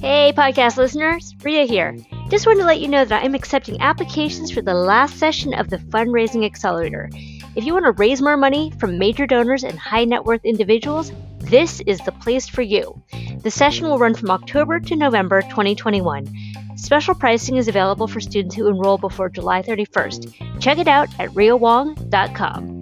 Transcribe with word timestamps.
Hey, 0.00 0.32
podcast 0.32 0.78
listeners, 0.78 1.34
Rhea 1.42 1.64
here. 1.64 1.96
Just 2.30 2.46
wanted 2.46 2.60
to 2.60 2.66
let 2.66 2.80
you 2.80 2.88
know 2.88 3.04
that 3.04 3.22
I'm 3.22 3.34
accepting 3.34 3.80
applications 3.80 4.50
for 4.50 4.62
the 4.62 4.72
last 4.72 5.18
session 5.18 5.52
of 5.52 5.68
the 5.68 5.76
Fundraising 5.76 6.46
Accelerator. 6.46 7.10
If 7.56 7.64
you 7.64 7.74
want 7.74 7.84
to 7.84 7.92
raise 7.92 8.22
more 8.22 8.36
money 8.38 8.72
from 8.78 8.98
major 8.98 9.26
donors 9.26 9.64
and 9.64 9.78
high 9.78 10.04
net 10.06 10.24
worth 10.24 10.44
individuals, 10.44 11.12
this 11.40 11.80
is 11.80 11.98
the 12.00 12.12
place 12.12 12.48
for 12.48 12.62
you. 12.62 13.02
The 13.42 13.50
session 13.50 13.86
will 13.86 13.98
run 13.98 14.14
from 14.14 14.30
October 14.30 14.80
to 14.80 14.96
November 14.96 15.42
2021. 15.42 16.26
Special 16.76 17.14
pricing 17.14 17.56
is 17.56 17.68
available 17.68 18.06
for 18.06 18.20
students 18.20 18.54
who 18.54 18.68
enroll 18.68 18.96
before 18.96 19.28
July 19.28 19.60
31st. 19.60 20.60
Check 20.60 20.78
it 20.78 20.88
out 20.88 21.08
at 21.18 21.28
rheawong.com. 21.30 22.77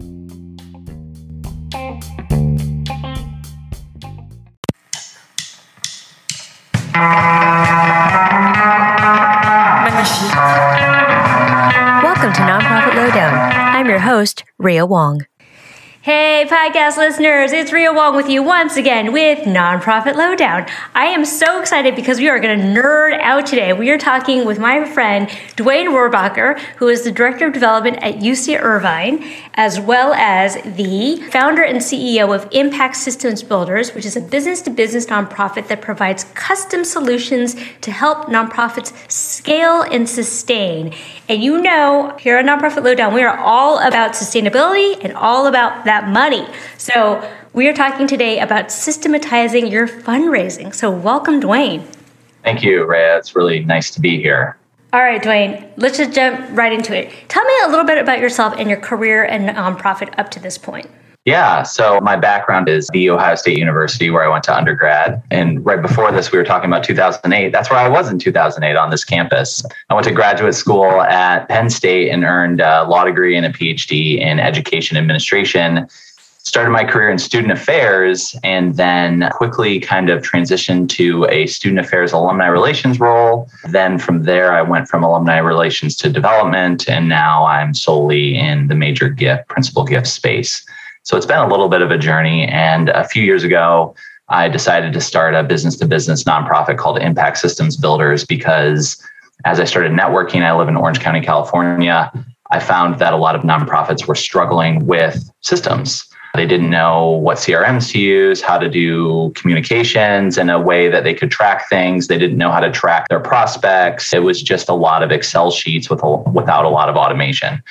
Welcome 12.03 12.33
to 12.33 12.41
Nonprofit 12.41 12.95
Lowdown. 12.95 13.35
I'm 13.53 13.87
your 13.87 13.99
host, 13.99 14.45
Rhea 14.59 14.87
Wong. 14.87 15.27
Hey, 16.07 16.47
podcast 16.49 16.99
listeners, 16.99 17.51
it's 17.51 17.73
Rhea 17.73 17.93
Wong 17.93 18.15
with 18.15 18.29
you 18.29 18.41
once 18.41 18.77
again 18.77 19.13
with 19.13 19.41
Nonprofit 19.41 20.15
Lowdown. 20.15 20.65
I 20.95 21.07
am 21.07 21.25
so 21.25 21.61
excited 21.61 21.97
because 21.97 22.19
we 22.19 22.29
are 22.29 22.39
going 22.39 22.61
to 22.61 22.65
nerd 22.65 23.19
out 23.19 23.45
today. 23.45 23.73
We 23.73 23.91
are 23.91 23.99
talking 23.99 24.47
with 24.47 24.57
my 24.57 24.89
friend 24.89 25.27
Dwayne 25.57 25.89
Rohrabacher, 25.89 26.61
who 26.77 26.87
is 26.87 27.03
the 27.03 27.11
Director 27.11 27.49
of 27.49 27.55
Development 27.55 27.97
at 28.05 28.21
UC 28.21 28.57
Irvine, 28.57 29.25
as 29.55 29.81
well 29.81 30.15
as 30.15 30.55
the 30.77 31.17
founder 31.33 31.65
and 31.65 31.79
CEO 31.79 32.33
of 32.33 32.47
Impact 32.53 32.95
Systems 32.95 33.43
Builders, 33.43 33.93
which 33.93 34.07
is 34.07 34.15
a 34.15 34.21
business 34.21 34.63
to 34.63 34.71
business 34.71 35.07
nonprofit 35.07 35.67
that 35.67 35.81
provides 35.81 36.23
custom 36.35 36.85
solutions 36.85 37.57
to 37.81 37.91
help 37.91 38.29
nonprofits 38.29 38.93
scale 39.11 39.83
and 39.83 40.09
sustain. 40.09 40.95
And 41.29 41.43
you 41.43 41.61
know, 41.61 42.17
here 42.21 42.37
at 42.37 42.45
Nonprofit 42.45 42.85
Lowdown, 42.85 43.13
we 43.13 43.25
are 43.25 43.37
all 43.37 43.81
about 43.81 44.13
sustainability 44.13 45.03
and 45.03 45.13
all 45.15 45.49
about 45.49 45.85
that 45.85 45.96
that 45.97 46.09
money. 46.11 46.47
So 46.77 47.27
we 47.55 47.69
are 47.69 47.73
talking 47.73 48.07
today 48.07 48.41
about 48.41 48.71
systematizing 48.71 49.67
your 49.67 49.89
fundraising. 49.89 50.75
So 50.75 50.91
welcome, 50.91 51.41
Dwayne. 51.41 51.87
Thank 52.45 52.63
you, 52.63 52.85
Rhea. 52.85 53.17
It's 53.17 53.35
really 53.35 53.65
nice 53.65 53.91
to 53.93 54.01
be 54.01 54.21
here. 54.21 54.59
All 54.93 55.01
right, 55.01 55.23
Dwayne, 55.23 55.73
let's 55.77 55.97
just 55.97 56.13
jump 56.13 56.47
right 56.51 56.73
into 56.73 56.95
it. 56.95 57.11
Tell 57.29 57.45
me 57.45 57.53
a 57.65 57.69
little 57.69 57.85
bit 57.85 57.99
about 57.99 58.21
yourself 58.21 58.55
and 58.59 58.69
your 58.69 58.79
career 58.79 59.25
and 59.25 59.49
nonprofit 59.49 60.17
up 60.19 60.31
to 60.33 60.41
this 60.41 60.59
point. 60.59 60.89
Yeah. 61.27 61.65
So 61.65 62.01
my 62.01 62.15
background 62.15 62.69
is 62.69 62.89
the 62.93 63.11
Ohio 63.11 63.35
State 63.35 63.59
University, 63.59 64.11
where 64.11 64.25
I 64.25 64.29
went 64.29 64.45
to 64.45 64.57
undergrad. 64.57 65.21
And 65.33 65.67
right 65.67 65.83
before 65.83 66.13
this, 66.13 66.31
we 66.31 66.39
were 66.39 66.45
talking 66.45 66.71
about 66.71 66.85
2008. 66.85 67.51
That's 67.51 67.69
where 67.69 67.81
I 67.81 67.89
was 67.89 68.09
in 68.09 68.21
2008 68.21 68.77
on 68.77 68.91
this 68.91 69.05
campus. 69.05 69.65
I 69.91 69.95
went 69.95 70.07
to 70.07 70.13
graduate 70.13 70.55
school 70.55 71.03
at 71.03 71.49
Penn 71.49 71.69
State 71.69 72.11
and 72.11 72.23
earned 72.23 72.61
a 72.61 72.85
law 72.85 73.05
degree 73.05 73.37
and 73.37 73.45
a 73.45 73.51
PhD 73.51 74.21
in 74.21 74.39
education 74.39 74.97
administration. 74.97 75.89
Started 76.39 76.71
my 76.71 76.85
career 76.85 77.11
in 77.11 77.19
student 77.19 77.51
affairs 77.53 78.37
and 78.45 78.77
then 78.77 79.29
quickly 79.33 79.81
kind 79.81 80.11
of 80.11 80.23
transitioned 80.23 80.89
to 80.91 81.27
a 81.29 81.49
student 81.49 81.81
affairs 81.81 82.13
alumni 82.13 82.47
relations 82.47 83.01
role. 83.01 83.51
Then 83.71 83.99
from 83.99 84.23
there, 84.23 84.53
I 84.53 84.63
went 84.63 84.87
from 84.87 85.03
alumni 85.03 85.39
relations 85.39 85.97
to 85.97 86.09
development. 86.09 86.89
And 86.89 87.09
now 87.09 87.47
I'm 87.47 87.75
solely 87.75 88.39
in 88.39 88.69
the 88.69 88.77
major 88.77 89.09
gift, 89.09 89.49
principal 89.49 89.83
gift 89.83 90.07
space. 90.07 90.65
So 91.07 91.17
it's 91.17 91.25
been 91.25 91.39
a 91.39 91.47
little 91.47 91.69
bit 91.69 91.83
of 91.83 91.93
a 91.93 91.99
journey. 91.99 92.47
And 92.49 92.89
a 92.89 93.07
few 93.07 93.23
years 93.23 93.45
ago, 93.45 93.95
I 94.29 94.49
decided 94.49 94.93
to 94.93 95.01
start 95.01 95.37
a 95.37 95.45
business 95.45 95.77
to 95.77 95.87
business 95.87 96.25
nonprofit 96.25 96.79
called 96.79 96.99
Impact 96.99 97.39
Systems 97.39 97.77
Builders 97.77 98.25
because 98.25 99.01
as 99.45 99.61
I 99.61 99.65
started 99.65 99.93
networking, 99.93 100.43
I 100.43 100.53
live 100.57 100.67
in 100.67 100.77
Orange 100.77 100.99
County, 100.99 101.21
California. 101.21 102.13
I 102.51 102.59
found 102.59 102.99
that 102.99 103.13
a 103.13 103.17
lot 103.17 103.37
of 103.37 103.43
nonprofits 103.43 104.09
were 104.09 104.17
struggling 104.17 104.85
with 104.87 105.31
systems. 105.43 106.05
They 106.35 106.45
didn't 106.45 106.71
know 106.71 107.11
what 107.11 107.39
CRMs 107.39 107.93
to 107.93 108.01
use, 108.01 108.43
how 108.43 108.59
to 108.59 108.69
do 108.69 109.31
communications 109.37 110.37
in 110.37 110.51
a 110.51 110.61
way 110.61 110.89
that 110.89 111.05
they 111.05 111.15
could 111.15 111.31
track 111.31 111.69
things. 111.69 112.09
They 112.09 112.19
didn't 112.19 112.37
know 112.37 112.51
how 112.51 112.61
to 112.61 112.73
track 112.73 113.09
their 113.09 113.21
prospects. 113.21 114.13
It 114.13 114.25
was 114.25 114.43
just 114.43 114.69
a 114.69 114.75
lot 114.75 115.05
of 115.05 115.13
Excel 115.13 115.53
sheets 115.53 115.89
with 115.89 116.03
a, 116.03 116.17
without 116.17 116.65
a 116.65 116.69
lot 116.69 116.89
of 116.89 116.97
automation. 116.97 117.63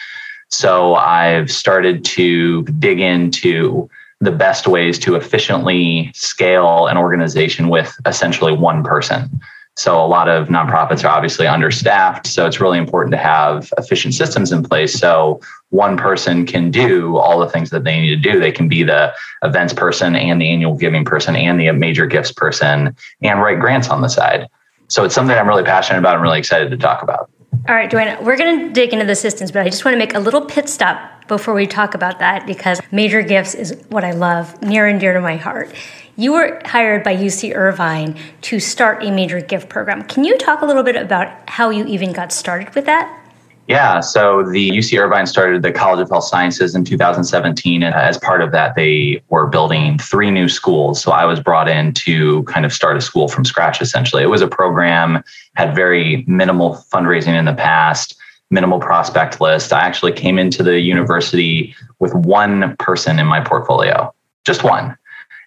So 0.49 0.95
I've 0.95 1.51
started 1.51 2.05
to 2.05 2.63
dig 2.63 2.99
into 2.99 3.89
the 4.21 4.31
best 4.31 4.67
ways 4.67 4.97
to 4.99 5.15
efficiently 5.15 6.11
scale 6.13 6.87
an 6.87 6.97
organization 6.97 7.69
with 7.69 7.95
essentially 8.05 8.53
one 8.53 8.83
person. 8.83 9.41
So 9.77 10.03
a 10.03 10.07
lot 10.07 10.29
of 10.29 10.47
nonprofits 10.47 11.03
are 11.03 11.09
obviously 11.09 11.47
understaffed. 11.47 12.27
So 12.27 12.45
it's 12.45 12.61
really 12.61 12.77
important 12.77 13.11
to 13.11 13.17
have 13.17 13.73
efficient 13.77 14.13
systems 14.13 14.53
in 14.53 14.63
place. 14.63 14.97
So 14.97 15.41
one 15.69 15.97
person 15.97 16.45
can 16.45 16.71
do 16.71 17.17
all 17.17 17.39
the 17.39 17.49
things 17.49 17.71
that 17.71 17.83
they 17.83 17.99
need 17.99 18.15
to 18.21 18.31
do. 18.31 18.39
They 18.39 18.53
can 18.53 18.69
be 18.69 18.83
the 18.83 19.13
events 19.43 19.73
person 19.73 20.15
and 20.15 20.41
the 20.41 20.49
annual 20.49 20.77
giving 20.77 21.03
person 21.03 21.35
and 21.35 21.59
the 21.59 21.69
major 21.73 22.05
gifts 22.05 22.31
person 22.31 22.95
and 23.21 23.41
write 23.41 23.59
grants 23.59 23.89
on 23.89 23.99
the 23.99 24.07
side. 24.07 24.47
So 24.87 25.03
it's 25.03 25.13
something 25.13 25.37
I'm 25.37 25.47
really 25.47 25.63
passionate 25.63 25.99
about 25.99 26.13
and 26.13 26.23
really 26.23 26.39
excited 26.39 26.71
to 26.71 26.77
talk 26.77 27.03
about. 27.03 27.29
All 27.67 27.73
right, 27.73 27.89
Dwayne, 27.89 28.21
we're 28.23 28.37
going 28.37 28.67
to 28.67 28.73
dig 28.73 28.93
into 28.93 29.05
the 29.05 29.15
systems, 29.15 29.51
but 29.51 29.63
I 29.63 29.69
just 29.69 29.83
want 29.83 29.95
to 29.95 29.97
make 29.97 30.13
a 30.13 30.19
little 30.19 30.41
pit 30.45 30.69
stop 30.69 31.27
before 31.27 31.55
we 31.55 31.65
talk 31.65 31.95
about 31.95 32.19
that 32.19 32.45
because 32.45 32.79
major 32.91 33.23
gifts 33.23 33.55
is 33.55 33.75
what 33.89 34.03
I 34.03 34.11
love, 34.11 34.61
near 34.61 34.85
and 34.87 34.99
dear 34.99 35.13
to 35.13 35.21
my 35.21 35.37
heart. 35.37 35.73
You 36.15 36.33
were 36.33 36.61
hired 36.63 37.03
by 37.03 37.15
UC 37.15 37.55
Irvine 37.55 38.19
to 38.41 38.59
start 38.59 39.03
a 39.03 39.09
major 39.09 39.41
gift 39.41 39.67
program. 39.67 40.03
Can 40.03 40.23
you 40.23 40.37
talk 40.37 40.61
a 40.61 40.65
little 40.65 40.83
bit 40.83 40.95
about 40.95 41.49
how 41.49 41.71
you 41.71 41.85
even 41.85 42.13
got 42.13 42.31
started 42.31 42.73
with 42.75 42.85
that? 42.85 43.24
Yeah, 43.67 43.99
so 43.99 44.43
the 44.43 44.69
UC 44.69 44.99
Irvine 44.99 45.25
started 45.25 45.63
the 45.63 45.71
College 45.71 45.99
of 45.99 46.09
Health 46.09 46.25
Sciences 46.25 46.75
in 46.75 46.85
2017. 46.85 47.81
And 47.81 47.95
as 47.95 48.15
part 48.17 48.41
of 48.41 48.51
that, 48.51 48.75
they 48.75 49.23
were 49.29 49.47
building 49.47 49.97
three 49.97 50.29
new 50.29 50.47
schools. 50.47 51.01
So 51.01 51.11
I 51.11 51.25
was 51.25 51.39
brought 51.39 51.67
in 51.67 51.91
to 51.93 52.43
kind 52.43 52.63
of 52.63 52.71
start 52.71 52.95
a 52.95 53.01
school 53.01 53.27
from 53.27 53.43
scratch, 53.43 53.81
essentially. 53.81 54.21
It 54.21 54.27
was 54.27 54.43
a 54.43 54.47
program, 54.47 55.23
had 55.55 55.73
very 55.73 56.23
minimal 56.27 56.85
fundraising 56.93 57.37
in 57.37 57.45
the 57.45 57.55
past, 57.55 58.15
minimal 58.51 58.79
prospect 58.79 59.41
list. 59.41 59.73
I 59.73 59.79
actually 59.79 60.11
came 60.11 60.37
into 60.37 60.61
the 60.61 60.79
university 60.79 61.75
with 61.97 62.13
one 62.13 62.75
person 62.77 63.17
in 63.17 63.25
my 63.25 63.41
portfolio, 63.41 64.13
just 64.45 64.63
one. 64.63 64.95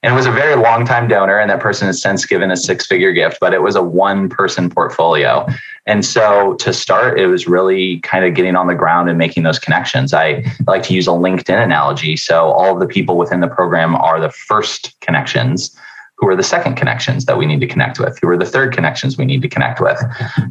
And 0.03 0.13
it 0.13 0.17
was 0.17 0.27
a 0.27 0.31
very 0.31 0.55
long 0.55 0.85
time 0.85 1.09
donor, 1.09 1.39
and 1.39 1.51
that 1.51 1.61
person 1.61 1.87
has 1.87 2.01
since 2.01 2.25
given 2.25 2.51
a 2.51 2.57
six 2.57 2.87
figure 2.87 3.13
gift, 3.13 3.39
but 3.41 3.53
it 3.53 3.63
was 3.63 3.75
a 3.75 3.83
one 3.83 4.29
person 4.29 4.71
portfolio. 4.71 5.47
And 5.87 6.05
so 6.05 6.55
to 6.55 6.73
start, 6.73 7.19
it 7.19 7.27
was 7.27 7.49
really 7.49 7.99
kind 8.01 8.25
of 8.25 8.35
getting 8.35 8.55
on 8.55 8.69
the 8.69 8.75
ground 8.75 9.09
and 9.09 9.19
making 9.19 9.43
those 9.43 9.59
connections. 9.59 10.15
I 10.15 10.45
like 10.67 10.83
to 10.85 10.95
use 10.95 11.09
a 11.09 11.13
LinkedIn 11.13 11.63
analogy. 11.63 12.17
So 12.17 12.51
all 12.51 12.75
of 12.75 12.81
the 12.81 12.87
people 12.87 13.17
within 13.17 13.41
the 13.41 13.49
program 13.49 13.97
are 13.97 14.21
the 14.21 14.31
first 14.31 14.95
connections 15.01 15.75
who 16.19 16.29
are 16.29 16.37
the 16.37 16.43
second 16.43 16.75
connections 16.75 17.25
that 17.27 17.39
we 17.39 17.47
need 17.47 17.61
to 17.61 17.67
connect 17.67 18.01
with, 18.01 18.19
who 18.21 18.29
are 18.29 18.37
the 18.37 18.45
third 18.45 18.73
connections 18.73 19.17
we 19.17 19.25
need 19.25 19.41
to 19.41 19.49
connect 19.49 19.81
with. 19.81 20.01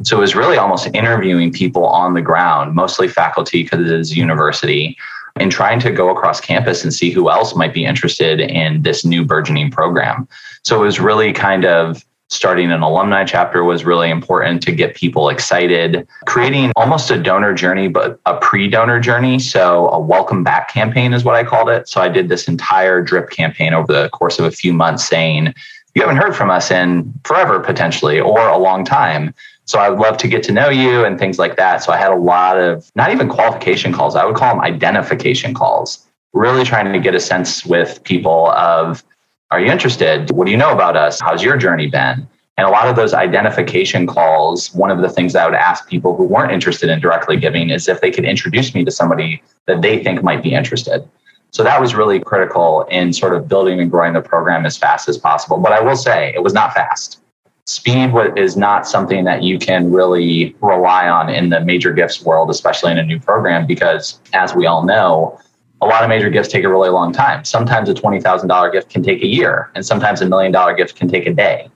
So 0.02 0.16
it 0.16 0.20
was 0.20 0.34
really 0.34 0.56
almost 0.56 0.88
interviewing 0.94 1.52
people 1.52 1.84
on 1.86 2.14
the 2.14 2.22
ground, 2.22 2.74
mostly 2.74 3.06
faculty 3.06 3.64
because 3.64 3.80
it 3.80 3.92
is 3.92 4.16
university, 4.16 4.96
and 5.40 5.50
trying 5.50 5.80
to 5.80 5.90
go 5.90 6.10
across 6.10 6.40
campus 6.40 6.82
and 6.82 6.92
see 6.92 7.10
who 7.10 7.30
else 7.30 7.54
might 7.54 7.74
be 7.74 7.84
interested 7.84 8.40
in 8.40 8.82
this 8.82 9.04
new 9.04 9.24
burgeoning 9.24 9.70
program. 9.70 10.28
So 10.62 10.82
it 10.82 10.84
was 10.84 11.00
really 11.00 11.32
kind 11.32 11.64
of 11.64 12.04
starting 12.30 12.70
an 12.70 12.82
alumni 12.82 13.24
chapter 13.24 13.64
was 13.64 13.84
really 13.84 14.10
important 14.10 14.62
to 14.62 14.72
get 14.72 14.94
people 14.94 15.30
excited. 15.30 16.06
Creating 16.26 16.72
almost 16.76 17.10
a 17.10 17.20
donor 17.20 17.54
journey, 17.54 17.88
but 17.88 18.20
a 18.26 18.36
pre 18.36 18.68
donor 18.68 19.00
journey. 19.00 19.38
So, 19.38 19.88
a 19.88 19.98
welcome 19.98 20.44
back 20.44 20.72
campaign 20.72 21.12
is 21.12 21.24
what 21.24 21.34
I 21.34 21.44
called 21.44 21.70
it. 21.70 21.88
So, 21.88 22.00
I 22.00 22.08
did 22.08 22.28
this 22.28 22.46
entire 22.48 23.00
drip 23.02 23.30
campaign 23.30 23.72
over 23.72 23.92
the 23.92 24.08
course 24.10 24.38
of 24.38 24.44
a 24.44 24.50
few 24.50 24.72
months 24.72 25.08
saying, 25.08 25.54
you 25.94 26.02
haven't 26.02 26.18
heard 26.18 26.36
from 26.36 26.50
us 26.50 26.70
in 26.70 27.12
forever, 27.24 27.60
potentially, 27.60 28.20
or 28.20 28.46
a 28.46 28.58
long 28.58 28.84
time. 28.84 29.34
So 29.68 29.78
I 29.78 29.90
would 29.90 29.98
love 29.98 30.16
to 30.18 30.28
get 30.28 30.42
to 30.44 30.52
know 30.52 30.70
you 30.70 31.04
and 31.04 31.18
things 31.18 31.38
like 31.38 31.56
that. 31.56 31.84
So 31.84 31.92
I 31.92 31.98
had 31.98 32.10
a 32.10 32.16
lot 32.16 32.58
of 32.58 32.90
not 32.94 33.12
even 33.12 33.28
qualification 33.28 33.92
calls, 33.92 34.16
I 34.16 34.24
would 34.24 34.34
call 34.34 34.54
them 34.54 34.64
identification 34.64 35.52
calls, 35.52 36.06
really 36.32 36.64
trying 36.64 36.90
to 36.90 36.98
get 36.98 37.14
a 37.14 37.20
sense 37.20 37.66
with 37.66 38.02
people 38.04 38.48
of 38.52 39.04
are 39.50 39.60
you 39.60 39.70
interested? 39.70 40.30
What 40.30 40.46
do 40.46 40.50
you 40.50 40.56
know 40.56 40.72
about 40.72 40.96
us? 40.96 41.20
How's 41.20 41.42
your 41.42 41.58
journey 41.58 41.86
been? 41.86 42.26
And 42.56 42.66
a 42.66 42.70
lot 42.70 42.88
of 42.88 42.96
those 42.96 43.12
identification 43.12 44.06
calls, 44.06 44.74
one 44.74 44.90
of 44.90 45.02
the 45.02 45.08
things 45.10 45.36
I 45.36 45.44
would 45.44 45.54
ask 45.54 45.86
people 45.86 46.16
who 46.16 46.24
weren't 46.24 46.50
interested 46.50 46.88
in 46.88 46.98
directly 46.98 47.36
giving 47.36 47.68
is 47.68 47.88
if 47.88 48.00
they 48.00 48.10
could 48.10 48.24
introduce 48.24 48.74
me 48.74 48.86
to 48.86 48.90
somebody 48.90 49.42
that 49.66 49.82
they 49.82 50.02
think 50.02 50.22
might 50.22 50.42
be 50.42 50.54
interested. 50.54 51.06
So 51.50 51.62
that 51.62 51.78
was 51.78 51.94
really 51.94 52.20
critical 52.20 52.84
in 52.90 53.12
sort 53.12 53.34
of 53.34 53.48
building 53.48 53.80
and 53.80 53.90
growing 53.90 54.14
the 54.14 54.22
program 54.22 54.64
as 54.64 54.78
fast 54.78 55.10
as 55.10 55.18
possible. 55.18 55.58
But 55.58 55.72
I 55.72 55.80
will 55.80 55.96
say 55.96 56.32
it 56.34 56.42
was 56.42 56.54
not 56.54 56.72
fast. 56.72 57.20
Speed 57.68 58.14
is 58.38 58.56
not 58.56 58.88
something 58.88 59.24
that 59.24 59.42
you 59.42 59.58
can 59.58 59.92
really 59.92 60.56
rely 60.62 61.06
on 61.06 61.28
in 61.28 61.50
the 61.50 61.60
major 61.60 61.92
gifts 61.92 62.22
world, 62.22 62.48
especially 62.48 62.90
in 62.90 62.96
a 62.96 63.02
new 63.02 63.20
program, 63.20 63.66
because 63.66 64.22
as 64.32 64.54
we 64.54 64.64
all 64.64 64.86
know, 64.86 65.38
a 65.82 65.86
lot 65.86 66.02
of 66.02 66.08
major 66.08 66.30
gifts 66.30 66.48
take 66.48 66.64
a 66.64 66.68
really 66.70 66.88
long 66.88 67.12
time. 67.12 67.44
Sometimes 67.44 67.90
a 67.90 67.94
$20,000 67.94 68.72
gift 68.72 68.88
can 68.88 69.02
take 69.02 69.22
a 69.22 69.26
year, 69.26 69.70
and 69.74 69.84
sometimes 69.84 70.22
a 70.22 70.26
million 70.26 70.50
dollar 70.50 70.72
gift 70.72 70.96
can 70.96 71.08
take 71.08 71.26
a 71.26 71.34
day. 71.34 71.68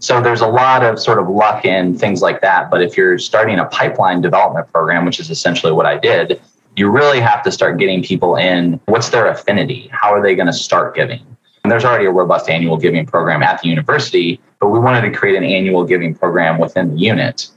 So 0.00 0.20
there's 0.20 0.42
a 0.42 0.46
lot 0.46 0.84
of 0.84 1.00
sort 1.00 1.18
of 1.18 1.30
luck 1.30 1.64
in 1.64 1.96
things 1.96 2.20
like 2.20 2.42
that. 2.42 2.70
But 2.70 2.82
if 2.82 2.94
you're 2.94 3.18
starting 3.18 3.58
a 3.58 3.64
pipeline 3.64 4.20
development 4.20 4.70
program, 4.70 5.06
which 5.06 5.18
is 5.18 5.30
essentially 5.30 5.72
what 5.72 5.86
I 5.86 5.96
did, 5.96 6.42
you 6.76 6.90
really 6.90 7.20
have 7.20 7.42
to 7.44 7.50
start 7.50 7.78
getting 7.78 8.02
people 8.02 8.36
in. 8.36 8.78
What's 8.84 9.08
their 9.08 9.26
affinity? 9.26 9.88
How 9.92 10.12
are 10.12 10.22
they 10.22 10.34
going 10.34 10.46
to 10.46 10.52
start 10.52 10.94
giving? 10.94 11.24
And 11.64 11.72
there's 11.72 11.86
already 11.86 12.04
a 12.04 12.10
robust 12.10 12.50
annual 12.50 12.76
giving 12.76 13.06
program 13.06 13.42
at 13.42 13.62
the 13.62 13.68
university, 13.68 14.42
but 14.60 14.68
we 14.68 14.78
wanted 14.78 15.02
to 15.02 15.16
create 15.16 15.36
an 15.36 15.44
annual 15.44 15.84
giving 15.84 16.14
program 16.14 16.58
within 16.58 16.94
the 16.94 17.00
unit 17.00 17.48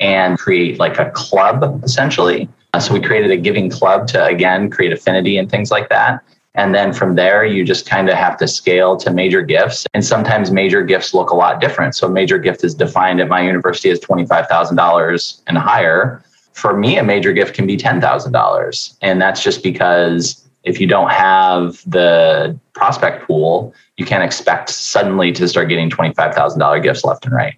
and 0.00 0.38
create 0.38 0.78
like 0.78 0.98
a 0.98 1.10
club 1.10 1.82
essentially. 1.84 2.48
Uh, 2.74 2.80
so 2.80 2.92
we 2.92 3.00
created 3.00 3.30
a 3.30 3.36
giving 3.36 3.70
club 3.70 4.06
to 4.08 4.24
again 4.24 4.70
create 4.70 4.92
affinity 4.92 5.38
and 5.38 5.50
things 5.50 5.70
like 5.70 5.88
that. 5.88 6.22
And 6.54 6.74
then 6.74 6.92
from 6.92 7.14
there, 7.14 7.44
you 7.44 7.64
just 7.64 7.88
kind 7.88 8.08
of 8.08 8.16
have 8.16 8.36
to 8.38 8.48
scale 8.48 8.96
to 8.98 9.12
major 9.12 9.42
gifts. 9.42 9.86
And 9.94 10.04
sometimes 10.04 10.50
major 10.50 10.82
gifts 10.82 11.14
look 11.14 11.30
a 11.30 11.36
lot 11.36 11.60
different. 11.60 11.94
So, 11.94 12.08
major 12.08 12.36
gift 12.36 12.64
is 12.64 12.74
defined 12.74 13.20
at 13.20 13.28
my 13.28 13.40
university 13.42 13.90
as 13.90 14.00
$25,000 14.00 15.42
and 15.46 15.56
higher. 15.56 16.24
For 16.54 16.76
me, 16.76 16.98
a 16.98 17.04
major 17.04 17.32
gift 17.32 17.54
can 17.54 17.64
be 17.64 17.76
$10,000. 17.76 18.96
And 19.02 19.22
that's 19.22 19.40
just 19.40 19.62
because 19.62 20.47
if 20.68 20.78
you 20.80 20.86
don't 20.86 21.10
have 21.10 21.82
the 21.90 22.58
prospect 22.74 23.26
pool, 23.26 23.74
you 23.96 24.04
can't 24.04 24.22
expect 24.22 24.68
suddenly 24.68 25.32
to 25.32 25.48
start 25.48 25.68
getting 25.68 25.88
$25,000 25.88 26.82
gifts 26.82 27.04
left 27.04 27.24
and 27.24 27.34
right. 27.34 27.54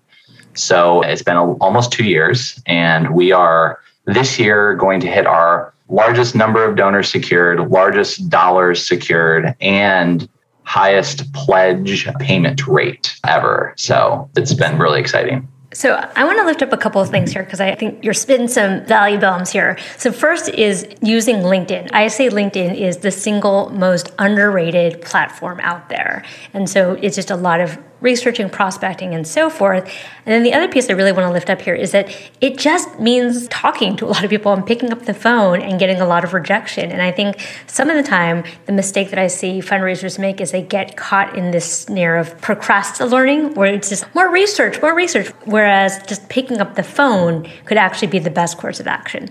So, 0.55 1.03
it's 1.03 1.23
been 1.23 1.37
a, 1.37 1.53
almost 1.55 1.93
two 1.93 2.05
years, 2.05 2.61
and 2.67 3.15
we 3.15 3.33
are 3.33 3.81
this 4.07 4.39
year 4.39 4.75
going 4.75 5.01
to 5.01 5.07
hit 5.07 5.27
our 5.27 5.73
largest 5.89 6.35
number 6.35 6.65
of 6.65 6.77
donors 6.77 7.11
secured, 7.11 7.71
largest 7.71 8.29
dollars 8.29 8.87
secured, 8.87 9.55
and 9.61 10.29
highest 10.63 11.33
pledge 11.33 12.07
payment 12.21 12.67
rate 12.67 13.17
ever. 13.27 13.75
So 13.77 14.31
it's 14.37 14.55
been 14.55 14.79
really 14.79 15.01
exciting. 15.01 15.49
So 15.73 15.95
I 15.95 16.25
want 16.25 16.37
to 16.39 16.45
lift 16.45 16.63
up 16.63 16.73
a 16.73 16.77
couple 16.77 17.01
of 17.01 17.11
things 17.11 17.33
here 17.33 17.45
because 17.45 17.61
I 17.61 17.77
think 17.77 18.03
you're 18.03 18.13
spitting 18.13 18.49
some 18.49 18.85
value 18.87 19.21
bombs 19.21 19.51
here. 19.51 19.79
So 19.99 20.11
first 20.11 20.49
is 20.49 20.85
using 21.01 21.37
LinkedIn. 21.37 21.91
I 21.93 22.09
say 22.09 22.29
LinkedIn 22.29 22.77
is 22.77 22.99
the 22.99 23.13
single 23.13 23.71
most 23.71 24.11
underrated 24.19 25.01
platform 25.01 25.61
out 25.61 25.89
there. 25.89 26.25
And 26.53 26.69
so 26.69 26.95
it's 26.95 27.15
just 27.15 27.31
a 27.31 27.37
lot 27.37 27.61
of 27.61 27.79
researching, 28.01 28.49
prospecting, 28.49 29.15
and 29.15 29.27
so 29.27 29.51
forth. 29.51 29.85
And 30.27 30.33
then 30.33 30.43
the 30.43 30.53
other 30.55 30.69
piece 30.69 30.89
I 30.89 30.95
really 30.95 31.13
want 31.13 31.27
to 31.27 31.33
lift 31.33 31.51
up 31.51 31.61
here 31.61 31.75
is 31.75 31.93
that 31.93 32.15
it 32.41 32.59
just 32.59 32.99
means 32.99 33.49
talking 33.49 33.97
to 33.97 34.07
a 34.07 34.09
lot 34.09 34.25
of 34.25 34.31
people 34.31 34.53
and 34.53 34.67
picking 34.67 34.93
up 34.93 35.05
the 35.05 35.15
phone 35.15 35.61
and 35.61 35.79
getting 35.79 36.01
a 36.01 36.07
lot 36.07 36.25
of 36.25 36.33
rejection. 36.33 36.91
And 36.91 37.03
I 37.03 37.13
think 37.13 37.41
some 37.67 37.91
of 37.91 37.97
the 37.97 38.03
time, 38.03 38.45
the 38.67 38.73
mistake 38.73 39.11
that 39.11 39.19
I 39.19 39.27
see 39.27 39.61
fundraisers 39.61 40.19
make 40.19 40.41
is 40.41 40.51
they 40.51 40.63
get 40.63 40.97
caught 40.97 41.37
in 41.37 41.51
this 41.51 41.81
snare 41.83 42.17
of 42.17 42.41
procrastinating 42.41 43.11
learning, 43.11 43.55
where 43.55 43.73
it's 43.73 43.89
just 43.89 44.13
more 44.15 44.31
research, 44.31 44.81
more 44.81 44.95
research, 44.95 45.29
whereas 45.45 46.03
just 46.07 46.29
picking 46.29 46.61
up 46.61 46.75
the 46.75 46.83
phone 46.83 47.49
could 47.65 47.77
actually 47.77 48.09
be 48.09 48.19
the 48.19 48.31
best 48.31 48.59
course 48.59 48.81
of 48.81 48.87
action. 48.87 49.29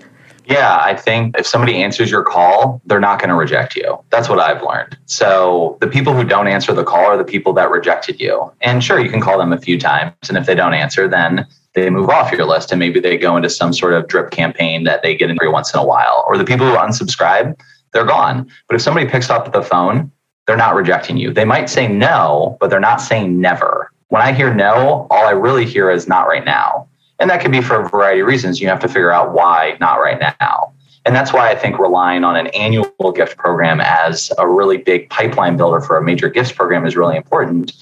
Yeah, 0.50 0.80
I 0.82 0.96
think 0.96 1.38
if 1.38 1.46
somebody 1.46 1.76
answers 1.76 2.10
your 2.10 2.24
call, 2.24 2.82
they're 2.86 3.00
not 3.00 3.20
going 3.20 3.30
to 3.30 3.36
reject 3.36 3.76
you. 3.76 4.04
That's 4.10 4.28
what 4.28 4.40
I've 4.40 4.64
learned. 4.64 4.98
So 5.06 5.78
the 5.80 5.86
people 5.88 6.12
who 6.14 6.24
don't 6.24 6.48
answer 6.48 6.74
the 6.74 6.84
call 6.84 7.06
are 7.06 7.18
the 7.18 7.24
people 7.24 7.54
that 7.54 7.70
rejected 7.70 8.20
you. 8.20 8.52
And 8.62 8.84
sure, 8.84 9.00
you 9.00 9.12
can 9.12 9.22
call 9.22 9.38
them 9.38 9.54
a 9.54 9.60
few 9.60 9.80
times. 9.80 10.16
And 10.28 10.40
if 10.40 10.48
they 10.48 10.56
don't 10.56 10.74
answer, 10.74 11.08
then 11.08 11.46
they 11.76 11.92
move 11.92 12.10
off 12.10 12.32
your 12.32 12.46
list 12.46 12.72
and 12.72 12.80
maybe 12.80 13.00
they 13.00 13.16
go 13.16 13.38
into 13.38 13.50
some 13.50 13.74
sort 13.74 13.94
of 13.94 14.08
drip 14.08 14.32
campaign 14.32 14.86
that 14.86 15.04
they 15.04 15.16
get 15.16 15.30
in 15.30 15.38
every 15.40 15.52
once 15.52 15.72
in 15.72 15.80
a 15.80 15.86
while. 15.86 16.26
Or 16.28 16.36
the 16.36 16.46
people 16.46 16.68
who 16.68 16.76
unsubscribe, 16.76 17.56
they're 17.94 18.04
gone. 18.04 18.50
But 18.68 18.76
if 18.76 18.82
somebody 18.82 19.06
picks 19.08 19.30
up 19.30 19.54
the 19.54 19.62
phone, 19.62 20.12
they're 20.48 20.58
not 20.58 20.74
rejecting 20.74 21.18
you. 21.18 21.32
They 21.32 21.46
might 21.46 21.70
say 21.70 21.88
no, 21.88 22.58
but 22.60 22.72
they're 22.72 22.80
not 22.80 23.02
saying 23.02 23.40
never. 23.40 23.92
When 24.08 24.24
I 24.24 24.32
hear 24.32 24.52
no, 24.52 25.06
all 25.12 25.28
I 25.28 25.32
really 25.32 25.68
hear 25.68 25.92
is 25.92 26.08
not 26.08 26.28
right 26.28 26.44
now. 26.44 26.88
And 27.20 27.30
that 27.30 27.42
could 27.42 27.52
be 27.52 27.62
for 27.62 27.82
a 27.82 27.90
variety 27.90 28.22
of 28.22 28.28
reasons. 28.28 28.62
You 28.62 28.70
have 28.70 28.80
to 28.80 28.88
figure 28.88 29.12
out 29.12 29.34
why 29.34 29.78
not 29.80 29.96
right 29.96 30.20
now. 30.40 30.74
And 31.06 31.16
that's 31.16 31.34
why 31.34 31.50
I 31.50 31.56
think 31.56 31.80
relying 31.80 32.24
on 32.24 32.36
an 32.36 32.48
annual 32.48 33.12
gift 33.14 33.38
program 33.38 33.82
as 33.82 34.32
a 34.38 34.48
really 34.48 34.78
big 34.78 35.10
pipeline 35.10 35.58
builder 35.58 35.82
for 35.82 35.98
a 35.98 36.04
major 36.04 36.30
gifts 36.30 36.52
program 36.52 36.86
is 36.86 36.96
really 36.96 37.18
important. 37.18 37.74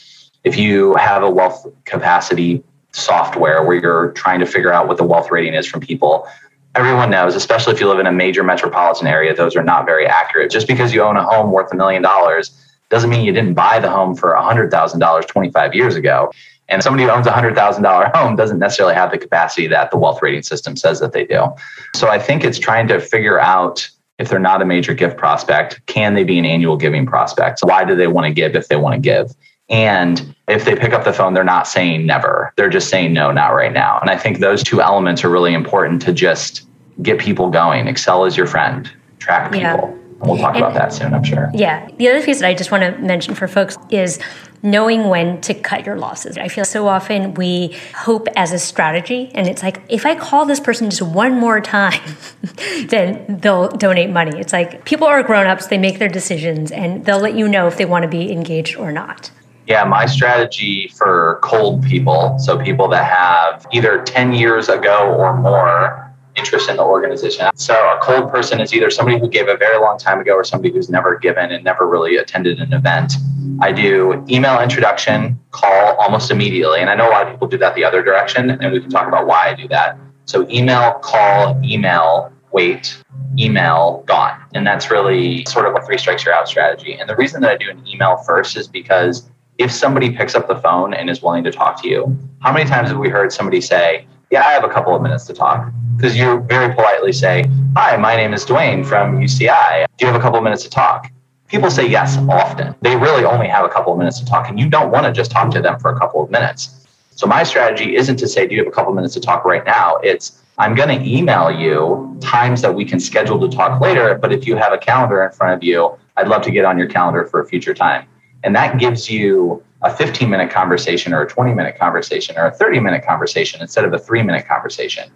If 0.44 0.57
you 0.57 0.95
have 0.95 1.24
a 1.24 1.30
wealth 1.30 1.68
capacity 1.86 2.63
software 2.94 3.63
where 3.63 3.78
you're 3.78 4.12
trying 4.12 4.39
to 4.39 4.45
figure 4.45 4.72
out 4.72 4.88
what 4.88 4.98
the 4.98 5.04
wealth 5.04 5.30
rating 5.30 5.54
is 5.54 5.68
from 5.68 5.81
people, 5.81 6.28
everyone 6.75 7.10
knows, 7.10 7.36
especially 7.36 7.74
if 7.74 7.80
you 7.80 7.88
live 7.88 8.00
in 8.00 8.07
a 8.07 8.12
major 8.12 8.44
metropolitan 8.44 9.07
area, 9.07 9.36
those 9.36 9.56
are 9.56 9.63
not 9.63 9.86
very 9.86 10.06
accurate. 10.07 10.51
Just 10.51 10.68
because 10.68 10.94
you 10.94 11.01
own 11.01 11.18
a 11.18 11.24
home 11.24 11.51
worth 11.51 11.72
a 11.74 11.75
million 11.75 12.01
dollars 12.01 12.51
doesn't 12.90 13.10
mean 13.10 13.25
you 13.25 13.33
didn't 13.33 13.56
buy 13.56 13.80
the 13.80 13.90
home 13.90 14.16
for 14.16 14.33
$100,000 14.33 15.28
25 15.28 15.75
years 15.75 15.95
ago. 15.95 16.31
And 16.69 16.84
somebody 16.84 17.04
who 17.04 17.10
owns 17.10 17.28
a 17.28 17.31
$100,000 17.31 18.16
home 18.16 18.36
doesn't 18.36 18.60
necessarily 18.60 18.96
have 18.96 19.12
the 19.12 19.18
capacity 19.18 19.68
that 19.68 19.92
the 19.92 19.98
wealth 19.98 20.22
rating 20.22 20.44
system 20.44 20.75
says 20.75 21.00
that 21.00 21.14
they 21.14 21.25
do. 21.25 21.48
So 21.96 22.10
I 22.10 22.19
think 22.19 22.44
it's 22.44 22.60
trying 22.60 22.88
to 22.90 23.00
figure 23.00 23.40
out 23.40 23.90
if 24.19 24.30
they're 24.30 24.40
not 24.40 24.62
a 24.62 24.66
major 24.66 24.94
gift 24.94 25.18
prospect, 25.18 25.86
can 25.86 26.16
they 26.16 26.24
be 26.24 26.40
an 26.40 26.46
annual 26.46 26.75
giving 26.75 27.06
prospect? 27.06 27.60
So 27.60 27.68
why 27.68 27.86
do 27.86 27.96
they 27.96 28.08
want 28.08 28.25
to 28.25 28.34
give 28.34 28.56
if 28.56 28.68
they 28.68 28.75
want 28.75 28.96
to 28.96 29.00
give? 29.00 29.34
And 29.69 30.36
if 30.48 30.66
they 30.66 30.75
pick 30.75 30.94
up 30.94 31.04
the 31.04 31.14
phone, 31.14 31.34
they're 31.34 31.44
not 31.44 31.68
saying 31.68 32.06
never. 32.06 32.54
They're 32.56 32.69
just 32.69 32.90
saying 32.90 33.14
no, 33.14 33.31
not 33.31 33.50
right 33.50 33.74
now. 33.74 34.00
And 34.00 34.10
I 34.10 34.18
think 34.18 34.40
those 34.40 34.64
two 34.64 34.81
elements 34.81 35.24
are 35.24 35.30
really 35.30 35.54
important 35.54 36.02
to 36.04 36.14
just 36.14 36.68
get 37.02 37.19
people 37.19 37.50
going. 37.50 37.88
Excel 37.88 38.25
is 38.25 38.38
your 38.38 38.48
friend, 38.48 38.92
track 39.19 39.52
people. 39.52 39.62
Yeah. 39.62 39.84
And 40.19 40.22
we'll 40.22 40.38
talk 40.38 40.56
and, 40.56 40.64
about 40.64 40.74
that 40.74 40.94
soon, 40.94 41.14
I'm 41.14 41.24
sure. 41.24 41.52
Yeah. 41.54 41.88
The 41.98 42.08
other 42.08 42.24
piece 42.24 42.40
that 42.40 42.48
I 42.48 42.56
just 42.56 42.72
want 42.72 42.84
to 42.84 43.00
mention 43.00 43.36
for 43.36 43.48
folks 43.48 43.78
is 43.92 44.19
knowing 44.63 45.09
when 45.09 45.39
to 45.42 45.54
cut 45.54 45.86
your 45.86 45.98
losses. 45.98 46.38
I 46.38 46.48
feel 46.48 46.65
so 46.65 46.88
often 46.88 47.33
we 47.36 47.75
hope 47.95 48.27
as 48.36 48.51
a 48.51 48.59
strategy, 48.59 49.31
and 49.33 49.48
it's 49.48 49.63
like, 49.63 49.81
if 49.89 50.06
I 50.06 50.15
call 50.15 50.45
this 50.45 50.59
person 50.59 50.89
just 50.89 51.01
one 51.01 51.39
more 51.39 51.62
time, 51.62 52.01
then 52.88 53.39
they'll 53.39 53.69
donate 53.69 54.09
money. 54.09 54.39
It's 54.39 54.54
like 54.54 54.86
people 54.86 55.07
are 55.07 55.21
grown 55.24 55.48
ups, 55.48 55.68
they 55.68 55.77
make 55.77 56.00
their 56.00 56.09
decisions, 56.09 56.71
and 56.71 57.06
they'll 57.06 57.19
let 57.19 57.36
you 57.36 57.48
know 57.48 57.68
if 57.68 57.77
they 57.77 57.86
want 57.86 58.04
to 58.04 58.09
be 58.09 58.31
engaged 58.31 58.77
or 58.77 58.92
not. 58.92 59.31
Yeah, 59.68 59.83
my 59.83 60.06
strategy 60.06 60.88
for 60.95 61.39
cold 61.44 61.83
people, 61.83 62.39
so 62.39 62.57
people 62.57 62.88
that 62.88 63.04
have 63.04 63.68
either 63.74 64.01
10 64.01 64.31
years 64.33 64.69
ago 64.69 65.13
or 65.18 65.36
more 65.36 66.06
interest 66.38 66.69
in 66.69 66.78
the 66.78 66.84
organization. 66.84 67.50
So 67.56 67.74
a 67.74 68.00
cold 68.01 68.31
person 68.31 68.62
is 68.62 68.74
either 68.74 68.89
somebody 68.89 69.19
who 69.19 69.28
gave 69.28 69.48
a 69.48 69.57
very 69.57 69.80
long 69.80 69.98
time 69.98 70.19
ago 70.19 70.34
or 70.34 70.44
somebody 70.44 70.72
who's 70.72 70.89
never 70.89 71.18
given 71.18 71.51
and 71.51 71.63
never 71.63 71.88
really 71.88 72.16
attended 72.18 72.60
an 72.60 72.74
event. 72.74 73.13
I 73.60 73.71
do 73.71 74.23
email 74.30 74.62
introduction, 74.62 75.40
call 75.52 75.95
almost 75.95 76.31
immediately. 76.31 76.80
And 76.80 76.90
I 76.90 76.95
know 76.95 77.09
a 77.09 77.12
lot 77.12 77.26
of 77.26 77.33
people 77.33 77.47
do 77.47 77.57
that 77.57 77.76
the 77.76 77.83
other 77.83 78.04
direction, 78.04 78.52
and 78.52 78.71
we 78.71 78.80
can 78.80 78.90
talk 78.90 79.07
about 79.07 79.26
why 79.26 79.50
I 79.50 79.56
do 79.56 79.68
that. 79.69 79.97
So 80.26 80.47
email, 80.50 80.94
call, 81.00 81.59
email, 81.64 82.31
wait, 82.52 83.02
email, 83.40 84.04
gone. 84.06 84.40
And 84.54 84.66
that's 84.66 84.92
really 84.92 85.45
sort 85.45 85.66
of 85.66 85.76
a 85.76 85.85
three 85.85 85.97
strikes 85.97 86.26
you're 86.26 86.33
out 86.33 86.47
strategy. 86.47 86.94
And 86.94 87.09
the 87.09 87.16
reason 87.16 87.42
that 87.42 87.52
I 87.52 87.57
do 87.57 87.69
an 87.69 87.85
email 87.88 88.18
first 88.18 88.57
is 88.57 88.68
because 88.68 89.30
if 89.57 89.71
somebody 89.71 90.12
picks 90.12 90.35
up 90.35 90.47
the 90.47 90.56
phone 90.56 90.94
and 90.94 91.09
is 91.09 91.21
willing 91.21 91.44
to 91.44 91.52
talk 91.52 91.81
to 91.81 91.88
you, 91.88 92.18
how 92.40 92.52
many 92.54 92.69
times 92.69 92.90
have 92.90 92.97
we 92.97 93.09
heard 93.09 93.31
somebody 93.31 93.62
say, 93.62 94.06
Yeah, 94.30 94.45
I 94.45 94.52
have 94.52 94.64
a 94.64 94.69
couple 94.69 94.95
of 94.95 95.02
minutes 95.02 95.26
to 95.26 95.33
talk? 95.33 95.71
Because 95.97 96.16
you 96.16 96.42
very 96.42 96.73
politely 96.73 97.11
say, 97.11 97.44
Hi, 97.75 97.97
my 97.97 98.16
name 98.16 98.33
is 98.33 98.45
Dwayne 98.45 98.85
from 98.85 99.19
UCI. 99.19 99.87
Do 99.97 100.06
you 100.06 100.11
have 100.11 100.19
a 100.19 100.23
couple 100.23 100.39
minutes 100.42 100.63
to 100.63 100.69
talk? 100.69 101.11
People 101.47 101.71
say 101.71 101.87
yes 101.87 102.18
often. 102.30 102.75
They 102.81 102.95
really 102.95 103.25
only 103.25 103.47
have 103.47 103.66
a 103.66 103.69
couple 103.69 103.94
of 103.94 103.97
minutes 103.97 104.19
to 104.19 104.25
talk, 104.25 104.47
and 104.47 104.59
you 104.59 104.69
don't 104.69 104.92
want 104.92 105.06
to 105.06 105.11
just 105.11 105.31
talk 105.31 105.49
to 105.51 105.61
them 105.61 105.80
for 105.80 105.92
a 105.92 105.97
couple 105.97 106.23
of 106.23 106.30
minutes. 106.30 106.85
So, 107.11 107.25
my 107.25 107.44
strategy 107.44 107.95
isn't 107.95 108.18
to 108.18 108.27
say, 108.27 108.47
Do 108.47 108.54
you 108.54 108.61
have 108.61 108.68
a 108.68 108.75
couple 108.75 108.94
minutes 108.94 109.16
to 109.16 109.19
talk 109.19 109.44
right 109.44 109.66
now? 109.66 109.95
It's, 110.04 110.44
I'm 110.59 110.75
going 110.75 110.89
to 110.89 111.04
email 111.09 111.49
you 111.49 112.16
times 112.21 112.61
that 112.61 112.73
we 112.75 112.85
can 112.85 112.99
schedule 112.99 113.39
to 113.39 113.56
talk 113.56 113.81
later. 113.81 114.16
But 114.16 114.31
if 114.31 114.45
you 114.45 114.56
have 114.56 114.73
a 114.73 114.77
calendar 114.77 115.23
in 115.23 115.31
front 115.31 115.56
of 115.56 115.63
you, 115.63 115.97
I'd 116.16 116.27
love 116.27 116.44
to 116.44 116.51
get 116.51 116.63
on 116.66 116.77
your 116.77 116.87
calendar 116.87 117.25
for 117.25 117.42
a 117.42 117.45
future 117.45 117.73
time. 117.73 118.07
And 118.44 118.56
that 118.56 118.77
gives 118.77 119.09
you 119.09 119.63
a 119.81 119.95
15 119.95 120.30
minute 120.30 120.51
conversation 120.51 121.13
or 121.13 121.21
a 121.21 121.27
20 121.27 121.54
minute 121.54 121.77
conversation 121.77 122.37
or 122.37 122.47
a 122.47 122.51
30 122.51 122.80
minute 122.80 123.06
conversation 123.06 123.61
instead 123.61 123.85
of 123.85 123.94
a 123.94 123.99
three 123.99 124.23
minute 124.23 124.47
conversation 124.47 125.11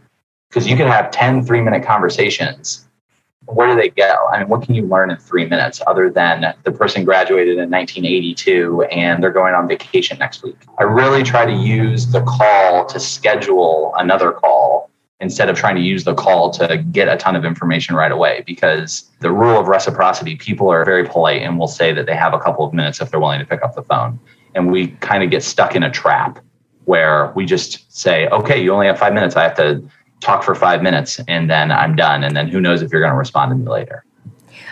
because 0.51 0.67
you 0.67 0.75
can 0.75 0.87
have 0.87 1.11
10 1.11 1.45
three 1.45 1.61
minute 1.61 1.83
conversations. 1.83 2.85
Where 3.45 3.67
do 3.67 3.81
they 3.81 3.89
go? 3.89 4.27
I 4.31 4.39
mean 4.39 4.49
what 4.49 4.63
can 4.63 4.75
you 4.75 4.85
learn 4.85 5.09
in 5.09 5.17
three 5.17 5.45
minutes 5.45 5.81
other 5.87 6.09
than 6.09 6.53
the 6.63 6.71
person 6.71 7.05
graduated 7.05 7.57
in 7.57 7.71
1982 7.71 8.83
and 8.91 9.23
they're 9.23 9.31
going 9.31 9.53
on 9.53 9.67
vacation 9.67 10.19
next 10.19 10.43
week? 10.43 10.57
I 10.77 10.83
really 10.83 11.23
try 11.23 11.45
to 11.45 11.53
use 11.53 12.11
the 12.11 12.21
call 12.21 12.85
to 12.87 12.99
schedule 12.99 13.93
another 13.97 14.33
call 14.33 14.89
instead 15.21 15.49
of 15.49 15.55
trying 15.55 15.75
to 15.75 15.81
use 15.81 16.03
the 16.03 16.15
call 16.15 16.49
to 16.49 16.77
get 16.91 17.07
a 17.07 17.15
ton 17.15 17.35
of 17.35 17.45
information 17.45 17.95
right 17.95 18.11
away 18.11 18.43
because 18.45 19.09
the 19.19 19.31
rule 19.31 19.57
of 19.57 19.67
reciprocity 19.67 20.35
people 20.35 20.69
are 20.69 20.83
very 20.83 21.07
polite 21.07 21.41
and 21.41 21.57
will 21.57 21.67
say 21.67 21.93
that 21.93 22.07
they 22.07 22.15
have 22.15 22.33
a 22.33 22.39
couple 22.39 22.65
of 22.65 22.73
minutes 22.73 22.99
if 22.99 23.09
they're 23.09 23.19
willing 23.19 23.39
to 23.39 23.45
pick 23.45 23.63
up 23.63 23.73
the 23.73 23.83
phone. 23.83 24.19
And 24.53 24.69
we 24.71 24.87
kind 24.99 25.23
of 25.23 25.29
get 25.29 25.43
stuck 25.43 25.75
in 25.75 25.83
a 25.83 25.91
trap 25.91 26.39
where 26.85 27.31
we 27.35 27.45
just 27.45 27.95
say 27.95 28.27
okay 28.29 28.61
you 28.61 28.73
only 28.73 28.87
have 28.87 28.99
five 28.99 29.13
minutes. 29.13 29.35
I 29.35 29.43
have 29.43 29.55
to 29.55 29.87
talk 30.21 30.43
for 30.43 30.55
five 30.55 30.81
minutes 30.81 31.19
and 31.27 31.49
then 31.49 31.71
I'm 31.71 31.95
done. 31.95 32.23
And 32.23 32.35
then 32.35 32.47
who 32.47 32.61
knows 32.61 32.81
if 32.81 32.91
you're 32.91 33.01
going 33.01 33.11
to 33.11 33.17
respond 33.17 33.51
to 33.51 33.55
me 33.55 33.67
later. 33.67 34.05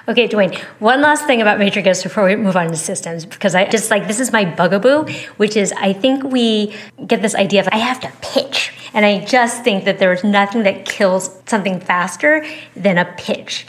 Okay, 0.07 0.27
Dwayne, 0.27 0.57
one 0.79 1.01
last 1.01 1.27
thing 1.27 1.39
about 1.39 1.59
gifts 1.59 2.01
before 2.01 2.23
we 2.25 2.35
move 2.35 2.55
on 2.55 2.69
to 2.69 2.75
systems, 2.75 3.25
because 3.25 3.53
I 3.53 3.65
just 3.65 3.91
like 3.91 4.07
this 4.07 4.19
is 4.19 4.31
my 4.31 4.43
bugaboo, 4.43 5.05
which 5.37 5.55
is 5.55 5.71
I 5.73 5.93
think 5.93 6.23
we 6.23 6.73
get 7.05 7.21
this 7.21 7.35
idea 7.35 7.61
of 7.61 7.69
I 7.71 7.77
have 7.77 7.99
to 7.99 8.11
pitch. 8.21 8.73
And 8.93 9.05
I 9.05 9.23
just 9.23 9.63
think 9.63 9.85
that 9.85 9.99
there's 9.99 10.23
nothing 10.23 10.63
that 10.63 10.85
kills 10.85 11.39
something 11.45 11.79
faster 11.79 12.43
than 12.75 12.97
a 12.97 13.05
pitch. 13.17 13.67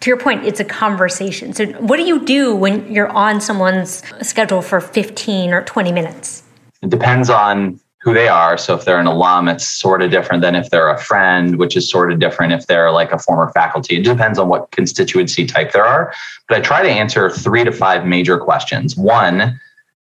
To 0.00 0.10
your 0.10 0.18
point, 0.18 0.44
it's 0.44 0.60
a 0.60 0.64
conversation. 0.64 1.54
So, 1.54 1.66
what 1.80 1.96
do 1.96 2.04
you 2.04 2.24
do 2.24 2.54
when 2.54 2.92
you're 2.92 3.08
on 3.08 3.40
someone's 3.40 4.02
schedule 4.20 4.60
for 4.60 4.80
15 4.80 5.52
or 5.52 5.64
20 5.64 5.90
minutes? 5.90 6.42
It 6.82 6.90
depends 6.90 7.30
on 7.30 7.80
who 8.08 8.14
they 8.14 8.28
are. 8.28 8.56
So 8.56 8.74
if 8.74 8.86
they're 8.86 8.98
an 8.98 9.06
alum, 9.06 9.48
it's 9.48 9.68
sort 9.68 10.00
of 10.00 10.10
different 10.10 10.40
than 10.40 10.54
if 10.54 10.70
they're 10.70 10.88
a 10.88 10.98
friend, 10.98 11.56
which 11.58 11.76
is 11.76 11.90
sort 11.90 12.10
of 12.10 12.18
different 12.18 12.54
if 12.54 12.66
they're 12.66 12.90
like 12.90 13.12
a 13.12 13.18
former 13.18 13.52
faculty. 13.52 13.96
It 13.96 14.04
depends 14.04 14.38
on 14.38 14.48
what 14.48 14.70
constituency 14.70 15.44
type 15.44 15.72
there 15.72 15.84
are. 15.84 16.14
But 16.48 16.56
I 16.56 16.60
try 16.62 16.82
to 16.82 16.88
answer 16.88 17.28
three 17.28 17.64
to 17.64 17.70
five 17.70 18.06
major 18.06 18.38
questions. 18.38 18.96
One, 18.96 19.60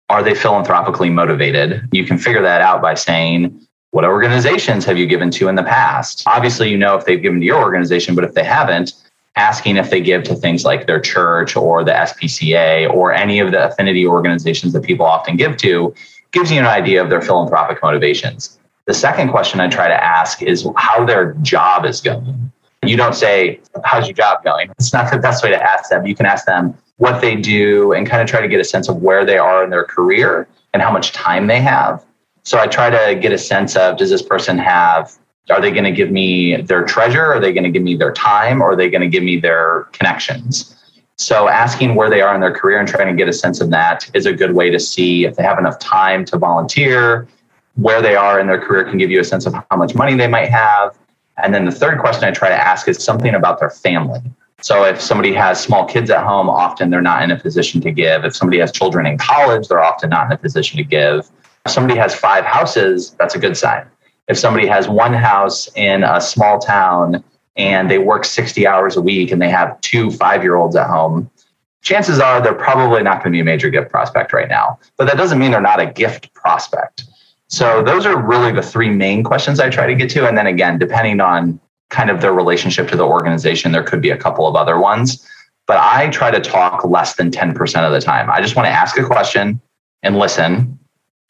are 0.09 0.21
they 0.21 0.35
philanthropically 0.35 1.09
motivated? 1.09 1.89
You 1.91 2.05
can 2.05 2.19
figure 2.19 2.43
that 2.43 2.61
out 2.61 2.79
by 2.79 2.93
saying, 2.93 3.59
what 3.89 4.05
organizations 4.05 4.85
have 4.85 4.99
you 4.99 5.07
given 5.07 5.31
to 5.31 5.47
in 5.47 5.55
the 5.55 5.63
past? 5.63 6.23
Obviously, 6.27 6.69
you 6.69 6.77
know 6.77 6.95
if 6.95 7.05
they've 7.05 7.21
given 7.21 7.39
to 7.39 7.45
your 7.45 7.59
organization, 7.59 8.13
but 8.13 8.23
if 8.23 8.35
they 8.35 8.43
haven't, 8.43 8.93
asking 9.35 9.77
if 9.77 9.89
they 9.89 9.99
give 9.99 10.21
to 10.23 10.35
things 10.35 10.63
like 10.63 10.85
their 10.85 10.99
church 10.99 11.55
or 11.55 11.83
the 11.83 11.91
SPCA 11.91 12.87
or 12.93 13.11
any 13.11 13.39
of 13.39 13.51
the 13.51 13.67
affinity 13.67 14.05
organizations 14.05 14.73
that 14.73 14.83
people 14.83 15.07
often 15.07 15.37
give 15.37 15.57
to 15.57 15.93
gives 16.35 16.51
you 16.51 16.59
an 16.59 16.65
idea 16.65 17.01
of 17.01 17.09
their 17.09 17.21
philanthropic 17.21 17.81
motivations. 17.81 18.59
The 18.87 18.93
second 18.93 19.29
question 19.29 19.61
I 19.61 19.69
try 19.69 19.87
to 19.87 20.03
ask 20.03 20.43
is 20.43 20.67
how 20.75 21.05
their 21.05 21.33
job 21.35 21.85
is 21.85 22.01
going. 22.01 22.51
You 22.83 22.97
don't 22.97 23.15
say, 23.15 23.61
How's 23.83 24.05
your 24.05 24.13
job 24.13 24.43
going? 24.43 24.69
It's 24.77 24.93
not 24.93 25.11
the 25.11 25.17
best 25.17 25.43
way 25.43 25.49
to 25.49 25.63
ask 25.63 25.89
them. 25.89 26.05
You 26.05 26.13
can 26.13 26.25
ask 26.25 26.45
them 26.45 26.77
what 26.97 27.21
they 27.21 27.35
do 27.35 27.93
and 27.93 28.05
kind 28.05 28.21
of 28.21 28.27
try 28.27 28.41
to 28.41 28.47
get 28.47 28.59
a 28.59 28.65
sense 28.65 28.89
of 28.89 29.01
where 29.01 29.25
they 29.25 29.37
are 29.37 29.63
in 29.63 29.69
their 29.69 29.85
career 29.85 30.47
and 30.73 30.83
how 30.83 30.91
much 30.91 31.13
time 31.13 31.47
they 31.47 31.61
have. 31.61 32.05
So 32.43 32.59
I 32.59 32.67
try 32.67 32.89
to 32.89 33.19
get 33.19 33.31
a 33.31 33.37
sense 33.37 33.75
of 33.75 33.97
does 33.97 34.09
this 34.09 34.21
person 34.21 34.57
have, 34.57 35.17
are 35.49 35.61
they 35.61 35.71
going 35.71 35.85
to 35.85 35.91
give 35.91 36.11
me 36.11 36.57
their 36.57 36.83
treasure? 36.83 37.25
Are 37.25 37.39
they 37.39 37.53
going 37.53 37.63
to 37.63 37.71
give 37.71 37.81
me 37.81 37.95
their 37.95 38.11
time? 38.11 38.61
Or 38.61 38.71
are 38.71 38.75
they 38.75 38.89
going 38.89 39.01
to 39.01 39.07
give 39.07 39.23
me 39.23 39.39
their 39.39 39.87
connections? 39.93 40.75
So 41.17 41.47
asking 41.47 41.95
where 41.95 42.09
they 42.09 42.21
are 42.21 42.35
in 42.35 42.41
their 42.41 42.53
career 42.53 42.79
and 42.79 42.87
trying 42.87 43.07
to 43.07 43.13
get 43.13 43.29
a 43.29 43.33
sense 43.33 43.61
of 43.61 43.69
that 43.69 44.09
is 44.13 44.25
a 44.25 44.33
good 44.33 44.53
way 44.53 44.69
to 44.69 44.79
see 44.79 45.25
if 45.25 45.35
they 45.35 45.43
have 45.43 45.57
enough 45.57 45.79
time 45.79 46.25
to 46.25 46.37
volunteer, 46.37 47.27
where 47.75 48.01
they 48.01 48.15
are 48.15 48.39
in 48.39 48.47
their 48.47 48.59
career 48.59 48.83
can 48.83 48.97
give 48.97 49.09
you 49.09 49.21
a 49.21 49.23
sense 49.23 49.45
of 49.45 49.53
how 49.53 49.77
much 49.77 49.95
money 49.95 50.15
they 50.15 50.27
might 50.27 50.49
have. 50.49 50.97
And 51.41 51.53
then 51.53 51.65
the 51.65 51.71
third 51.71 51.99
question 51.99 52.25
I 52.25 52.31
try 52.31 52.49
to 52.49 52.55
ask 52.55 52.87
is 52.87 53.03
something 53.03 53.33
about 53.33 53.59
their 53.59 53.69
family. 53.69 54.21
So 54.61 54.83
if 54.83 55.01
somebody 55.01 55.33
has 55.33 55.61
small 55.61 55.85
kids 55.85 56.09
at 56.09 56.23
home, 56.25 56.49
often 56.49 56.89
they're 56.89 57.01
not 57.01 57.21
in 57.23 57.31
a 57.31 57.39
position 57.39 57.81
to 57.81 57.91
give. 57.91 58.25
If 58.25 58.35
somebody 58.35 58.59
has 58.59 58.71
children 58.71 59.05
in 59.05 59.17
college, 59.17 59.67
they're 59.67 59.83
often 59.83 60.09
not 60.09 60.27
in 60.27 60.31
a 60.31 60.37
position 60.37 60.77
to 60.77 60.83
give. 60.83 61.29
If 61.65 61.71
somebody 61.71 61.99
has 61.99 62.15
five 62.15 62.45
houses, 62.45 63.15
that's 63.19 63.35
a 63.35 63.39
good 63.39 63.57
sign. 63.57 63.85
If 64.27 64.37
somebody 64.37 64.67
has 64.67 64.87
one 64.87 65.13
house 65.13 65.69
in 65.75 66.03
a 66.03 66.19
small 66.19 66.59
town 66.59 67.23
and 67.55 67.89
they 67.89 67.97
work 67.97 68.25
60 68.25 68.67
hours 68.67 68.97
a 68.97 69.01
week 69.01 69.31
and 69.31 69.41
they 69.41 69.49
have 69.49 69.79
two 69.81 70.11
five 70.11 70.43
year 70.43 70.55
olds 70.55 70.75
at 70.75 70.87
home, 70.87 71.29
chances 71.81 72.19
are 72.19 72.41
they're 72.41 72.53
probably 72.53 73.03
not 73.03 73.23
going 73.23 73.31
to 73.31 73.37
be 73.37 73.39
a 73.39 73.45
major 73.45 73.69
gift 73.69 73.89
prospect 73.89 74.33
right 74.33 74.49
now. 74.49 74.79
But 74.97 75.05
that 75.05 75.17
doesn't 75.17 75.39
mean 75.39 75.51
they're 75.51 75.61
not 75.61 75.79
a 75.79 75.85
gift 75.85 76.33
prospect. 76.33 77.05
So 77.47 77.83
those 77.83 78.05
are 78.05 78.19
really 78.19 78.51
the 78.51 78.63
three 78.63 78.89
main 78.89 79.23
questions 79.23 79.59
I 79.59 79.69
try 79.69 79.87
to 79.87 79.95
get 79.95 80.09
to. 80.11 80.27
And 80.27 80.37
then 80.37 80.47
again, 80.47 80.79
depending 80.79 81.21
on 81.21 81.59
kind 81.89 82.09
of 82.09 82.21
their 82.21 82.33
relationship 82.33 82.89
to 82.89 82.97
the 82.97 83.05
organization, 83.05 83.71
there 83.71 83.83
could 83.83 84.01
be 84.01 84.09
a 84.09 84.17
couple 84.17 84.47
of 84.47 84.55
other 84.55 84.79
ones. 84.79 85.25
But 85.67 85.77
I 85.77 86.09
try 86.09 86.31
to 86.31 86.39
talk 86.39 86.83
less 86.83 87.15
than 87.15 87.31
10% 87.31 87.85
of 87.85 87.91
the 87.91 88.01
time. 88.01 88.29
I 88.29 88.41
just 88.41 88.55
want 88.55 88.67
to 88.67 88.71
ask 88.71 88.97
a 88.97 89.03
question 89.03 89.61
and 90.03 90.17
listen, 90.17 90.77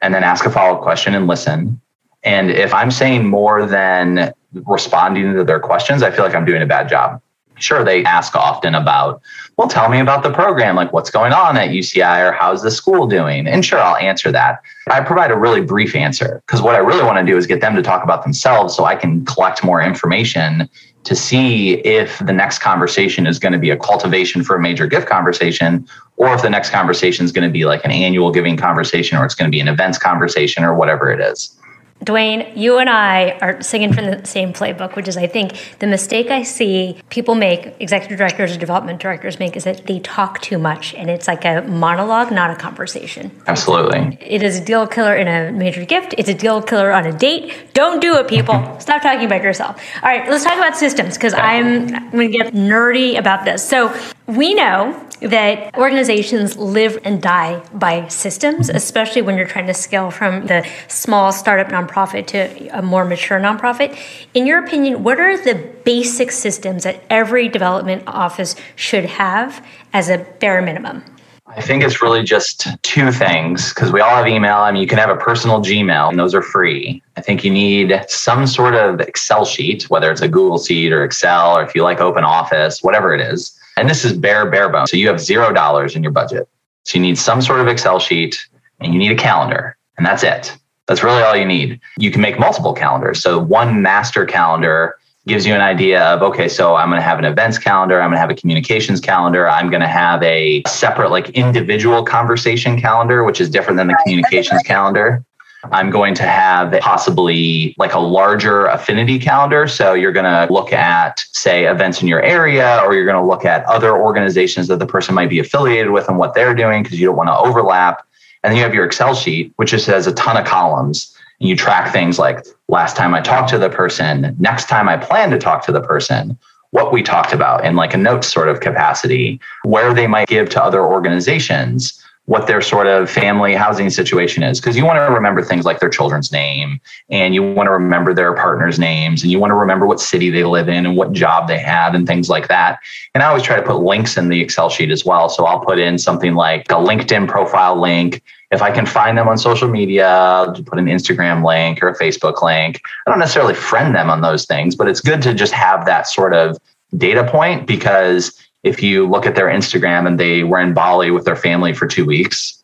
and 0.02 0.14
then 0.14 0.22
ask 0.22 0.44
a 0.44 0.50
follow 0.50 0.76
up 0.76 0.82
question 0.82 1.14
and 1.14 1.26
listen. 1.26 1.80
And 2.22 2.50
if 2.50 2.74
I'm 2.74 2.90
saying 2.90 3.26
more 3.26 3.64
than 3.66 4.32
responding 4.66 5.34
to 5.34 5.44
their 5.44 5.60
questions, 5.60 6.02
I 6.02 6.10
feel 6.10 6.24
like 6.24 6.34
I'm 6.34 6.44
doing 6.44 6.62
a 6.62 6.66
bad 6.66 6.88
job. 6.88 7.20
Sure, 7.58 7.82
they 7.82 8.04
ask 8.04 8.36
often 8.36 8.74
about, 8.74 9.22
well, 9.56 9.66
tell 9.66 9.88
me 9.88 9.98
about 9.98 10.22
the 10.22 10.30
program, 10.30 10.76
like 10.76 10.92
what's 10.92 11.08
going 11.08 11.32
on 11.32 11.56
at 11.56 11.70
UCI 11.70 12.28
or 12.28 12.32
how's 12.32 12.62
the 12.62 12.70
school 12.70 13.06
doing? 13.06 13.46
And 13.46 13.64
sure, 13.64 13.80
I'll 13.80 13.96
answer 13.96 14.30
that. 14.32 14.60
I 14.90 15.00
provide 15.00 15.30
a 15.30 15.36
really 15.36 15.62
brief 15.62 15.94
answer 15.94 16.42
because 16.46 16.60
what 16.60 16.74
I 16.74 16.78
really 16.78 17.02
want 17.02 17.18
to 17.18 17.24
do 17.24 17.36
is 17.38 17.46
get 17.46 17.62
them 17.62 17.74
to 17.74 17.82
talk 17.82 18.04
about 18.04 18.24
themselves 18.24 18.76
so 18.76 18.84
I 18.84 18.94
can 18.94 19.24
collect 19.24 19.64
more 19.64 19.80
information 19.80 20.68
to 21.04 21.14
see 21.14 21.74
if 21.74 22.18
the 22.18 22.32
next 22.32 22.58
conversation 22.58 23.26
is 23.26 23.38
going 23.38 23.52
to 23.52 23.58
be 23.58 23.70
a 23.70 23.76
cultivation 23.76 24.42
for 24.42 24.56
a 24.56 24.60
major 24.60 24.86
gift 24.86 25.08
conversation 25.08 25.86
or 26.16 26.34
if 26.34 26.42
the 26.42 26.50
next 26.50 26.70
conversation 26.70 27.24
is 27.24 27.30
going 27.30 27.48
to 27.48 27.52
be 27.52 27.64
like 27.64 27.84
an 27.84 27.92
annual 27.92 28.32
giving 28.32 28.56
conversation 28.56 29.16
or 29.16 29.24
it's 29.24 29.34
going 29.34 29.50
to 29.50 29.54
be 29.54 29.60
an 29.60 29.68
events 29.68 29.98
conversation 29.98 30.64
or 30.64 30.74
whatever 30.74 31.10
it 31.10 31.20
is. 31.20 31.56
Dwayne, 32.04 32.56
you 32.56 32.78
and 32.78 32.90
I 32.90 33.38
are 33.40 33.62
singing 33.62 33.92
from 33.92 34.04
the 34.04 34.24
same 34.26 34.52
playbook, 34.52 34.96
which 34.96 35.08
is 35.08 35.16
I 35.16 35.26
think 35.26 35.76
the 35.78 35.86
mistake 35.86 36.30
I 36.30 36.42
see 36.42 37.00
people 37.08 37.34
make, 37.34 37.74
executive 37.80 38.18
directors 38.18 38.54
or 38.54 38.58
development 38.58 39.00
directors 39.00 39.38
make, 39.38 39.56
is 39.56 39.64
that 39.64 39.86
they 39.86 40.00
talk 40.00 40.40
too 40.42 40.58
much 40.58 40.94
and 40.94 41.08
it's 41.08 41.26
like 41.26 41.44
a 41.46 41.62
monologue, 41.62 42.30
not 42.30 42.50
a 42.50 42.56
conversation. 42.56 43.30
Absolutely. 43.46 44.18
It 44.20 44.42
is 44.42 44.58
a 44.60 44.64
deal 44.64 44.86
killer 44.86 45.16
in 45.16 45.26
a 45.26 45.50
major 45.52 45.86
gift. 45.86 46.14
It's 46.18 46.28
a 46.28 46.34
deal 46.34 46.60
killer 46.60 46.92
on 46.92 47.06
a 47.06 47.12
date. 47.16 47.72
Don't 47.72 48.00
do 48.00 48.16
it, 48.16 48.28
people. 48.28 48.54
Stop 48.78 49.02
talking 49.02 49.24
about 49.24 49.42
yourself. 49.42 49.82
All 50.02 50.08
right, 50.10 50.28
let's 50.28 50.44
talk 50.44 50.56
about 50.56 50.76
systems 50.76 51.16
because 51.16 51.32
I'm, 51.32 51.94
I'm 51.94 52.10
going 52.10 52.30
to 52.30 52.38
get 52.38 52.52
nerdy 52.52 53.18
about 53.18 53.46
this. 53.46 53.66
So 53.66 53.94
we 54.26 54.54
know 54.54 55.05
that 55.20 55.74
organizations 55.76 56.56
live 56.56 56.98
and 57.04 57.22
die 57.22 57.62
by 57.72 58.06
systems, 58.08 58.68
especially 58.68 59.22
when 59.22 59.36
you're 59.36 59.46
trying 59.46 59.66
to 59.66 59.74
scale 59.74 60.10
from 60.10 60.46
the 60.46 60.66
small 60.88 61.32
startup 61.32 61.68
nonprofit 61.68 62.26
to 62.28 62.68
a 62.76 62.82
more 62.82 63.04
mature 63.04 63.40
nonprofit. 63.40 63.98
In 64.34 64.46
your 64.46 64.62
opinion, 64.64 65.02
what 65.02 65.18
are 65.18 65.36
the 65.36 65.54
basic 65.84 66.30
systems 66.30 66.84
that 66.84 67.02
every 67.08 67.48
development 67.48 68.02
office 68.06 68.56
should 68.74 69.04
have 69.06 69.64
as 69.92 70.08
a 70.08 70.18
bare 70.18 70.60
minimum? 70.60 71.02
I 71.48 71.62
think 71.62 71.84
it's 71.84 72.02
really 72.02 72.24
just 72.24 72.66
two 72.82 73.12
things 73.12 73.72
because 73.72 73.92
we 73.92 74.00
all 74.00 74.16
have 74.16 74.26
email. 74.26 74.56
I 74.56 74.72
mean, 74.72 74.82
you 74.82 74.88
can 74.88 74.98
have 74.98 75.08
a 75.08 75.16
personal 75.16 75.60
Gmail, 75.60 76.10
and 76.10 76.18
those 76.18 76.34
are 76.34 76.42
free. 76.42 77.02
I 77.16 77.22
think 77.22 77.44
you 77.44 77.50
need 77.50 78.04
some 78.08 78.46
sort 78.46 78.74
of 78.74 79.00
Excel 79.00 79.44
sheet, 79.44 79.84
whether 79.84 80.10
it's 80.10 80.20
a 80.20 80.28
Google 80.28 80.58
Sheet 80.58 80.92
or 80.92 81.04
Excel, 81.04 81.56
or 81.56 81.62
if 81.62 81.74
you 81.74 81.82
like 81.82 82.00
Open 82.00 82.24
Office, 82.24 82.82
whatever 82.82 83.14
it 83.14 83.20
is 83.20 83.58
and 83.76 83.88
this 83.88 84.04
is 84.04 84.12
bare, 84.12 84.50
bare 84.50 84.68
bones. 84.68 84.90
So 84.90 84.96
you 84.96 85.08
have 85.08 85.20
zero 85.20 85.52
dollars 85.52 85.96
in 85.96 86.02
your 86.02 86.12
budget. 86.12 86.48
So 86.84 86.98
you 86.98 87.02
need 87.02 87.18
some 87.18 87.42
sort 87.42 87.60
of 87.60 87.68
Excel 87.68 87.98
sheet 87.98 88.38
and 88.80 88.92
you 88.92 88.98
need 88.98 89.12
a 89.12 89.16
calendar, 89.16 89.76
and 89.96 90.06
that's 90.06 90.22
it. 90.22 90.56
That's 90.86 91.02
really 91.02 91.22
all 91.22 91.36
you 91.36 91.44
need. 91.44 91.80
You 91.98 92.10
can 92.10 92.20
make 92.20 92.38
multiple 92.38 92.72
calendars. 92.72 93.20
So 93.20 93.38
one 93.38 93.82
master 93.82 94.24
calendar 94.24 94.98
gives 95.26 95.44
you 95.44 95.54
an 95.54 95.60
idea 95.60 96.04
of 96.04 96.22
okay, 96.22 96.48
so 96.48 96.76
I'm 96.76 96.88
going 96.88 97.00
to 97.00 97.04
have 97.04 97.18
an 97.18 97.24
events 97.24 97.58
calendar, 97.58 98.00
I'm 98.00 98.10
going 98.10 98.16
to 98.16 98.20
have 98.20 98.30
a 98.30 98.34
communications 98.34 99.00
calendar, 99.00 99.48
I'm 99.48 99.70
going 99.70 99.80
to 99.80 99.88
have 99.88 100.22
a 100.22 100.62
separate 100.68 101.10
like 101.10 101.30
individual 101.30 102.04
conversation 102.04 102.80
calendar, 102.80 103.24
which 103.24 103.40
is 103.40 103.50
different 103.50 103.76
than 103.76 103.88
the 103.88 103.98
communications 104.04 104.62
calendar. 104.62 105.24
I'm 105.72 105.90
going 105.90 106.14
to 106.14 106.22
have 106.22 106.78
possibly 106.80 107.74
like 107.78 107.94
a 107.94 107.98
larger 107.98 108.66
affinity 108.66 109.18
calendar. 109.18 109.66
So 109.66 109.94
you're 109.94 110.12
going 110.12 110.24
to 110.24 110.52
look 110.52 110.72
at, 110.72 111.24
say, 111.32 111.66
events 111.66 112.02
in 112.02 112.08
your 112.08 112.22
area, 112.22 112.80
or 112.84 112.94
you're 112.94 113.04
going 113.04 113.20
to 113.20 113.26
look 113.26 113.44
at 113.44 113.64
other 113.64 113.96
organizations 113.96 114.68
that 114.68 114.78
the 114.78 114.86
person 114.86 115.14
might 115.14 115.30
be 115.30 115.38
affiliated 115.38 115.90
with 115.90 116.08
and 116.08 116.18
what 116.18 116.34
they're 116.34 116.54
doing 116.54 116.82
because 116.82 117.00
you 117.00 117.06
don't 117.06 117.16
want 117.16 117.28
to 117.28 117.36
overlap. 117.36 118.06
And 118.42 118.52
then 118.52 118.58
you 118.58 118.62
have 118.62 118.74
your 118.74 118.84
Excel 118.84 119.14
sheet, 119.14 119.52
which 119.56 119.70
just 119.70 119.86
has 119.86 120.06
a 120.06 120.12
ton 120.12 120.36
of 120.36 120.46
columns. 120.46 121.16
And 121.40 121.48
you 121.48 121.56
track 121.56 121.92
things 121.92 122.18
like 122.18 122.46
last 122.68 122.96
time 122.96 123.14
I 123.14 123.20
talked 123.20 123.50
to 123.50 123.58
the 123.58 123.68
person, 123.68 124.36
next 124.38 124.68
time 124.68 124.88
I 124.88 124.96
plan 124.96 125.30
to 125.30 125.38
talk 125.38 125.64
to 125.66 125.72
the 125.72 125.82
person, 125.82 126.38
what 126.70 126.92
we 126.92 127.02
talked 127.02 127.32
about 127.32 127.64
in 127.64 127.76
like 127.76 127.94
a 127.94 127.98
notes 127.98 128.32
sort 128.32 128.48
of 128.48 128.60
capacity, 128.60 129.40
where 129.64 129.92
they 129.92 130.06
might 130.06 130.28
give 130.28 130.48
to 130.50 130.62
other 130.62 130.82
organizations 130.82 132.02
what 132.26 132.48
their 132.48 132.60
sort 132.60 132.88
of 132.88 133.08
family 133.08 133.54
housing 133.54 133.88
situation 133.88 134.42
is. 134.42 134.60
Because 134.60 134.76
you 134.76 134.84
want 134.84 134.98
to 134.98 135.12
remember 135.12 135.42
things 135.42 135.64
like 135.64 135.78
their 135.78 135.88
children's 135.88 136.32
name 136.32 136.80
and 137.08 137.34
you 137.34 137.42
want 137.42 137.68
to 137.68 137.70
remember 137.72 138.12
their 138.12 138.34
partner's 138.34 138.78
names 138.78 139.22
and 139.22 139.30
you 139.30 139.38
want 139.38 139.52
to 139.52 139.54
remember 139.54 139.86
what 139.86 140.00
city 140.00 140.28
they 140.30 140.44
live 140.44 140.68
in 140.68 140.84
and 140.86 140.96
what 140.96 141.12
job 141.12 141.46
they 141.46 141.58
have 141.58 141.94
and 141.94 142.06
things 142.06 142.28
like 142.28 142.48
that. 142.48 142.80
And 143.14 143.22
i 143.22 143.26
always 143.26 143.44
try 143.44 143.56
to 143.56 143.62
put 143.62 143.76
links 143.76 144.16
in 144.16 144.28
the 144.28 144.40
excel 144.40 144.68
sheet 144.68 144.90
as 144.90 145.04
well. 145.04 145.28
So 145.28 145.46
i'll 145.46 145.60
put 145.60 145.78
in 145.78 145.98
something 145.98 146.34
like 146.34 146.62
a 146.70 146.74
linkedin 146.74 147.28
profile 147.28 147.80
link. 147.80 148.22
If 148.50 148.60
i 148.60 148.72
can 148.72 148.86
find 148.86 149.16
them 149.16 149.28
on 149.28 149.38
social 149.38 149.68
media 149.68 150.08
I'll 150.08 150.52
put 150.52 150.78
an 150.78 150.86
instagram 150.86 151.46
link 151.46 151.80
or 151.82 151.88
a 151.88 151.96
facebook 151.96 152.42
link. 152.42 152.80
I 153.06 153.10
don't 153.10 153.20
necessarily 153.20 153.54
friend 153.54 153.94
them 153.94 154.10
on 154.10 154.20
those 154.20 154.46
things 154.46 154.74
but 154.74 154.88
it's 154.88 155.00
good 155.00 155.22
to 155.22 155.32
just 155.32 155.52
have 155.52 155.86
that 155.86 156.08
sort 156.08 156.34
of 156.34 156.58
data 156.96 157.28
point 157.28 157.66
because 157.66 158.40
if 158.66 158.82
you 158.82 159.08
look 159.08 159.26
at 159.26 159.36
their 159.36 159.46
Instagram 159.46 160.06
and 160.06 160.18
they 160.18 160.42
were 160.42 160.58
in 160.58 160.74
Bali 160.74 161.12
with 161.12 161.24
their 161.24 161.36
family 161.36 161.72
for 161.72 161.86
two 161.86 162.04
weeks, 162.04 162.62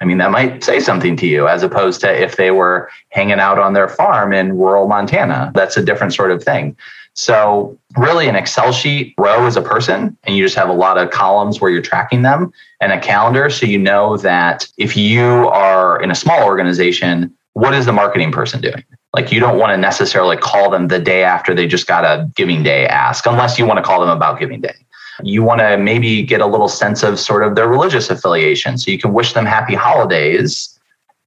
I 0.00 0.04
mean, 0.04 0.18
that 0.18 0.30
might 0.30 0.64
say 0.64 0.80
something 0.80 1.14
to 1.18 1.26
you 1.26 1.46
as 1.46 1.62
opposed 1.62 2.00
to 2.00 2.10
if 2.10 2.36
they 2.36 2.50
were 2.50 2.90
hanging 3.10 3.38
out 3.38 3.58
on 3.58 3.74
their 3.74 3.88
farm 3.88 4.32
in 4.32 4.56
rural 4.56 4.88
Montana. 4.88 5.52
That's 5.54 5.76
a 5.76 5.84
different 5.84 6.14
sort 6.14 6.32
of 6.32 6.42
thing. 6.42 6.76
So, 7.14 7.78
really, 7.98 8.26
an 8.26 8.34
Excel 8.34 8.72
sheet 8.72 9.14
row 9.18 9.46
is 9.46 9.54
a 9.54 9.60
person, 9.60 10.16
and 10.24 10.34
you 10.34 10.42
just 10.42 10.56
have 10.56 10.70
a 10.70 10.72
lot 10.72 10.96
of 10.96 11.10
columns 11.10 11.60
where 11.60 11.70
you're 11.70 11.82
tracking 11.82 12.22
them, 12.22 12.50
and 12.80 12.90
a 12.90 12.98
calendar. 12.98 13.50
So, 13.50 13.66
you 13.66 13.78
know 13.78 14.16
that 14.16 14.66
if 14.78 14.96
you 14.96 15.22
are 15.48 16.00
in 16.02 16.10
a 16.10 16.14
small 16.14 16.42
organization, 16.42 17.36
what 17.52 17.74
is 17.74 17.84
the 17.84 17.92
marketing 17.92 18.32
person 18.32 18.62
doing? 18.62 18.82
Like, 19.12 19.30
you 19.30 19.40
don't 19.40 19.58
want 19.58 19.72
to 19.72 19.76
necessarily 19.76 20.38
call 20.38 20.70
them 20.70 20.88
the 20.88 20.98
day 20.98 21.22
after 21.22 21.54
they 21.54 21.66
just 21.66 21.86
got 21.86 22.04
a 22.04 22.30
giving 22.34 22.62
day 22.62 22.86
ask, 22.86 23.26
unless 23.26 23.58
you 23.58 23.66
want 23.66 23.76
to 23.76 23.82
call 23.82 24.00
them 24.00 24.08
about 24.08 24.40
giving 24.40 24.62
day. 24.62 24.74
You 25.22 25.42
want 25.42 25.60
to 25.60 25.76
maybe 25.76 26.22
get 26.22 26.40
a 26.40 26.46
little 26.46 26.68
sense 26.68 27.02
of 27.02 27.18
sort 27.18 27.42
of 27.42 27.54
their 27.54 27.68
religious 27.68 28.10
affiliation. 28.10 28.78
So, 28.78 28.90
you 28.90 28.98
can 28.98 29.12
wish 29.12 29.32
them 29.32 29.46
happy 29.46 29.74
holidays 29.74 30.72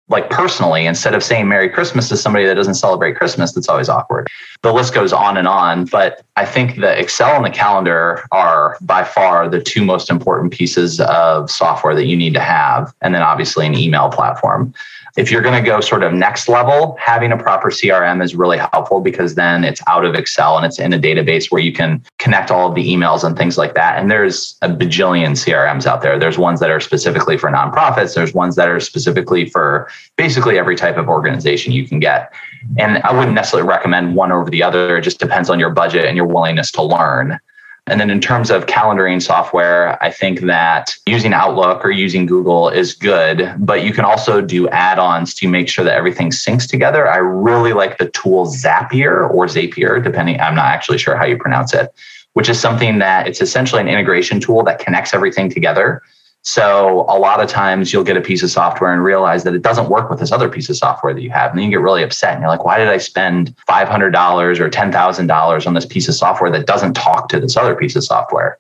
like 0.08 0.30
personally 0.30 0.86
instead 0.86 1.16
of 1.16 1.24
saying 1.24 1.48
merry 1.48 1.70
christmas 1.70 2.10
to 2.10 2.18
somebody 2.18 2.46
that 2.46 2.54
doesn't 2.56 2.76
celebrate 2.76 3.16
christmas 3.16 3.54
that's 3.54 3.68
always 3.68 3.90
awkward 3.90 4.28
the 4.62 4.72
list 4.72 4.94
goes 4.94 5.12
on 5.12 5.38
and 5.38 5.48
on 5.48 5.86
but 5.86 6.24
i 6.36 6.46
think 6.46 6.80
the 6.80 7.00
excel 7.00 7.36
and 7.36 7.46
the 7.46 7.50
calendar 7.50 8.24
are 8.32 8.78
by 8.82 9.04
far 9.04 9.50
the 9.50 9.62
two 9.62 9.84
most 9.84 10.10
important 10.10 10.54
pieces 10.54 11.00
of 11.02 11.50
software 11.50 11.96
that 11.96 12.06
you 12.06 12.16
need 12.16 12.34
to 12.34 12.40
have 12.40 12.94
and 13.02 13.16
then 13.16 13.24
obviously 13.24 13.66
an 13.66 13.76
email 13.76 14.10
platform 14.10 14.74
if 15.16 15.32
you're 15.32 15.42
going 15.42 15.62
to 15.62 15.66
go 15.66 15.80
sort 15.80 16.04
of 16.04 16.14
next 16.14 16.50
level, 16.50 16.98
having 17.00 17.32
a 17.32 17.38
proper 17.38 17.70
CRM 17.70 18.22
is 18.24 18.36
really 18.36 18.58
helpful 18.58 19.00
because 19.00 19.36
then 19.36 19.64
it's 19.64 19.82
out 19.88 20.04
of 20.04 20.14
Excel 20.14 20.58
and 20.58 20.66
it's 20.66 20.78
in 20.78 20.92
a 20.92 21.00
database 21.00 21.50
where 21.52 21.62
you 21.62 21.72
can 21.72 22.04
connect 22.20 22.52
all 22.52 22.70
of 22.70 22.76
the 22.76 22.86
emails 22.86 23.24
and 23.24 23.38
things 23.38 23.58
like 23.58 23.76
that. 23.76 23.98
And 23.98 24.12
there's 24.12 24.58
a 24.62 24.68
bajillion 24.68 25.32
CRMs 25.32 25.86
out 25.86 26.02
there. 26.02 26.20
There's 26.20 26.38
ones 26.38 26.60
that 26.60 26.70
are 26.70 26.82
specifically 26.82 27.38
for 27.38 27.50
nonprofits, 27.50 28.14
there's 28.14 28.34
ones 28.34 28.56
that 28.58 28.68
are 28.68 28.80
specifically 28.80 29.50
for 29.50 29.90
basically 30.18 30.60
every 30.60 30.76
type 30.76 30.98
of 30.98 31.08
organization 31.08 31.72
you 31.72 31.88
can 31.88 32.00
get. 32.00 32.34
And 32.78 32.98
I 33.00 33.18
wouldn't 33.18 33.36
necessarily 33.36 33.68
recommend 33.68 34.16
one 34.16 34.32
over 34.34 34.50
the 34.50 34.64
other. 34.64 34.98
It 34.98 35.04
just 35.04 35.20
depends 35.20 35.50
on 35.50 35.60
your 35.60 35.70
budget 35.70 36.06
and 36.06 36.18
your 36.18 36.26
willingness 36.26 36.72
to 36.72 36.84
learn. 36.84 37.40
And 37.88 38.00
then 38.00 38.10
in 38.10 38.20
terms 38.20 38.50
of 38.50 38.66
calendaring 38.66 39.22
software, 39.22 40.02
I 40.04 40.10
think 40.10 40.42
that 40.42 40.98
using 41.06 41.34
Outlook 41.34 41.86
or 41.86 41.92
using 41.92 42.26
Google 42.26 42.68
is 42.68 42.96
good, 42.96 43.54
but 43.60 43.84
you 43.84 43.94
can 43.94 44.06
also 44.06 44.42
do 44.42 44.68
add 44.70 44.98
ons 44.98 45.36
to 45.36 45.48
make 45.48 45.70
sure 45.70 45.86
that 45.86 45.96
everything 45.96 46.32
syncs 46.32 46.68
together. 46.68 47.08
I 47.08 47.18
really 47.18 47.74
like 47.74 48.00
the 48.00 48.10
tool 48.10 48.48
Zapier 48.48 49.30
or 49.30 49.46
Zapier, 49.46 50.04
depending, 50.04 50.40
I'm 50.42 50.56
not 50.56 50.66
actually 50.66 50.98
sure 50.98 51.16
how 51.16 51.26
you 51.26 51.38
pronounce 51.38 51.76
it, 51.76 51.94
which 52.34 52.50
is 52.50 52.60
something 52.60 52.98
that 53.00 53.28
it's 53.28 53.40
essentially 53.40 53.82
an 53.82 53.88
integration 53.88 54.40
tool 54.40 54.64
that 54.64 54.80
connects 54.80 55.14
everything 55.14 55.52
together. 55.52 56.02
So 56.48 57.06
a 57.10 57.18
lot 57.18 57.42
of 57.42 57.50
times 57.50 57.92
you'll 57.92 58.04
get 58.04 58.18
a 58.18 58.22
piece 58.22 58.44
of 58.44 58.52
software 58.52 58.94
and 58.94 59.04
realize 59.04 59.44
that 59.46 59.56
it 59.56 59.64
doesn't 59.64 59.90
work 59.90 60.12
with 60.12 60.20
this 60.20 60.32
other 60.32 60.48
piece 60.48 60.70
of 60.70 60.78
software 60.78 61.12
that 61.12 61.22
you 61.22 61.32
have. 61.32 61.50
And 61.50 61.58
then 61.58 61.66
you 61.66 61.72
get 61.72 61.82
really 61.82 62.04
upset 62.04 62.34
and 62.34 62.42
you're 62.42 62.52
like, 62.52 62.64
why 62.64 62.78
did 62.78 62.88
I 62.88 62.98
spend 62.98 63.56
$500 63.68 64.60
or 64.60 64.70
$10,000 64.70 65.68
on 65.68 65.74
this 65.74 65.86
piece 65.88 66.08
of 66.08 66.14
software 66.14 66.52
that 66.52 66.68
doesn't 66.68 66.94
talk 66.94 67.30
to 67.30 67.40
this 67.40 67.58
other 67.58 67.76
piece 67.76 67.96
of 67.96 68.04
software? 68.04 68.60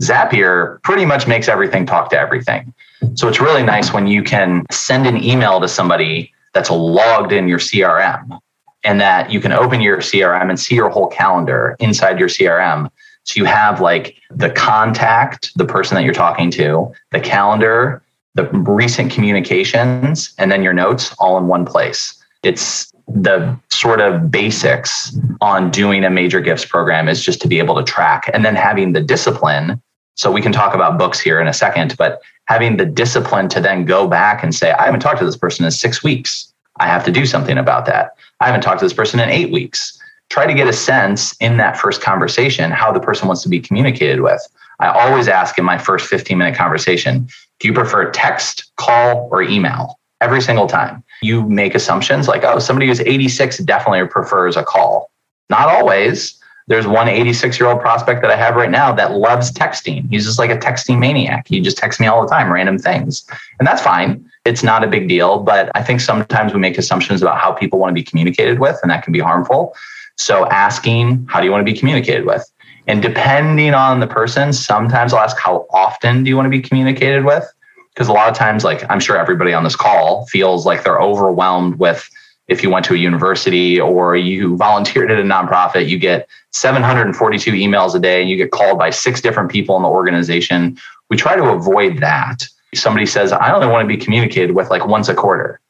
Zapier 0.00 0.80
pretty 0.82 1.04
much 1.04 1.26
makes 1.26 1.48
everything 1.48 1.84
talk 1.84 2.10
to 2.10 2.18
everything. 2.18 2.72
So 3.14 3.26
it's 3.26 3.40
really 3.40 3.64
nice 3.64 3.92
when 3.92 4.06
you 4.06 4.22
can 4.22 4.64
send 4.70 5.08
an 5.08 5.22
email 5.22 5.60
to 5.60 5.66
somebody 5.66 6.32
that's 6.54 6.70
logged 6.70 7.32
in 7.32 7.48
your 7.48 7.58
CRM 7.58 8.38
and 8.84 9.00
that 9.00 9.32
you 9.32 9.40
can 9.40 9.50
open 9.50 9.80
your 9.80 9.98
CRM 9.98 10.48
and 10.48 10.60
see 10.60 10.76
your 10.76 10.90
whole 10.90 11.08
calendar 11.08 11.74
inside 11.80 12.20
your 12.20 12.28
CRM 12.28 12.88
so 13.26 13.40
you 13.40 13.44
have 13.44 13.80
like 13.80 14.16
the 14.30 14.50
contact, 14.50 15.52
the 15.56 15.64
person 15.64 15.96
that 15.96 16.04
you're 16.04 16.14
talking 16.14 16.50
to, 16.52 16.92
the 17.10 17.20
calendar, 17.20 18.02
the 18.34 18.44
recent 18.44 19.10
communications, 19.10 20.32
and 20.38 20.50
then 20.50 20.62
your 20.62 20.72
notes 20.72 21.12
all 21.18 21.36
in 21.36 21.48
one 21.48 21.64
place. 21.64 22.22
It's 22.44 22.92
the 23.08 23.58
sort 23.70 24.00
of 24.00 24.30
basics 24.30 25.16
on 25.40 25.70
doing 25.72 26.04
a 26.04 26.10
major 26.10 26.40
gifts 26.40 26.64
program 26.64 27.08
is 27.08 27.22
just 27.22 27.40
to 27.42 27.48
be 27.48 27.58
able 27.58 27.74
to 27.74 27.82
track 27.82 28.30
and 28.32 28.44
then 28.44 28.54
having 28.54 28.92
the 28.92 29.00
discipline. 29.00 29.82
So 30.14 30.30
we 30.30 30.40
can 30.40 30.52
talk 30.52 30.74
about 30.74 30.96
books 30.96 31.18
here 31.18 31.40
in 31.40 31.48
a 31.48 31.52
second, 31.52 31.96
but 31.96 32.20
having 32.46 32.76
the 32.76 32.86
discipline 32.86 33.48
to 33.48 33.60
then 33.60 33.84
go 33.84 34.06
back 34.06 34.44
and 34.44 34.54
say, 34.54 34.70
I 34.70 34.84
haven't 34.84 35.00
talked 35.00 35.18
to 35.18 35.26
this 35.26 35.36
person 35.36 35.64
in 35.64 35.70
six 35.72 36.02
weeks. 36.04 36.52
I 36.78 36.86
have 36.86 37.04
to 37.04 37.10
do 37.10 37.26
something 37.26 37.58
about 37.58 37.86
that. 37.86 38.16
I 38.40 38.46
haven't 38.46 38.60
talked 38.60 38.78
to 38.80 38.84
this 38.84 38.92
person 38.92 39.18
in 39.18 39.30
eight 39.30 39.50
weeks 39.50 40.00
try 40.30 40.46
to 40.46 40.54
get 40.54 40.66
a 40.66 40.72
sense 40.72 41.36
in 41.36 41.56
that 41.58 41.76
first 41.76 42.00
conversation 42.02 42.70
how 42.70 42.92
the 42.92 43.00
person 43.00 43.26
wants 43.28 43.42
to 43.42 43.48
be 43.48 43.60
communicated 43.60 44.20
with. 44.20 44.46
I 44.80 44.88
always 44.88 45.28
ask 45.28 45.58
in 45.58 45.64
my 45.64 45.78
first 45.78 46.06
15 46.06 46.36
minute 46.36 46.56
conversation, 46.56 47.28
do 47.60 47.68
you 47.68 47.74
prefer 47.74 48.10
text, 48.10 48.72
call, 48.76 49.28
or 49.30 49.42
email? 49.42 49.98
Every 50.20 50.40
single 50.40 50.66
time. 50.66 51.04
You 51.22 51.46
make 51.48 51.74
assumptions 51.74 52.26
like, 52.26 52.42
oh, 52.42 52.58
somebody 52.58 52.86
who's 52.86 53.00
86 53.00 53.58
definitely 53.58 54.06
prefers 54.08 54.56
a 54.56 54.64
call. 54.64 55.10
Not 55.50 55.68
always. 55.68 56.40
There's 56.68 56.86
one 56.86 57.06
86 57.06 57.60
year 57.60 57.68
old 57.68 57.80
prospect 57.80 58.22
that 58.22 58.30
I 58.30 58.36
have 58.36 58.56
right 58.56 58.70
now 58.70 58.92
that 58.92 59.12
loves 59.12 59.52
texting. 59.52 60.08
He's 60.10 60.24
just 60.24 60.38
like 60.38 60.50
a 60.50 60.56
texting 60.56 60.98
maniac. 60.98 61.46
He 61.46 61.60
just 61.60 61.78
texts 61.78 62.00
me 62.00 62.06
all 62.06 62.22
the 62.22 62.28
time, 62.28 62.52
random 62.52 62.78
things. 62.78 63.24
And 63.58 63.68
that's 63.68 63.80
fine. 63.80 64.28
It's 64.44 64.62
not 64.62 64.82
a 64.82 64.88
big 64.88 65.08
deal. 65.08 65.38
But 65.38 65.70
I 65.74 65.82
think 65.82 66.00
sometimes 66.00 66.52
we 66.52 66.58
make 66.58 66.76
assumptions 66.76 67.22
about 67.22 67.38
how 67.38 67.52
people 67.52 67.78
want 67.78 67.90
to 67.90 67.94
be 67.94 68.02
communicated 68.02 68.58
with, 68.58 68.78
and 68.82 68.90
that 68.90 69.04
can 69.04 69.12
be 69.12 69.20
harmful. 69.20 69.76
So 70.16 70.46
asking, 70.46 71.26
how 71.28 71.40
do 71.40 71.46
you 71.46 71.52
want 71.52 71.66
to 71.66 71.72
be 71.72 71.78
communicated 71.78 72.26
with? 72.26 72.50
And 72.86 73.02
depending 73.02 73.74
on 73.74 74.00
the 74.00 74.06
person, 74.06 74.52
sometimes 74.52 75.12
I'll 75.12 75.20
ask, 75.20 75.36
how 75.38 75.66
often 75.70 76.24
do 76.24 76.30
you 76.30 76.36
want 76.36 76.46
to 76.46 76.50
be 76.50 76.60
communicated 76.60 77.24
with? 77.24 77.44
Because 77.92 78.08
a 78.08 78.12
lot 78.12 78.28
of 78.28 78.36
times, 78.36 78.64
like 78.64 78.84
I'm 78.90 79.00
sure 79.00 79.16
everybody 79.16 79.52
on 79.52 79.64
this 79.64 79.76
call 79.76 80.26
feels 80.26 80.66
like 80.66 80.84
they're 80.84 81.00
overwhelmed 81.00 81.78
with 81.78 82.08
if 82.48 82.62
you 82.62 82.70
went 82.70 82.84
to 82.86 82.94
a 82.94 82.96
university 82.96 83.80
or 83.80 84.16
you 84.16 84.56
volunteered 84.56 85.10
at 85.10 85.18
a 85.18 85.22
nonprofit, 85.22 85.88
you 85.88 85.98
get 85.98 86.28
742 86.52 87.50
emails 87.52 87.94
a 87.94 87.98
day 87.98 88.20
and 88.20 88.30
you 88.30 88.36
get 88.36 88.52
called 88.52 88.78
by 88.78 88.90
six 88.90 89.20
different 89.20 89.50
people 89.50 89.76
in 89.76 89.82
the 89.82 89.88
organization. 89.88 90.78
We 91.10 91.16
try 91.16 91.34
to 91.34 91.44
avoid 91.44 91.98
that. 91.98 92.46
Somebody 92.74 93.06
says, 93.06 93.32
I 93.32 93.52
only 93.52 93.66
want 93.66 93.88
to 93.88 93.88
be 93.88 94.02
communicated 94.02 94.54
with 94.54 94.70
like 94.70 94.86
once 94.86 95.08
a 95.08 95.14
quarter 95.14 95.60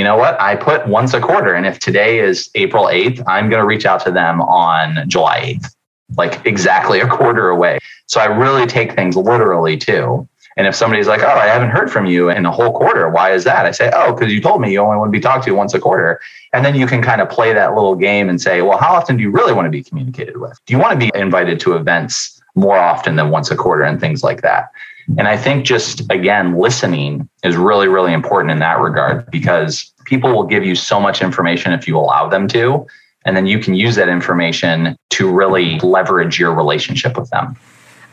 you 0.00 0.04
know 0.04 0.16
what? 0.16 0.40
I 0.40 0.56
put 0.56 0.88
once 0.88 1.12
a 1.12 1.20
quarter. 1.20 1.52
And 1.52 1.66
if 1.66 1.78
today 1.78 2.20
is 2.20 2.48
April 2.54 2.84
8th, 2.86 3.22
I'm 3.26 3.50
going 3.50 3.60
to 3.60 3.66
reach 3.66 3.84
out 3.84 4.02
to 4.06 4.10
them 4.10 4.40
on 4.40 5.06
July 5.10 5.58
8th, 5.60 5.74
like 6.16 6.46
exactly 6.46 7.00
a 7.00 7.06
quarter 7.06 7.50
away. 7.50 7.80
So 8.06 8.18
I 8.18 8.24
really 8.24 8.66
take 8.66 8.94
things 8.94 9.14
literally 9.14 9.76
too. 9.76 10.26
And 10.56 10.66
if 10.66 10.74
somebody's 10.74 11.06
like, 11.06 11.20
oh, 11.20 11.26
I 11.26 11.48
haven't 11.48 11.68
heard 11.68 11.92
from 11.92 12.06
you 12.06 12.30
in 12.30 12.46
a 12.46 12.50
whole 12.50 12.72
quarter, 12.72 13.10
why 13.10 13.34
is 13.34 13.44
that? 13.44 13.66
I 13.66 13.72
say, 13.72 13.90
oh, 13.94 14.14
because 14.14 14.32
you 14.32 14.40
told 14.40 14.62
me 14.62 14.72
you 14.72 14.80
only 14.80 14.96
want 14.96 15.08
to 15.08 15.12
be 15.12 15.20
talked 15.20 15.44
to 15.44 15.52
once 15.52 15.74
a 15.74 15.78
quarter. 15.78 16.18
And 16.54 16.64
then 16.64 16.74
you 16.74 16.86
can 16.86 17.02
kind 17.02 17.20
of 17.20 17.28
play 17.28 17.52
that 17.52 17.74
little 17.74 17.94
game 17.94 18.30
and 18.30 18.40
say, 18.40 18.62
well, 18.62 18.78
how 18.78 18.94
often 18.94 19.18
do 19.18 19.22
you 19.22 19.30
really 19.30 19.52
want 19.52 19.66
to 19.66 19.70
be 19.70 19.82
communicated 19.82 20.38
with? 20.38 20.58
Do 20.64 20.72
you 20.72 20.78
want 20.78 20.98
to 20.98 20.98
be 20.98 21.12
invited 21.14 21.60
to 21.60 21.74
events 21.74 22.40
more 22.54 22.78
often 22.78 23.16
than 23.16 23.28
once 23.28 23.50
a 23.50 23.56
quarter 23.56 23.82
and 23.82 24.00
things 24.00 24.24
like 24.24 24.40
that? 24.40 24.70
And 25.18 25.26
I 25.26 25.36
think 25.36 25.64
just 25.64 26.00
again, 26.10 26.56
listening 26.56 27.28
is 27.42 27.56
really, 27.56 27.88
really 27.88 28.12
important 28.12 28.52
in 28.52 28.58
that 28.60 28.78
regard 28.78 29.30
because 29.30 29.92
people 30.04 30.32
will 30.32 30.46
give 30.46 30.64
you 30.64 30.74
so 30.74 31.00
much 31.00 31.22
information 31.22 31.72
if 31.72 31.88
you 31.88 31.96
allow 31.96 32.28
them 32.28 32.48
to. 32.48 32.86
And 33.24 33.36
then 33.36 33.46
you 33.46 33.58
can 33.58 33.74
use 33.74 33.96
that 33.96 34.08
information 34.08 34.96
to 35.10 35.30
really 35.30 35.78
leverage 35.80 36.38
your 36.38 36.54
relationship 36.54 37.18
with 37.18 37.28
them. 37.30 37.56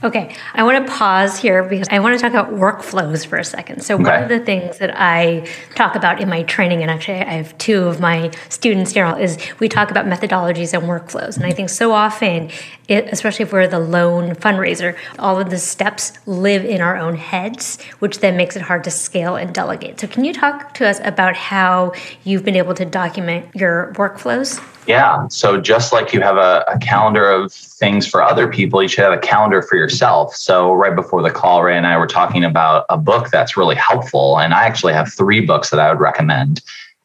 Okay, 0.04 0.36
I 0.54 0.62
want 0.62 0.86
to 0.86 0.94
pause 0.94 1.40
here 1.40 1.64
because 1.64 1.88
I 1.90 1.98
want 2.00 2.16
to 2.16 2.22
talk 2.22 2.32
about 2.32 2.54
workflows 2.54 3.26
for 3.26 3.38
a 3.38 3.44
second. 3.44 3.82
So, 3.82 3.96
okay. 3.96 4.04
one 4.04 4.24
of 4.24 4.30
the 4.30 4.40
things 4.40 4.78
that 4.78 4.94
I 4.96 5.48
talk 5.74 5.96
about 5.96 6.22
in 6.22 6.30
my 6.30 6.44
training, 6.44 6.84
and 6.84 6.92
actually 6.92 7.22
I 7.22 7.34
have 7.34 7.58
two 7.58 7.86
of 7.86 8.00
my 8.00 8.30
students 8.50 8.92
here, 8.92 9.08
is 9.18 9.40
we 9.60 9.68
talk 9.68 9.90
about 9.90 10.06
methodologies 10.06 10.78
and 10.78 10.88
workflows. 10.88 11.38
And 11.38 11.48
I 11.48 11.52
think 11.52 11.70
so 11.70 11.94
often, 11.94 12.52
it, 12.88 13.08
especially 13.12 13.44
if 13.44 13.52
we're 13.52 13.68
the 13.68 13.80
lone 13.80 14.36
fundraiser, 14.36 14.96
all 15.18 15.40
of 15.40 15.50
the 15.50 15.58
steps 15.58 16.14
live 16.28 16.64
in 16.64 16.80
our 16.80 16.96
own 16.96 17.16
heads, 17.16 17.82
which 17.98 18.20
then 18.20 18.38
makes 18.38 18.56
it 18.56 18.62
hard 18.62 18.84
to 18.84 18.92
scale 18.92 19.36
and 19.36 19.52
delegate. 19.52 20.00
So, 20.00 20.08
can 20.08 20.24
you 20.24 20.34
talk 20.34 20.76
to 20.76 20.88
us 20.88 21.00
about 21.04 21.36
how 21.36 21.94
you've 22.24 22.46
been 22.46 22.56
able 22.56 22.76
to 22.76 22.86
document 22.86 23.48
your 23.56 23.94
workflows? 23.96 24.64
Yeah. 24.88 25.28
So 25.28 25.60
just 25.60 25.92
like 25.92 26.14
you 26.14 26.22
have 26.22 26.38
a, 26.38 26.64
a, 26.66 26.80
calendar 26.80 27.30
of 27.30 27.52
things 27.52 28.08
for 28.08 28.24
other 28.24 28.48
people, 28.48 28.82
you 28.82 28.88
should 28.88 29.04
have 29.04 29.12
a 29.12 29.18
calendar 29.18 29.62
for 29.62 29.76
yourself. 29.76 30.34
So 30.34 30.72
right 30.72 30.96
before 30.96 31.22
the 31.22 31.30
call, 31.30 31.62
Rhea 31.62 31.76
and 31.76 31.86
I 31.86 31.98
were 31.98 32.08
talking 32.08 32.46
about 32.46 32.86
a 32.90 32.98
book 32.98 33.30
that's 33.30 33.58
really 33.58 33.76
helpful. 33.76 34.40
And 34.40 34.54
I 34.54 34.64
actually 34.64 34.94
have 34.94 35.12
three 35.12 35.42
books 35.42 35.72
that 35.72 35.80
I 35.82 35.92
would 35.92 36.00
recommend 36.00 36.62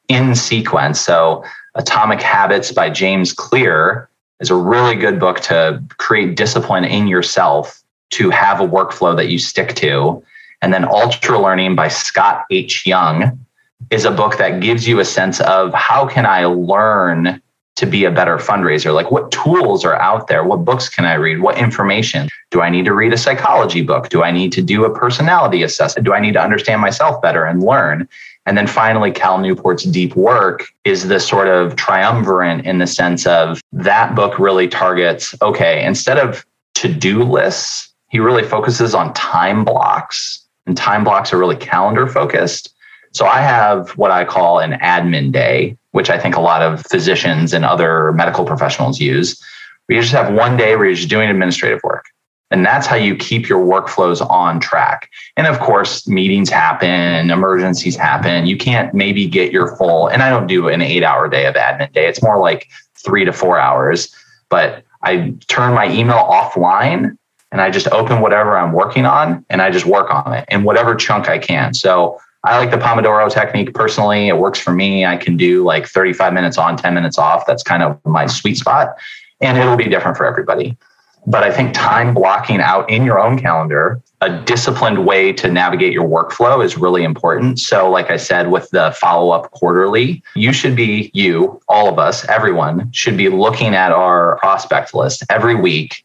in 0.07 0.37
sequence. 0.37 1.01
So 1.01 1.45
Atomic 1.75 2.23
Habits 2.23 2.71
by 2.71 2.89
James 2.89 3.33
Clear 3.33 4.09
is 4.39 4.49
a 4.49 4.55
really 4.55 4.95
good 4.95 5.19
book 5.19 5.41
to 5.41 5.83
create 5.99 6.37
discipline 6.37 6.85
in 6.85 7.09
yourself 7.09 7.83
to 8.11 8.31
have 8.31 8.61
a 8.61 8.69
workflow 8.69 9.17
that 9.17 9.27
you 9.27 9.41
stick 9.41 9.75
to. 9.77 10.23
And 10.61 10.73
then 10.73 10.85
Ultra 10.85 11.41
Learning 11.41 11.75
by 11.75 11.89
Scott 11.89 12.45
H. 12.49 12.87
Young 12.87 13.45
is 13.91 14.05
a 14.05 14.13
book 14.13 14.39
that 14.39 14.61
gives 14.61 14.87
you 14.87 15.01
a 15.01 15.05
sense 15.05 15.41
of 15.41 15.75
how 15.75 16.07
can 16.07 16.27
I 16.27 16.45
learn 16.45 17.42
to 17.77 17.87
be 17.87 18.05
a 18.05 18.11
better 18.11 18.37
fundraiser? 18.37 18.95
Like, 18.95 19.11
what 19.11 19.31
tools 19.31 19.85
are 19.85 19.97
out 19.97 20.29
there? 20.29 20.45
What 20.45 20.65
books 20.65 20.89
can 20.89 21.05
I 21.05 21.15
read? 21.15 21.41
What 21.41 21.59
information? 21.59 22.29
Do 22.51 22.61
I 22.61 22.71
need 22.71 22.85
to 22.85 22.93
read 22.93 23.13
a 23.13 23.19
psychology 23.19 23.83
book? 23.83 24.09
Do 24.09 24.23
I 24.23 24.31
need 24.31 24.53
to 24.53 24.63
do 24.63 24.85
a 24.85 24.95
personality 24.95 25.63
assessment? 25.63 26.05
Do 26.05 26.13
I 26.13 26.21
need 26.21 26.35
to 26.35 26.43
understand 26.43 26.81
myself 26.81 27.21
better 27.23 27.45
and 27.45 27.63
learn? 27.63 28.09
And 28.45 28.59
then 28.59 28.67
finally, 28.67 29.13
Cal 29.13 29.39
Newport's 29.39 29.85
Deep 29.85 30.17
Work 30.17 30.67
is 30.85 31.09
the 31.09 31.21
sort 31.21 31.49
of 31.49 31.77
triumvirate 31.77 32.65
in 32.65 32.79
the 32.79 32.87
sense 32.87 33.27
of 33.27 33.61
that 33.73 34.15
book 34.15 34.39
really 34.39 34.69
targets 34.69 35.35
okay, 35.43 35.85
instead 35.85 36.19
of 36.19 36.45
to 36.75 36.93
do 36.93 37.23
lists, 37.23 37.93
he 38.09 38.19
really 38.19 38.43
focuses 38.43 38.95
on 38.95 39.15
time 39.15 39.65
blocks, 39.65 40.45
and 40.67 40.77
time 40.77 41.05
blocks 41.05 41.33
are 41.33 41.39
really 41.39 41.57
calendar 41.57 42.07
focused. 42.07 42.72
So 43.13 43.27
I 43.27 43.41
have 43.41 43.91
what 43.91 44.11
I 44.11 44.25
call 44.25 44.59
an 44.59 44.73
admin 44.73 45.33
day, 45.33 45.77
which 45.93 46.11
I 46.11 46.19
think 46.19 46.37
a 46.37 46.41
lot 46.41 46.63
of 46.63 46.83
physicians 46.87 47.53
and 47.53 47.65
other 47.65 48.13
medical 48.13 48.45
professionals 48.45 49.01
use. 49.01 49.43
We 49.89 50.01
just 50.01 50.13
have 50.13 50.33
one 50.33 50.57
day 50.57 50.77
where 50.77 50.87
you're 50.87 50.95
just 50.95 51.11
doing 51.11 51.29
administrative 51.29 51.81
work. 51.83 52.07
And 52.51 52.67
that's 52.67 52.87
how 52.87 52.97
you 52.97 53.17
keep 53.17 53.49
your 53.49 53.65
workflows 53.65 54.21
on 54.29 54.61
track. 54.61 55.09
And 55.39 55.47
of 55.47 55.59
course, 55.59 56.07
meetings 56.07 56.51
happen, 56.51 57.31
emergencies 57.31 57.97
happen. 57.97 58.47
You 58.47 58.59
can't 58.59 58.93
maybe 58.93 59.27
get 59.27 59.53
your 59.53 59.75
full, 59.77 60.09
and 60.09 60.23
I 60.23 60.29
don't 60.29 60.47
do 60.47 60.69
an 60.69 60.83
eight 60.83 61.03
hour 61.03 61.29
day 61.29 61.47
of 61.47 61.55
admin 61.55 61.93
day. 61.93 62.07
It's 62.07 62.23
more 62.23 62.39
like 62.39 62.69
three 62.95 63.25
to 63.25 63.33
four 63.33 63.59
hours. 63.59 64.15
But 64.51 64.85
I 65.03 65.35
turn 65.49 65.73
my 65.73 65.91
email 65.91 66.19
offline 66.19 67.17
and 67.51 67.61
I 67.61 67.71
just 67.71 67.89
open 67.89 68.21
whatever 68.21 68.57
I'm 68.57 68.73
working 68.73 69.07
on 69.07 69.45
and 69.49 69.63
I 69.63 69.71
just 69.71 69.87
work 69.87 70.11
on 70.11 70.35
it 70.35 70.45
in 70.49 70.63
whatever 70.65 70.95
chunk 70.95 71.29
I 71.29 71.39
can. 71.39 71.73
So 71.73 72.21
I 72.45 72.59
like 72.59 72.73
the 72.73 72.77
Pomodoro 72.77 73.31
technique 73.31 73.73
personally. 73.73 74.29
It 74.29 74.37
works 74.37 74.59
for 74.59 74.73
me. 74.73 75.07
I 75.07 75.17
can 75.17 75.37
do 75.37 75.63
like 75.65 75.87
35 75.87 76.33
minutes 76.33 76.59
on, 76.59 76.77
10 76.77 76.93
minutes 76.93 77.17
off. 77.17 77.47
That's 77.47 77.63
kind 77.63 77.83
of 77.83 77.99
my 78.05 78.27
sweet 78.27 78.57
spot. 78.57 78.97
And 79.41 79.57
it'll 79.59 79.77
be 79.77 79.89
different 79.89 80.17
for 80.17 80.27
everybody. 80.27 80.77
But 81.25 81.45
I 81.45 81.53
think 81.53 81.73
time 81.73 82.15
blocking 82.15 82.61
out 82.61 82.91
in 82.91 83.05
your 83.05 83.21
own 83.21 83.39
calendar, 83.39 84.03
a 84.21 84.41
disciplined 84.43 85.07
way 85.07 85.33
to 85.35 85.49
navigate 85.49 85.93
your 85.93 86.09
workflow 86.09 86.65
is 86.65 86.77
really 86.77 87.05
important. 87.05 87.61
So, 87.61 87.89
like 87.89 88.11
I 88.11 88.17
said, 88.17 88.51
with 88.51 88.69
the 88.71 88.93
follow 89.01 89.31
up 89.31 89.53
quarterly, 89.53 90.21
you 90.35 90.53
should 90.53 90.75
be, 90.75 91.13
you, 91.15 91.61
all 91.69 91.89
of 91.89 92.01
us, 92.01 92.29
everyone 92.29 92.91
should 92.91 93.17
be 93.17 93.29
looking 93.29 93.77
at 93.77 93.93
our 93.93 94.37
prospect 94.39 94.95
list 94.95 95.23
every 95.31 95.55
week, 95.55 96.05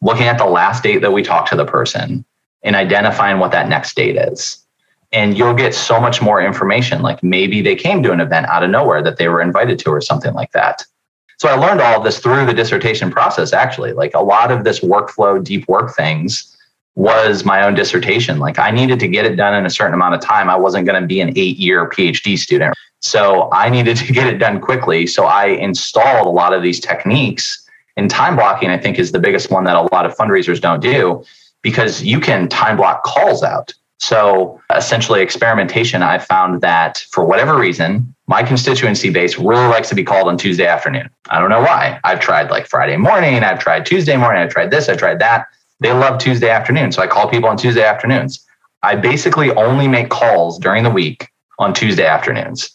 looking 0.00 0.26
at 0.26 0.38
the 0.38 0.46
last 0.46 0.84
date 0.84 1.02
that 1.02 1.12
we 1.12 1.22
talked 1.22 1.48
to 1.48 1.56
the 1.56 1.66
person 1.66 2.24
and 2.62 2.76
identifying 2.76 3.40
what 3.40 3.50
that 3.50 3.68
next 3.68 3.96
date 3.96 4.16
is 4.16 4.61
and 5.12 5.36
you'll 5.36 5.54
get 5.54 5.74
so 5.74 6.00
much 6.00 6.22
more 6.22 6.40
information. 6.40 7.02
Like 7.02 7.22
maybe 7.22 7.60
they 7.60 7.76
came 7.76 8.02
to 8.02 8.12
an 8.12 8.20
event 8.20 8.46
out 8.46 8.62
of 8.62 8.70
nowhere 8.70 9.02
that 9.02 9.18
they 9.18 9.28
were 9.28 9.40
invited 9.40 9.78
to, 9.80 9.90
or 9.90 10.00
something 10.00 10.32
like 10.32 10.52
that. 10.52 10.84
So 11.38 11.48
I 11.48 11.54
learned 11.54 11.80
all 11.80 11.98
of 11.98 12.04
this 12.04 12.18
through 12.18 12.46
the 12.46 12.54
dissertation 12.54 13.10
process, 13.10 13.52
actually. 13.52 13.92
Like 13.92 14.14
a 14.14 14.22
lot 14.22 14.50
of 14.50 14.64
this 14.64 14.80
workflow, 14.80 15.42
deep 15.42 15.66
work 15.68 15.94
things 15.94 16.56
was 16.94 17.44
my 17.44 17.66
own 17.66 17.74
dissertation. 17.74 18.38
Like 18.38 18.58
I 18.58 18.70
needed 18.70 19.00
to 19.00 19.08
get 19.08 19.24
it 19.24 19.36
done 19.36 19.54
in 19.54 19.66
a 19.66 19.70
certain 19.70 19.94
amount 19.94 20.14
of 20.14 20.20
time. 20.20 20.48
I 20.48 20.56
wasn't 20.56 20.86
going 20.86 21.00
to 21.00 21.06
be 21.06 21.20
an 21.20 21.32
eight 21.36 21.56
year 21.56 21.88
PhD 21.88 22.38
student. 22.38 22.74
So 23.00 23.50
I 23.52 23.70
needed 23.70 23.96
to 23.98 24.12
get 24.12 24.26
it 24.26 24.38
done 24.38 24.60
quickly. 24.60 25.06
So 25.06 25.24
I 25.24 25.46
installed 25.46 26.26
a 26.26 26.30
lot 26.30 26.52
of 26.52 26.62
these 26.62 26.80
techniques. 26.80 27.58
And 27.96 28.08
time 28.08 28.36
blocking, 28.36 28.70
I 28.70 28.78
think, 28.78 28.98
is 28.98 29.12
the 29.12 29.18
biggest 29.18 29.50
one 29.50 29.64
that 29.64 29.76
a 29.76 29.82
lot 29.92 30.06
of 30.06 30.16
fundraisers 30.16 30.60
don't 30.60 30.80
do 30.80 31.22
because 31.60 32.02
you 32.02 32.20
can 32.20 32.48
time 32.48 32.76
block 32.76 33.02
calls 33.02 33.42
out. 33.42 33.74
So 34.02 34.60
essentially, 34.74 35.22
experimentation, 35.22 36.02
I 36.02 36.18
found 36.18 36.60
that 36.60 37.06
for 37.12 37.24
whatever 37.24 37.56
reason, 37.56 38.12
my 38.26 38.42
constituency 38.42 39.10
base 39.10 39.38
really 39.38 39.68
likes 39.68 39.88
to 39.90 39.94
be 39.94 40.02
called 40.02 40.26
on 40.26 40.36
Tuesday 40.36 40.66
afternoon. 40.66 41.08
I 41.30 41.38
don't 41.38 41.50
know 41.50 41.60
why. 41.60 42.00
I've 42.02 42.18
tried 42.18 42.50
like 42.50 42.66
Friday 42.66 42.96
morning, 42.96 43.44
I've 43.44 43.60
tried 43.60 43.86
Tuesday 43.86 44.16
morning, 44.16 44.42
I've 44.42 44.50
tried 44.50 44.72
this, 44.72 44.88
I've 44.88 44.98
tried 44.98 45.20
that. 45.20 45.46
They 45.78 45.92
love 45.92 46.18
Tuesday 46.18 46.50
afternoon. 46.50 46.90
So 46.90 47.00
I 47.00 47.06
call 47.06 47.28
people 47.28 47.48
on 47.48 47.56
Tuesday 47.56 47.84
afternoons. 47.84 48.44
I 48.82 48.96
basically 48.96 49.52
only 49.52 49.86
make 49.86 50.10
calls 50.10 50.58
during 50.58 50.82
the 50.82 50.90
week 50.90 51.28
on 51.60 51.72
Tuesday 51.72 52.04
afternoons. 52.04 52.72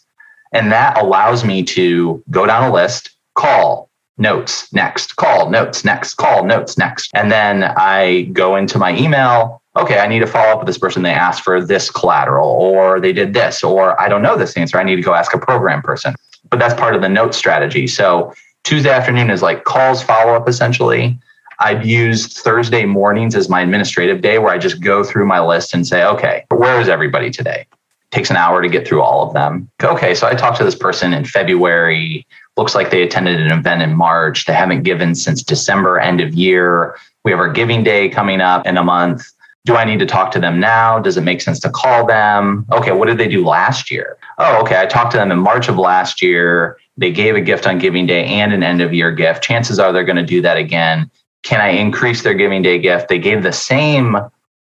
And 0.52 0.72
that 0.72 0.96
allows 0.96 1.44
me 1.44 1.62
to 1.64 2.24
go 2.30 2.46
down 2.46 2.70
a 2.70 2.72
list, 2.72 3.10
call, 3.34 3.90
notes, 4.16 4.72
next, 4.72 5.16
call, 5.16 5.50
notes, 5.50 5.84
next, 5.84 6.14
call, 6.14 6.46
notes, 6.46 6.78
next. 6.78 7.10
And 7.12 7.30
then 7.30 7.64
I 7.64 8.30
go 8.32 8.56
into 8.56 8.78
my 8.78 8.96
email 8.96 9.60
okay, 9.78 9.98
I 9.98 10.06
need 10.06 10.20
to 10.20 10.26
follow 10.26 10.52
up 10.52 10.58
with 10.58 10.66
this 10.66 10.78
person. 10.78 11.02
They 11.02 11.12
asked 11.12 11.42
for 11.42 11.64
this 11.64 11.90
collateral, 11.90 12.48
or 12.48 13.00
they 13.00 13.12
did 13.12 13.34
this, 13.34 13.62
or 13.62 14.00
I 14.00 14.08
don't 14.08 14.22
know 14.22 14.36
this 14.36 14.56
answer. 14.56 14.78
I 14.78 14.82
need 14.82 14.96
to 14.96 15.02
go 15.02 15.14
ask 15.14 15.34
a 15.34 15.38
program 15.38 15.82
person. 15.82 16.14
But 16.50 16.58
that's 16.58 16.74
part 16.74 16.94
of 16.94 17.02
the 17.02 17.08
note 17.08 17.34
strategy. 17.34 17.86
So 17.86 18.32
Tuesday 18.64 18.90
afternoon 18.90 19.30
is 19.30 19.42
like 19.42 19.64
calls 19.64 20.02
follow 20.02 20.34
up 20.34 20.48
essentially. 20.48 21.18
I've 21.60 21.84
used 21.84 22.38
Thursday 22.38 22.84
mornings 22.84 23.34
as 23.34 23.48
my 23.48 23.62
administrative 23.62 24.20
day 24.20 24.38
where 24.38 24.52
I 24.52 24.58
just 24.58 24.80
go 24.80 25.02
through 25.02 25.26
my 25.26 25.40
list 25.40 25.74
and 25.74 25.86
say, 25.86 26.04
okay, 26.04 26.44
where 26.50 26.80
is 26.80 26.88
everybody 26.88 27.30
today? 27.30 27.66
It 27.70 28.10
takes 28.12 28.30
an 28.30 28.36
hour 28.36 28.62
to 28.62 28.68
get 28.68 28.86
through 28.86 29.02
all 29.02 29.26
of 29.26 29.34
them. 29.34 29.68
Okay, 29.82 30.14
so 30.14 30.26
I 30.26 30.34
talked 30.34 30.58
to 30.58 30.64
this 30.64 30.76
person 30.76 31.12
in 31.12 31.24
February. 31.24 32.26
Looks 32.56 32.74
like 32.74 32.90
they 32.90 33.02
attended 33.02 33.40
an 33.40 33.50
event 33.50 33.82
in 33.82 33.94
March. 33.94 34.46
They 34.46 34.52
haven't 34.52 34.84
given 34.84 35.14
since 35.14 35.42
December, 35.42 35.98
end 35.98 36.20
of 36.20 36.34
year. 36.34 36.96
We 37.24 37.32
have 37.32 37.40
our 37.40 37.52
giving 37.52 37.82
day 37.82 38.08
coming 38.08 38.40
up 38.40 38.66
in 38.66 38.76
a 38.76 38.84
month 38.84 39.32
do 39.64 39.76
I 39.76 39.84
need 39.84 39.98
to 39.98 40.06
talk 40.06 40.30
to 40.30 40.40
them 40.40 40.58
now? 40.58 40.98
Does 40.98 41.16
it 41.16 41.22
make 41.22 41.42
sense 41.42 41.60
to 41.60 41.70
call 41.70 42.06
them? 42.06 42.64
Okay, 42.72 42.92
what 42.92 43.06
did 43.06 43.18
they 43.18 43.28
do 43.28 43.44
last 43.44 43.90
year? 43.90 44.16
Oh, 44.38 44.60
okay, 44.62 44.80
I 44.80 44.86
talked 44.86 45.10
to 45.12 45.18
them 45.18 45.30
in 45.30 45.38
March 45.38 45.68
of 45.68 45.76
last 45.76 46.22
year. 46.22 46.78
They 46.96 47.10
gave 47.10 47.36
a 47.36 47.40
gift 47.40 47.66
on 47.66 47.78
giving 47.78 48.06
day 48.06 48.24
and 48.24 48.52
an 48.52 48.62
end 48.62 48.80
of 48.80 48.94
year 48.94 49.12
gift. 49.12 49.42
Chances 49.42 49.78
are 49.78 49.92
they're 49.92 50.04
going 50.04 50.16
to 50.16 50.22
do 50.22 50.40
that 50.40 50.56
again. 50.56 51.10
Can 51.42 51.60
I 51.60 51.68
increase 51.68 52.22
their 52.22 52.34
giving 52.34 52.62
day 52.62 52.78
gift? 52.78 53.08
They 53.08 53.18
gave 53.18 53.42
the 53.42 53.52
same 53.52 54.16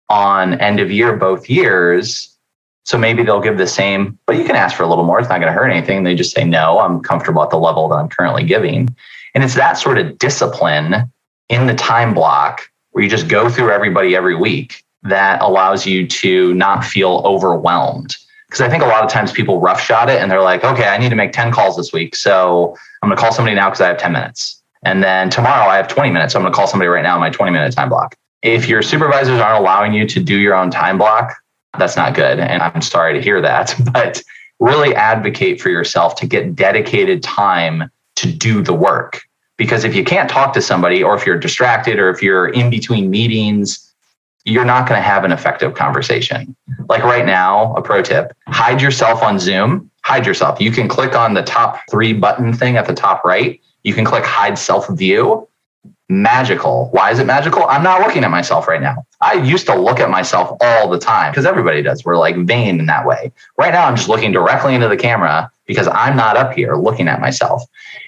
on 0.08 0.60
end 0.60 0.80
of 0.80 0.90
year 0.90 1.16
both 1.16 1.48
years. 1.48 2.36
So 2.84 2.96
maybe 2.96 3.22
they'll 3.22 3.40
give 3.40 3.58
the 3.58 3.66
same, 3.66 4.18
but 4.26 4.36
you 4.36 4.44
can 4.44 4.56
ask 4.56 4.76
for 4.76 4.84
a 4.84 4.88
little 4.88 5.04
more. 5.04 5.18
It's 5.18 5.28
not 5.28 5.40
going 5.40 5.52
to 5.52 5.58
hurt 5.58 5.70
anything. 5.70 6.04
They 6.04 6.14
just 6.14 6.34
say, 6.34 6.44
no, 6.44 6.78
I'm 6.78 7.00
comfortable 7.00 7.42
at 7.42 7.50
the 7.50 7.58
level 7.58 7.88
that 7.88 7.96
I'm 7.96 8.08
currently 8.08 8.44
giving. 8.44 8.94
And 9.34 9.42
it's 9.44 9.54
that 9.54 9.74
sort 9.74 9.98
of 9.98 10.18
discipline 10.18 11.10
in 11.48 11.66
the 11.66 11.74
time 11.74 12.14
block 12.14 12.62
where 12.90 13.04
you 13.04 13.10
just 13.10 13.28
go 13.28 13.50
through 13.50 13.70
everybody 13.70 14.16
every 14.16 14.34
week 14.34 14.84
that 15.08 15.40
allows 15.42 15.86
you 15.86 16.06
to 16.06 16.54
not 16.54 16.84
feel 16.84 17.22
overwhelmed. 17.24 18.16
Because 18.48 18.60
I 18.60 18.68
think 18.68 18.82
a 18.82 18.86
lot 18.86 19.02
of 19.02 19.10
times 19.10 19.32
people 19.32 19.60
roughshot 19.60 20.08
it 20.08 20.20
and 20.20 20.30
they're 20.30 20.42
like, 20.42 20.64
okay, 20.64 20.88
I 20.88 20.98
need 20.98 21.08
to 21.08 21.16
make 21.16 21.32
10 21.32 21.52
calls 21.52 21.76
this 21.76 21.92
week. 21.92 22.14
So 22.14 22.76
I'm 23.02 23.08
going 23.08 23.16
to 23.16 23.20
call 23.20 23.32
somebody 23.32 23.56
now 23.56 23.68
because 23.68 23.80
I 23.80 23.88
have 23.88 23.98
10 23.98 24.12
minutes. 24.12 24.62
And 24.84 25.02
then 25.02 25.30
tomorrow 25.30 25.68
I 25.68 25.76
have 25.76 25.88
20 25.88 26.10
minutes. 26.10 26.32
So 26.32 26.38
I'm 26.38 26.44
going 26.44 26.52
to 26.52 26.56
call 26.56 26.68
somebody 26.68 26.88
right 26.88 27.02
now 27.02 27.14
in 27.14 27.20
my 27.20 27.30
20 27.30 27.50
minute 27.50 27.74
time 27.74 27.88
block. 27.88 28.16
If 28.42 28.68
your 28.68 28.82
supervisors 28.82 29.40
aren't 29.40 29.58
allowing 29.58 29.92
you 29.92 30.06
to 30.06 30.20
do 30.20 30.38
your 30.38 30.54
own 30.54 30.70
time 30.70 30.98
block, 30.98 31.34
that's 31.78 31.96
not 31.96 32.14
good. 32.14 32.38
And 32.38 32.62
I'm 32.62 32.82
sorry 32.82 33.14
to 33.14 33.20
hear 33.20 33.40
that. 33.40 33.74
But 33.92 34.22
really 34.58 34.94
advocate 34.94 35.60
for 35.60 35.68
yourself 35.68 36.16
to 36.16 36.26
get 36.26 36.54
dedicated 36.54 37.22
time 37.22 37.90
to 38.16 38.32
do 38.32 38.62
the 38.62 38.72
work. 38.72 39.20
Because 39.58 39.84
if 39.84 39.94
you 39.94 40.04
can't 40.04 40.30
talk 40.30 40.52
to 40.54 40.62
somebody, 40.62 41.02
or 41.02 41.14
if 41.14 41.26
you're 41.26 41.38
distracted, 41.38 41.98
or 41.98 42.10
if 42.10 42.22
you're 42.22 42.48
in 42.48 42.70
between 42.70 43.10
meetings, 43.10 43.85
you're 44.46 44.64
not 44.64 44.88
going 44.88 44.98
to 44.98 45.06
have 45.06 45.24
an 45.24 45.32
effective 45.32 45.74
conversation. 45.74 46.56
Like 46.88 47.02
right 47.02 47.26
now, 47.26 47.74
a 47.74 47.82
pro 47.82 48.00
tip 48.00 48.32
hide 48.46 48.80
yourself 48.80 49.22
on 49.22 49.38
Zoom, 49.38 49.90
hide 50.04 50.24
yourself. 50.24 50.60
You 50.60 50.70
can 50.70 50.88
click 50.88 51.14
on 51.14 51.34
the 51.34 51.42
top 51.42 51.80
three 51.90 52.12
button 52.12 52.52
thing 52.52 52.76
at 52.76 52.86
the 52.86 52.94
top 52.94 53.24
right. 53.24 53.60
You 53.82 53.92
can 53.92 54.04
click 54.04 54.24
hide 54.24 54.56
self 54.56 54.88
view 54.88 55.48
magical. 56.08 56.88
Why 56.92 57.10
is 57.10 57.18
it 57.18 57.26
magical? 57.26 57.64
I'm 57.64 57.82
not 57.82 58.00
looking 58.00 58.22
at 58.22 58.30
myself 58.30 58.68
right 58.68 58.80
now. 58.80 59.04
I 59.20 59.34
used 59.34 59.66
to 59.66 59.74
look 59.74 59.98
at 59.98 60.08
myself 60.08 60.56
all 60.60 60.88
the 60.88 61.00
time 61.00 61.32
because 61.32 61.44
everybody 61.44 61.82
does. 61.82 62.04
We're 62.04 62.16
like 62.16 62.36
vain 62.36 62.78
in 62.78 62.86
that 62.86 63.04
way. 63.04 63.32
Right 63.58 63.72
now, 63.72 63.86
I'm 63.86 63.96
just 63.96 64.08
looking 64.08 64.30
directly 64.30 64.74
into 64.74 64.88
the 64.88 64.96
camera 64.96 65.50
because 65.66 65.88
I'm 65.88 66.16
not 66.16 66.36
up 66.36 66.52
here 66.52 66.76
looking 66.76 67.08
at 67.08 67.20
myself. 67.20 67.62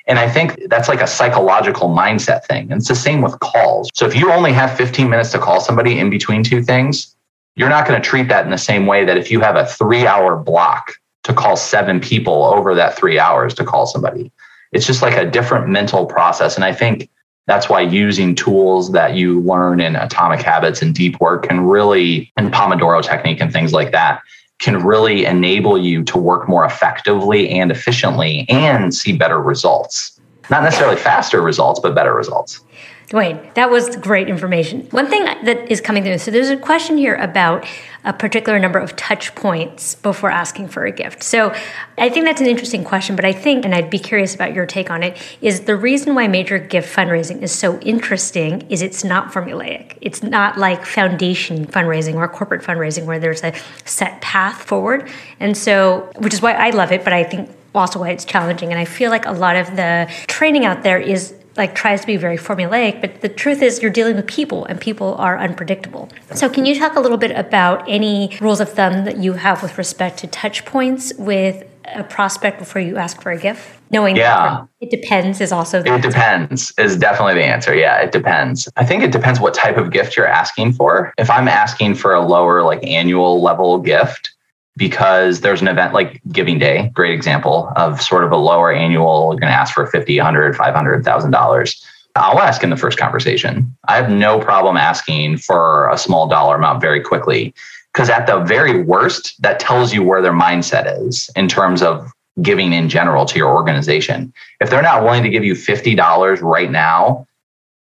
And 0.07 0.19
I 0.19 0.29
think 0.29 0.59
that's 0.69 0.89
like 0.89 1.01
a 1.01 1.07
psychological 1.07 1.89
mindset 1.89 2.45
thing. 2.47 2.71
And 2.71 2.81
it's 2.81 2.89
the 2.89 2.95
same 2.95 3.21
with 3.21 3.39
calls. 3.41 3.91
So 3.95 4.07
if 4.07 4.15
you 4.15 4.33
only 4.33 4.53
have 4.53 4.77
15 4.77 5.11
minutes 5.11 5.33
to 5.33 5.39
call 5.39 5.61
somebody 5.61 5.99
in 5.99 6.11
between 6.11 6.43
two 6.43 6.63
things, 6.63 7.15
you're 7.57 7.69
not 7.69 7.87
going 7.87 8.01
to 8.01 8.09
treat 8.09 8.29
that 8.29 8.45
in 8.45 8.51
the 8.51 8.59
same 8.59 8.87
way 8.87 9.05
that 9.05 9.19
if 9.19 9.31
you 9.31 9.41
have 9.41 9.57
a 9.57 9.67
three 9.67 10.07
hour 10.07 10.37
block 10.37 10.93
to 11.25 11.35
call 11.35 11.57
seven 11.57 12.01
people 12.01 12.45
over 12.45 12.75
that 12.75 12.97
three 12.97 13.19
hours 13.19 13.53
to 13.55 13.65
call 13.65 13.87
somebody. 13.87 14.33
It's 14.73 14.87
just 14.87 15.03
like 15.03 15.17
a 15.17 15.31
different 15.31 15.69
mental 15.69 16.07
process. 16.07 16.57
And 16.57 16.65
I 16.65 16.73
think 16.73 17.11
that's 17.47 17.69
why 17.69 17.81
using 17.81 18.35
tools 18.35 18.93
that 18.93 19.15
you 19.15 19.41
learn 19.41 19.81
in 19.81 19.97
atomic 19.97 20.41
habits 20.41 20.83
and 20.83 20.95
deep 20.95 21.21
work 21.21 21.49
can 21.49 21.63
really, 21.63 22.33
and 22.37 22.53
Pomodoro 22.53 23.03
technique 23.03 23.41
and 23.41 23.53
things 23.53 23.73
like 23.73 23.93
that, 23.93 24.23
can 24.59 24.85
really 24.85 25.25
enable 25.25 25.79
you 25.79 26.03
to 26.05 26.19
work 26.19 26.49
more 26.49 26.65
effectively 26.65 27.49
and 27.51 27.71
efficiently 27.71 28.45
and 28.49 28.95
see 28.95 29.13
better 29.13 29.41
results. 29.41 30.21
Not 30.51 30.63
necessarily 30.63 30.97
faster 30.97 31.41
results, 31.41 31.79
but 31.81 31.95
better 31.95 32.15
results. 32.15 32.65
Dwayne, 33.09 33.55
that 33.55 33.71
was 33.71 33.97
great 33.97 34.29
information. 34.29 34.83
One 34.91 35.07
thing 35.07 35.25
that 35.25 35.71
is 35.71 35.81
coming 35.81 36.05
through 36.05 36.19
so 36.19 36.31
there's 36.31 36.51
a 36.51 36.59
question 36.59 36.99
here 36.99 37.15
about 37.15 37.67
a 38.05 38.13
particular 38.13 38.59
number 38.59 38.79
of 38.79 38.97
touch 38.97 39.35
points 39.35 39.95
before 39.95 40.31
asking 40.31 40.69
for 40.69 40.85
a 40.85 40.93
gift. 40.93 41.23
So 41.23 41.55
I 41.97 42.11
think 42.11 42.27
that's 42.27 42.43
an 42.43 42.47
interesting 42.47 42.85
question, 42.85 43.17
but 43.17 43.25
I 43.25 43.33
think, 43.33 43.65
and 43.65 43.75
I'd 43.75 43.89
be 43.89 43.99
curious 43.99 44.35
about 44.35 44.53
your 44.53 44.67
take 44.67 44.91
on 44.91 45.03
it, 45.03 45.17
is 45.41 45.63
the 45.63 45.75
reason 45.75 46.15
why 46.15 46.29
major 46.29 46.59
gift 46.59 46.95
fundraising 46.95 47.41
is 47.41 47.51
so 47.51 47.79
interesting 47.81 48.71
is 48.71 48.83
it's 48.83 49.05
not 49.05 49.33
formulaic. 49.33 49.97
It's 50.03 50.23
not 50.23 50.59
like 50.59 50.85
foundation 50.85 51.67
fundraising 51.67 52.17
or 52.17 52.29
corporate 52.29 52.63
fundraising 52.63 53.07
where 53.07 53.19
there's 53.19 53.43
a 53.43 53.55
set 53.87 54.21
path 54.21 54.63
forward. 54.63 55.11
And 55.41 55.57
so, 55.57 56.11
which 56.19 56.35
is 56.35 56.43
why 56.43 56.53
I 56.53 56.71
love 56.71 56.93
it, 56.93 57.05
but 57.05 57.15
I 57.15 57.25
think 57.25 57.51
also 57.75 58.01
why 58.01 58.11
it's 58.11 58.25
challenging. 58.25 58.71
And 58.71 58.79
I 58.79 58.85
feel 58.85 59.11
like 59.11 59.25
a 59.25 59.33
lot 59.33 59.57
of 59.57 59.77
the 59.77 60.11
training 60.27 60.65
out 60.65 60.83
there 60.83 60.99
is 60.99 61.35
like 61.59 61.75
tries 61.75 62.01
to 62.01 62.07
be 62.07 62.17
very 62.17 62.39
formulaic, 62.39 63.01
but 63.01 63.21
the 63.21 63.29
truth 63.29 63.61
is 63.61 63.83
you're 63.83 63.91
dealing 63.91 64.17
with 64.17 64.27
people 64.27 64.65
and 64.67 64.81
people 64.81 65.15
are 65.17 65.37
unpredictable. 65.37 66.09
So 66.35 66.49
can 66.49 66.65
you 66.65 66.79
talk 66.79 66.97
a 66.97 67.01
little 67.01 67.19
bit 67.19 67.33
about 67.33 67.85
any 67.89 68.39
rules 68.41 68.61
of 68.61 68.73
thumb 68.73 69.05
that 69.05 69.19
you 69.19 69.35
have 69.35 69.63
with 69.63 69.77
respect 69.77 70.19
to 70.21 70.27
touch 70.29 70.65
points 70.65 71.13
with 71.19 71.65
a 71.85 72.05
prospect 72.05 72.59
before 72.59 72.81
you 72.81 72.97
ask 72.97 73.21
for 73.21 73.33
a 73.33 73.39
gift? 73.39 73.69
Knowing 73.91 74.17
yeah. 74.17 74.67
that 74.81 74.87
it 74.87 74.91
depends 74.91 75.41
is 75.41 75.51
also 75.51 75.83
the 75.83 75.89
It 75.89 75.93
answer. 75.93 76.09
depends 76.11 76.73
is 76.79 76.97
definitely 76.97 77.35
the 77.35 77.45
answer. 77.45 77.75
Yeah, 77.75 78.01
it 78.01 78.13
depends. 78.13 78.69
I 78.77 78.85
think 78.85 79.03
it 79.03 79.13
depends 79.13 79.41
what 79.41 79.55
type 79.55 79.79
of 79.79 79.91
gift 79.91 80.17
you're 80.17 80.29
asking 80.29 80.75
for. 80.75 81.13
If 81.19 81.31
I'm 81.31 81.49
asking 81.49 81.95
for 81.95 82.13
a 82.15 82.21
lower 82.21 82.63
like 82.63 82.87
annual 82.87 83.43
level 83.43 83.79
gift, 83.79 84.31
because 84.79 85.41
there's 85.41 85.61
an 85.61 85.69
event 85.69 85.93
like 85.93 86.23
Giving 86.33 86.59
Day, 86.59 86.91
great 86.95 87.13
example 87.13 87.71
of 87.77 88.01
sort 88.01 88.25
of 88.25 88.33
a 88.33 88.37
lower 88.37 88.73
annual, 88.73 89.33
you're 89.33 89.41
going 89.41 89.53
to 89.53 89.59
ask 89.59 89.75
for 89.75 89.87
50, 89.87 90.17
100, 90.17 90.57
500, 90.57 91.05
$1,000. 91.05 91.85
I'll 92.17 92.39
ask 92.39 92.63
in 92.63 92.71
the 92.71 92.77
first 92.77 92.99
conversation. 92.99 93.77
I 93.89 93.97
have 93.97 94.11
no 94.11 94.41
problem 94.41 94.77
asking 94.77 95.39
for 95.39 95.91
a 95.91 95.99
small 95.99 96.29
dollar 96.29 96.57
amount 96.57 96.81
very 96.81 97.01
quickly 97.01 97.53
because 97.93 98.09
at 98.09 98.27
the 98.27 98.41
very 98.41 98.83
worst, 98.83 99.41
that 99.43 99.61
tells 99.61 99.93
you 99.93 100.03
where 100.03 100.23
their 100.23 100.33
mindset 100.33 101.07
is 101.07 101.29
in 101.37 101.49
terms 101.49 101.83
of 101.83 102.11
giving 102.41 102.73
in 102.73 102.89
general 102.89 103.27
to 103.27 103.37
your 103.37 103.53
organization. 103.53 104.33
If 104.61 104.71
they're 104.71 104.83
not 104.83 105.03
willing 105.03 105.25
to 105.25 105.29
give 105.29 105.45
you 105.45 105.55
$50 105.55 106.43
right 106.43 106.71
now, 106.71 107.27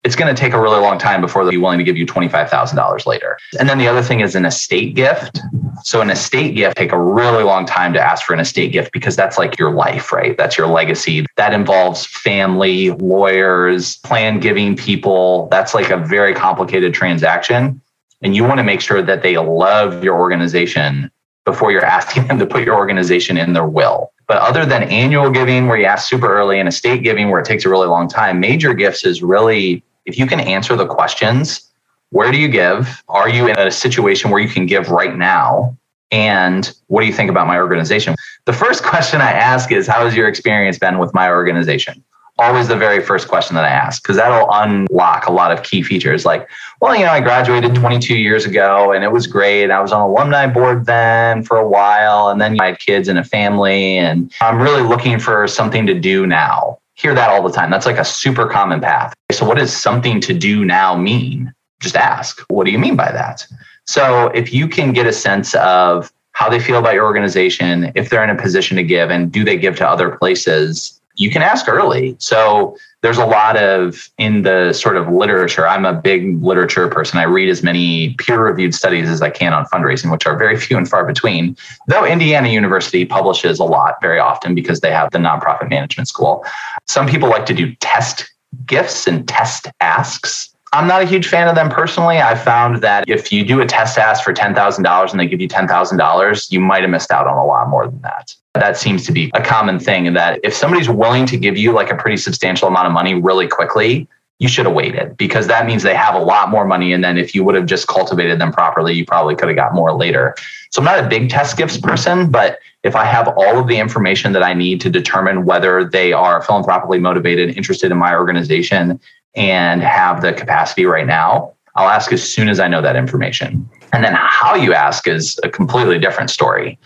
it's 0.08 0.16
going 0.16 0.34
to 0.34 0.40
take 0.40 0.54
a 0.54 0.60
really 0.60 0.80
long 0.80 0.96
time 0.96 1.20
before 1.20 1.44
they'll 1.44 1.50
be 1.50 1.58
willing 1.58 1.76
to 1.76 1.84
give 1.84 1.98
you 1.98 2.06
$25,000 2.06 3.04
later. 3.04 3.36
And 3.60 3.68
then 3.68 3.76
the 3.76 3.86
other 3.86 4.00
thing 4.00 4.20
is 4.20 4.34
an 4.34 4.46
estate 4.46 4.94
gift. 4.94 5.38
So 5.82 6.00
an 6.00 6.08
estate 6.08 6.54
gift 6.54 6.78
take 6.78 6.92
a 6.92 6.98
really 6.98 7.44
long 7.44 7.66
time 7.66 7.92
to 7.92 8.00
ask 8.00 8.24
for 8.24 8.32
an 8.32 8.40
estate 8.40 8.72
gift 8.72 8.90
because 8.90 9.16
that's 9.16 9.36
like 9.36 9.58
your 9.58 9.70
life, 9.70 10.10
right? 10.10 10.34
That's 10.34 10.56
your 10.56 10.66
legacy. 10.66 11.26
That 11.36 11.52
involves 11.52 12.06
family, 12.06 12.92
lawyers, 12.92 13.98
plan 13.98 14.40
giving 14.40 14.76
people. 14.76 15.46
That's 15.50 15.74
like 15.74 15.90
a 15.90 15.98
very 15.98 16.32
complicated 16.32 16.94
transaction. 16.94 17.78
And 18.22 18.34
you 18.34 18.44
want 18.44 18.60
to 18.60 18.64
make 18.64 18.80
sure 18.80 19.02
that 19.02 19.22
they 19.22 19.36
love 19.36 20.02
your 20.02 20.18
organization 20.18 21.10
before 21.44 21.70
you're 21.70 21.84
asking 21.98 22.28
them 22.28 22.38
to 22.38 22.46
put 22.46 22.64
your 22.64 22.76
organization 22.76 23.36
in 23.36 23.52
their 23.52 23.66
will. 23.66 24.10
But 24.26 24.38
other 24.38 24.64
than 24.64 24.84
annual 24.84 25.30
giving, 25.30 25.66
where 25.66 25.76
you 25.76 25.84
ask 25.84 26.08
super 26.08 26.32
early, 26.34 26.60
and 26.60 26.66
estate 26.68 27.02
giving, 27.02 27.28
where 27.28 27.40
it 27.40 27.46
takes 27.46 27.66
a 27.66 27.68
really 27.68 27.88
long 27.88 28.08
time, 28.08 28.40
major 28.40 28.72
gifts 28.72 29.04
is 29.04 29.22
really 29.22 29.82
if 30.08 30.18
you 30.18 30.26
can 30.26 30.40
answer 30.40 30.74
the 30.74 30.86
questions, 30.86 31.70
where 32.10 32.32
do 32.32 32.38
you 32.38 32.48
give? 32.48 33.02
Are 33.08 33.28
you 33.28 33.46
in 33.46 33.58
a 33.58 33.70
situation 33.70 34.30
where 34.30 34.40
you 34.40 34.48
can 34.48 34.64
give 34.64 34.88
right 34.88 35.14
now? 35.14 35.76
And 36.10 36.72
what 36.86 37.02
do 37.02 37.06
you 37.06 37.12
think 37.12 37.28
about 37.28 37.46
my 37.46 37.58
organization? 37.58 38.14
The 38.46 38.54
first 38.54 38.82
question 38.92 39.20
I 39.20 39.30
ask 39.30 39.70
is, 39.70 39.86
How 39.86 40.06
has 40.06 40.16
your 40.16 40.26
experience 40.26 40.78
been 40.78 40.98
with 40.98 41.12
my 41.12 41.28
organization? 41.28 42.02
Always 42.38 42.68
the 42.68 42.76
very 42.76 43.02
first 43.02 43.28
question 43.28 43.56
that 43.56 43.64
I 43.64 43.68
ask, 43.68 44.00
because 44.00 44.16
that'll 44.16 44.48
unlock 44.50 45.26
a 45.26 45.32
lot 45.32 45.50
of 45.50 45.64
key 45.64 45.82
features. 45.82 46.24
Like, 46.24 46.48
well, 46.80 46.94
you 46.94 47.04
know, 47.04 47.10
I 47.10 47.20
graduated 47.20 47.74
22 47.74 48.14
years 48.16 48.44
ago 48.44 48.92
and 48.92 49.02
it 49.02 49.10
was 49.10 49.26
great. 49.26 49.72
I 49.72 49.80
was 49.80 49.90
on 49.90 50.00
alumni 50.00 50.46
board 50.46 50.86
then 50.86 51.42
for 51.42 51.56
a 51.58 51.68
while, 51.68 52.28
and 52.28 52.40
then 52.40 52.56
I 52.60 52.66
had 52.66 52.78
kids 52.78 53.08
and 53.08 53.18
a 53.18 53.24
family, 53.24 53.98
and 53.98 54.32
I'm 54.40 54.62
really 54.62 54.82
looking 54.82 55.18
for 55.18 55.48
something 55.48 55.84
to 55.86 55.94
do 55.94 56.26
now 56.26 56.77
hear 56.98 57.14
that 57.14 57.30
all 57.30 57.42
the 57.42 57.52
time. 57.52 57.70
That's 57.70 57.86
like 57.86 57.96
a 57.96 58.04
super 58.04 58.46
common 58.46 58.80
path. 58.80 59.14
So, 59.32 59.46
what 59.46 59.56
does 59.56 59.74
something 59.74 60.20
to 60.22 60.34
do 60.34 60.64
now 60.64 60.96
mean? 60.96 61.52
Just 61.80 61.96
ask, 61.96 62.40
what 62.48 62.64
do 62.64 62.72
you 62.72 62.78
mean 62.78 62.96
by 62.96 63.10
that? 63.12 63.46
So, 63.86 64.26
if 64.28 64.52
you 64.52 64.68
can 64.68 64.92
get 64.92 65.06
a 65.06 65.12
sense 65.12 65.54
of 65.54 66.12
how 66.32 66.50
they 66.50 66.60
feel 66.60 66.78
about 66.78 66.94
your 66.94 67.04
organization, 67.04 67.92
if 67.94 68.10
they're 68.10 68.24
in 68.24 68.30
a 68.30 68.40
position 68.40 68.76
to 68.76 68.82
give, 68.82 69.10
and 69.10 69.32
do 69.32 69.44
they 69.44 69.56
give 69.56 69.76
to 69.76 69.88
other 69.88 70.10
places, 70.16 71.00
you 71.14 71.30
can 71.30 71.42
ask 71.42 71.68
early. 71.68 72.16
So, 72.18 72.76
there's 73.02 73.18
a 73.18 73.26
lot 73.26 73.56
of 73.56 74.10
in 74.18 74.42
the 74.42 74.72
sort 74.72 74.96
of 74.96 75.08
literature. 75.08 75.66
I'm 75.68 75.84
a 75.84 75.92
big 75.92 76.42
literature 76.42 76.88
person. 76.88 77.18
I 77.18 77.24
read 77.24 77.48
as 77.48 77.62
many 77.62 78.14
peer 78.14 78.42
reviewed 78.42 78.74
studies 78.74 79.08
as 79.08 79.22
I 79.22 79.30
can 79.30 79.52
on 79.52 79.66
fundraising, 79.66 80.10
which 80.10 80.26
are 80.26 80.36
very 80.36 80.58
few 80.58 80.76
and 80.76 80.88
far 80.88 81.04
between. 81.04 81.56
Though 81.86 82.04
Indiana 82.04 82.48
University 82.48 83.04
publishes 83.04 83.60
a 83.60 83.64
lot 83.64 83.94
very 84.02 84.18
often 84.18 84.54
because 84.54 84.80
they 84.80 84.90
have 84.90 85.10
the 85.12 85.18
nonprofit 85.18 85.70
management 85.70 86.08
school. 86.08 86.44
Some 86.86 87.06
people 87.06 87.28
like 87.28 87.46
to 87.46 87.54
do 87.54 87.74
test 87.76 88.28
gifts 88.66 89.06
and 89.06 89.28
test 89.28 89.68
asks. 89.80 90.54
I'm 90.72 90.86
not 90.86 91.00
a 91.00 91.06
huge 91.06 91.28
fan 91.28 91.48
of 91.48 91.54
them 91.54 91.70
personally. 91.70 92.18
I 92.18 92.34
found 92.34 92.82
that 92.82 93.08
if 93.08 93.32
you 93.32 93.44
do 93.44 93.60
a 93.60 93.66
test 93.66 93.96
ask 93.96 94.22
for 94.22 94.34
$10,000 94.34 95.10
and 95.10 95.20
they 95.20 95.26
give 95.26 95.40
you 95.40 95.48
$10,000, 95.48 96.52
you 96.52 96.60
might 96.60 96.82
have 96.82 96.90
missed 96.90 97.10
out 97.10 97.26
on 97.26 97.38
a 97.38 97.46
lot 97.46 97.68
more 97.68 97.86
than 97.86 98.00
that. 98.02 98.34
That 98.54 98.76
seems 98.76 99.04
to 99.06 99.12
be 99.12 99.30
a 99.34 99.42
common 99.42 99.78
thing 99.78 100.12
that 100.14 100.40
if 100.42 100.54
somebody's 100.54 100.88
willing 100.88 101.26
to 101.26 101.36
give 101.36 101.56
you 101.56 101.72
like 101.72 101.90
a 101.90 101.96
pretty 101.96 102.16
substantial 102.16 102.68
amount 102.68 102.86
of 102.86 102.92
money 102.92 103.14
really 103.14 103.46
quickly, 103.46 104.08
you 104.38 104.48
should 104.48 104.66
have 104.66 104.74
waited 104.74 105.16
because 105.16 105.48
that 105.48 105.66
means 105.66 105.82
they 105.82 105.94
have 105.94 106.14
a 106.14 106.20
lot 106.20 106.48
more 106.48 106.64
money. 106.64 106.92
And 106.92 107.02
then 107.02 107.18
if 107.18 107.34
you 107.34 107.42
would 107.44 107.56
have 107.56 107.66
just 107.66 107.88
cultivated 107.88 108.40
them 108.40 108.52
properly, 108.52 108.94
you 108.94 109.04
probably 109.04 109.34
could 109.34 109.48
have 109.48 109.56
got 109.56 109.74
more 109.74 109.92
later. 109.92 110.34
So 110.70 110.80
I'm 110.80 110.84
not 110.84 111.04
a 111.04 111.08
big 111.08 111.28
test 111.28 111.56
gifts 111.56 111.76
person, 111.76 112.30
but 112.30 112.58
if 112.84 112.94
I 112.94 113.04
have 113.04 113.28
all 113.28 113.58
of 113.58 113.66
the 113.66 113.78
information 113.78 114.32
that 114.32 114.42
I 114.42 114.54
need 114.54 114.80
to 114.82 114.90
determine 114.90 115.44
whether 115.44 115.84
they 115.84 116.12
are 116.12 116.40
philanthropically 116.42 117.00
motivated, 117.00 117.56
interested 117.56 117.90
in 117.90 117.98
my 117.98 118.14
organization, 118.14 119.00
and 119.34 119.82
have 119.82 120.22
the 120.22 120.32
capacity 120.32 120.84
right 120.84 121.06
now, 121.06 121.52
I'll 121.74 121.88
ask 121.88 122.12
as 122.12 122.22
soon 122.22 122.48
as 122.48 122.60
I 122.60 122.68
know 122.68 122.80
that 122.82 122.96
information. 122.96 123.68
And 123.92 124.04
then 124.04 124.14
how 124.14 124.54
you 124.54 124.72
ask 124.72 125.08
is 125.08 125.38
a 125.42 125.48
completely 125.48 125.98
different 125.98 126.30
story. 126.30 126.78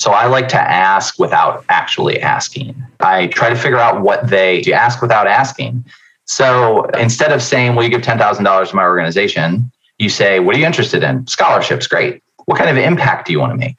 So 0.00 0.12
I 0.12 0.28
like 0.28 0.48
to 0.48 0.58
ask 0.58 1.18
without 1.18 1.62
actually 1.68 2.22
asking. 2.22 2.74
I 3.00 3.26
try 3.26 3.50
to 3.50 3.54
figure 3.54 3.76
out 3.76 4.00
what 4.00 4.30
they 4.30 4.62
do 4.62 4.72
ask 4.72 5.02
without 5.02 5.26
asking. 5.26 5.84
So 6.24 6.84
instead 6.98 7.32
of 7.32 7.42
saying, 7.42 7.74
Will 7.74 7.84
you 7.84 7.90
give 7.90 8.00
$10,000 8.00 8.70
to 8.70 8.76
my 8.76 8.82
organization? 8.82 9.70
You 9.98 10.08
say, 10.08 10.40
What 10.40 10.56
are 10.56 10.58
you 10.58 10.64
interested 10.64 11.04
in? 11.04 11.26
Scholarships, 11.26 11.86
great. 11.86 12.22
What 12.46 12.56
kind 12.56 12.70
of 12.70 12.78
impact 12.78 13.26
do 13.26 13.32
you 13.32 13.40
want 13.40 13.52
to 13.52 13.58
make? 13.58 13.78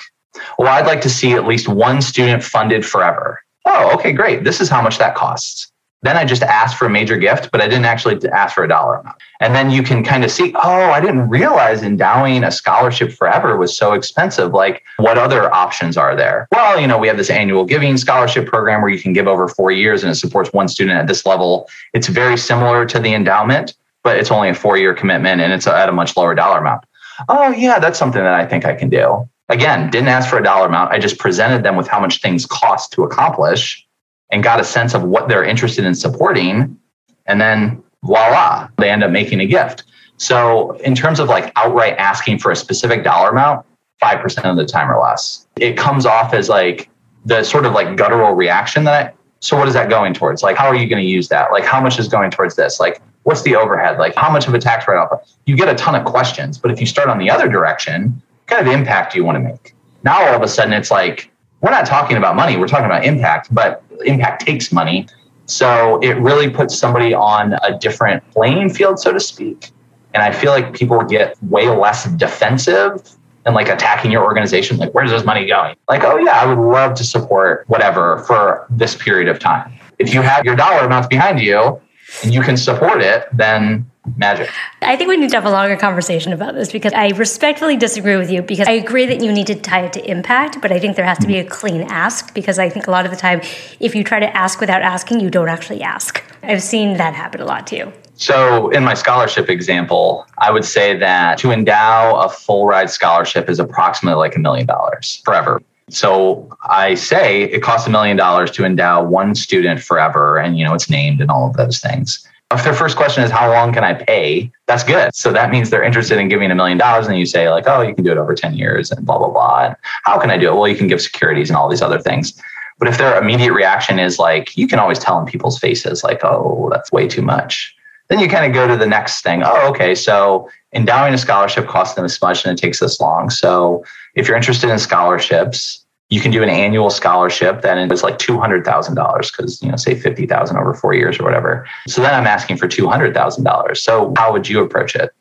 Well, 0.59 0.67
I'd 0.67 0.85
like 0.85 1.01
to 1.01 1.09
see 1.09 1.33
at 1.33 1.47
least 1.47 1.67
one 1.67 2.03
student 2.03 2.43
funded 2.43 2.85
forever. 2.85 3.41
Oh, 3.65 3.91
okay, 3.95 4.11
great. 4.11 4.43
This 4.43 4.61
is 4.61 4.69
how 4.69 4.83
much 4.83 4.99
that 4.99 5.15
costs. 5.15 5.70
Then 6.03 6.17
I 6.17 6.25
just 6.25 6.41
asked 6.41 6.77
for 6.77 6.87
a 6.87 6.89
major 6.89 7.15
gift, 7.17 7.51
but 7.51 7.61
I 7.61 7.67
didn't 7.67 7.85
actually 7.85 8.27
ask 8.29 8.55
for 8.55 8.63
a 8.63 8.67
dollar 8.67 8.95
amount. 8.95 9.17
And 9.39 9.53
then 9.53 9.69
you 9.69 9.83
can 9.83 10.03
kind 10.03 10.23
of 10.23 10.31
see, 10.31 10.51
oh, 10.55 10.91
I 10.91 10.99
didn't 10.99 11.29
realize 11.29 11.83
endowing 11.83 12.43
a 12.43 12.51
scholarship 12.51 13.11
forever 13.11 13.55
was 13.55 13.77
so 13.77 13.93
expensive. 13.93 14.51
Like, 14.51 14.83
what 14.97 15.19
other 15.19 15.53
options 15.53 15.97
are 15.97 16.15
there? 16.15 16.47
Well, 16.51 16.79
you 16.79 16.87
know, 16.87 16.97
we 16.97 17.07
have 17.07 17.17
this 17.17 17.29
annual 17.29 17.65
giving 17.65 17.97
scholarship 17.97 18.47
program 18.47 18.81
where 18.81 18.89
you 18.89 18.99
can 18.99 19.13
give 19.13 19.27
over 19.27 19.47
four 19.47 19.71
years 19.71 20.03
and 20.03 20.11
it 20.11 20.15
supports 20.15 20.51
one 20.53 20.67
student 20.67 20.97
at 20.97 21.07
this 21.07 21.23
level. 21.25 21.69
It's 21.93 22.07
very 22.07 22.37
similar 22.37 22.85
to 22.87 22.99
the 22.99 23.13
endowment, 23.13 23.75
but 24.03 24.17
it's 24.17 24.31
only 24.31 24.49
a 24.49 24.55
four 24.55 24.77
year 24.77 24.95
commitment 24.95 25.39
and 25.39 25.53
it's 25.53 25.67
at 25.67 25.87
a 25.87 25.91
much 25.91 26.17
lower 26.17 26.33
dollar 26.33 26.57
amount. 26.57 26.83
Oh, 27.29 27.51
yeah, 27.51 27.77
that's 27.77 27.99
something 27.99 28.23
that 28.23 28.33
I 28.33 28.47
think 28.47 28.65
I 28.65 28.73
can 28.73 28.89
do. 28.89 29.29
Again, 29.49 29.91
didn't 29.91 30.07
ask 30.07 30.29
for 30.29 30.39
a 30.39 30.43
dollar 30.43 30.65
amount. 30.65 30.91
I 30.91 30.97
just 30.97 31.19
presented 31.19 31.61
them 31.61 31.75
with 31.75 31.87
how 31.87 31.99
much 31.99 32.21
things 32.21 32.47
cost 32.47 32.91
to 32.93 33.03
accomplish 33.03 33.85
and 34.31 34.43
got 34.43 34.59
a 34.59 34.63
sense 34.63 34.93
of 34.93 35.03
what 35.03 35.27
they're 35.27 35.43
interested 35.43 35.85
in 35.85 35.95
supporting. 35.95 36.77
And 37.25 37.39
then 37.39 37.83
voila, 38.03 38.69
they 38.77 38.89
end 38.89 39.03
up 39.03 39.11
making 39.11 39.39
a 39.39 39.45
gift. 39.45 39.83
So, 40.17 40.73
in 40.77 40.93
terms 40.93 41.19
of 41.19 41.29
like 41.29 41.51
outright 41.55 41.97
asking 41.97 42.39
for 42.39 42.51
a 42.51 42.55
specific 42.55 43.03
dollar 43.03 43.29
amount, 43.29 43.65
5% 44.03 44.49
of 44.49 44.57
the 44.57 44.65
time 44.65 44.91
or 44.91 44.99
less, 44.99 45.47
it 45.59 45.77
comes 45.77 46.05
off 46.05 46.33
as 46.33 46.49
like 46.49 46.89
the 47.25 47.43
sort 47.43 47.65
of 47.65 47.73
like 47.73 47.97
guttural 47.97 48.33
reaction 48.33 48.83
that 48.85 49.07
I, 49.07 49.13
so 49.39 49.57
what 49.57 49.67
is 49.67 49.73
that 49.73 49.89
going 49.89 50.13
towards? 50.13 50.43
Like, 50.43 50.55
how 50.55 50.67
are 50.67 50.75
you 50.75 50.87
going 50.87 51.01
to 51.01 51.07
use 51.09 51.27
that? 51.29 51.51
Like, 51.51 51.63
how 51.63 51.81
much 51.81 51.97
is 51.99 52.07
going 52.07 52.29
towards 52.29 52.55
this? 52.55 52.79
Like, 52.79 53.01
what's 53.23 53.41
the 53.41 53.55
overhead? 53.55 53.97
Like, 53.97 54.15
how 54.15 54.31
much 54.31 54.47
of 54.47 54.53
a 54.53 54.59
tax 54.59 54.87
write 54.87 54.97
off? 54.97 55.35
You 55.47 55.57
get 55.57 55.67
a 55.67 55.75
ton 55.75 55.95
of 55.95 56.05
questions. 56.05 56.59
But 56.59 56.71
if 56.71 56.79
you 56.79 56.85
start 56.85 57.09
on 57.09 57.17
the 57.17 57.29
other 57.29 57.49
direction, 57.49 58.21
kind 58.45 58.65
of 58.65 58.71
impact 58.71 59.13
do 59.13 59.19
you 59.19 59.25
want 59.25 59.37
to 59.37 59.39
make? 59.39 59.73
Now, 60.03 60.27
all 60.27 60.35
of 60.35 60.43
a 60.43 60.47
sudden, 60.47 60.73
it's 60.73 60.91
like, 60.91 61.31
we're 61.61 61.71
not 61.71 61.85
talking 61.85 62.17
about 62.17 62.35
money, 62.35 62.57
we're 62.57 62.67
talking 62.67 62.85
about 62.85 63.05
impact, 63.05 63.53
but 63.53 63.83
impact 64.05 64.45
takes 64.45 64.71
money. 64.71 65.07
So 65.45 65.99
it 66.01 66.17
really 66.17 66.49
puts 66.49 66.77
somebody 66.77 67.13
on 67.13 67.53
a 67.63 67.77
different 67.77 68.29
playing 68.31 68.69
field, 68.69 68.99
so 68.99 69.11
to 69.13 69.19
speak. 69.19 69.71
And 70.13 70.23
I 70.23 70.31
feel 70.31 70.51
like 70.51 70.73
people 70.73 71.01
get 71.03 71.41
way 71.43 71.69
less 71.69 72.05
defensive 72.05 73.17
and 73.45 73.55
like 73.55 73.69
attacking 73.69 74.11
your 74.11 74.23
organization. 74.23 74.77
Like, 74.77 74.93
where's 74.93 75.11
this 75.11 75.25
money 75.25 75.47
going? 75.47 75.75
Like, 75.89 76.03
oh, 76.03 76.17
yeah, 76.17 76.41
I 76.41 76.45
would 76.45 76.61
love 76.61 76.93
to 76.95 77.03
support 77.03 77.65
whatever 77.67 78.19
for 78.19 78.65
this 78.69 78.95
period 78.95 79.27
of 79.27 79.39
time. 79.39 79.73
If 79.99 80.13
you 80.13 80.21
have 80.21 80.45
your 80.45 80.55
dollar 80.55 80.85
amounts 80.85 81.07
behind 81.07 81.39
you 81.39 81.79
and 82.23 82.33
you 82.33 82.41
can 82.41 82.57
support 82.57 83.01
it, 83.01 83.27
then 83.33 83.89
magic. 84.17 84.49
I 84.81 84.95
think 84.95 85.09
we 85.09 85.17
need 85.17 85.29
to 85.29 85.35
have 85.35 85.45
a 85.45 85.51
longer 85.51 85.75
conversation 85.77 86.33
about 86.33 86.55
this 86.55 86.71
because 86.71 86.93
I 86.93 87.09
respectfully 87.09 87.77
disagree 87.77 88.17
with 88.17 88.31
you 88.31 88.41
because 88.41 88.67
I 88.67 88.71
agree 88.71 89.05
that 89.05 89.21
you 89.21 89.31
need 89.31 89.47
to 89.47 89.55
tie 89.55 89.85
it 89.85 89.93
to 89.93 90.09
impact, 90.09 90.61
but 90.61 90.71
I 90.71 90.79
think 90.79 90.95
there 90.95 91.05
has 91.05 91.19
to 91.19 91.27
be 91.27 91.37
a 91.37 91.43
clean 91.43 91.83
ask 91.83 92.33
because 92.33 92.59
I 92.59 92.69
think 92.69 92.87
a 92.87 92.91
lot 92.91 93.05
of 93.05 93.11
the 93.11 93.17
time, 93.17 93.41
if 93.79 93.95
you 93.95 94.03
try 94.03 94.19
to 94.19 94.35
ask 94.35 94.59
without 94.59 94.81
asking, 94.81 95.19
you 95.19 95.29
don't 95.29 95.49
actually 95.49 95.81
ask. 95.81 96.23
I've 96.43 96.63
seen 96.63 96.97
that 96.97 97.13
happen 97.13 97.41
a 97.41 97.45
lot 97.45 97.67
too. 97.67 97.91
So, 98.15 98.69
in 98.69 98.83
my 98.83 98.93
scholarship 98.93 99.49
example, 99.49 100.27
I 100.37 100.51
would 100.51 100.65
say 100.65 100.95
that 100.97 101.39
to 101.39 101.51
endow 101.51 102.15
a 102.17 102.29
full 102.29 102.67
ride 102.67 102.89
scholarship 102.89 103.49
is 103.49 103.59
approximately 103.59 104.17
like 104.17 104.35
a 104.35 104.39
million 104.39 104.67
dollars 104.67 105.21
forever. 105.25 105.61
So 105.89 106.49
I 106.69 106.93
say 106.93 107.43
it 107.43 107.61
costs 107.61 107.85
a 107.87 107.89
million 107.89 108.15
dollars 108.15 108.49
to 108.51 108.63
endow 108.63 109.03
one 109.03 109.35
student 109.35 109.81
forever, 109.81 110.37
and 110.37 110.57
you 110.57 110.63
know 110.63 110.73
it's 110.73 110.89
named 110.89 111.19
and 111.19 111.29
all 111.29 111.49
of 111.49 111.57
those 111.57 111.79
things. 111.79 112.25
If 112.51 112.63
their 112.63 112.73
first 112.73 112.97
question 112.97 113.23
is 113.23 113.31
how 113.31 113.51
long 113.51 113.73
can 113.73 113.83
I 113.83 113.93
pay, 113.93 114.51
that's 114.67 114.83
good. 114.83 115.15
So 115.15 115.31
that 115.31 115.51
means 115.51 115.69
they're 115.69 115.83
interested 115.83 116.17
in 116.17 116.27
giving 116.27 116.51
a 116.51 116.55
million 116.55 116.77
dollars, 116.77 117.07
and 117.07 117.17
you 117.17 117.25
say 117.25 117.49
like, 117.49 117.65
oh, 117.67 117.81
you 117.81 117.95
can 117.95 118.03
do 118.03 118.11
it 118.11 118.17
over 118.17 118.35
ten 118.35 118.55
years, 118.55 118.91
and 118.91 119.05
blah 119.05 119.17
blah 119.17 119.29
blah. 119.29 119.65
And 119.67 119.75
how 120.03 120.19
can 120.19 120.29
I 120.29 120.37
do 120.37 120.49
it? 120.49 120.55
Well, 120.55 120.67
you 120.67 120.75
can 120.75 120.87
give 120.87 121.01
securities 121.01 121.49
and 121.49 121.57
all 121.57 121.69
these 121.69 121.81
other 121.81 121.99
things. 121.99 122.39
But 122.79 122.87
if 122.87 122.97
their 122.97 123.21
immediate 123.21 123.53
reaction 123.53 123.99
is 123.99 124.17
like, 124.17 124.57
you 124.57 124.67
can 124.67 124.79
always 124.79 124.97
tell 124.97 125.19
in 125.19 125.25
people's 125.25 125.59
faces, 125.59 126.03
like, 126.03 126.23
oh, 126.23 126.67
that's 126.71 126.91
way 126.91 127.07
too 127.07 127.21
much. 127.21 127.75
Then 128.07 128.19
you 128.19 128.27
kind 128.27 128.45
of 128.45 128.53
go 128.53 128.67
to 128.67 128.75
the 128.75 128.87
next 128.87 129.21
thing. 129.21 129.43
Oh, 129.45 129.69
okay. 129.69 129.93
So 129.93 130.49
endowing 130.73 131.13
a 131.13 131.17
scholarship 131.17 131.67
costs 131.67 131.95
them 131.95 132.03
this 132.03 132.21
much 132.21 132.43
and 132.43 132.57
it 132.57 132.61
takes 132.61 132.79
this 132.79 132.99
long. 132.99 133.29
So 133.29 133.85
if 134.15 134.27
you're 134.27 134.35
interested 134.35 134.69
in 134.69 134.79
scholarships, 134.79 135.80
you 136.11 136.19
can 136.19 136.29
do 136.29 136.43
an 136.43 136.49
annual 136.49 136.89
scholarship 136.89 137.61
then 137.61 137.91
it's 137.91 138.03
like 138.03 138.19
$200,000 138.19 139.31
because, 139.31 139.61
you 139.63 139.69
know, 139.69 139.77
say 139.77 139.95
50,000 139.95 140.57
over 140.57 140.73
four 140.73 140.93
years 140.93 141.19
or 141.19 141.23
whatever. 141.23 141.67
So 141.87 142.01
then 142.01 142.13
I'm 142.13 142.27
asking 142.27 142.57
for 142.57 142.67
$200,000. 142.67 143.77
So 143.77 144.13
how 144.17 144.31
would 144.31 144.47
you 144.47 144.61
approach 144.61 144.93
it? 144.95 145.11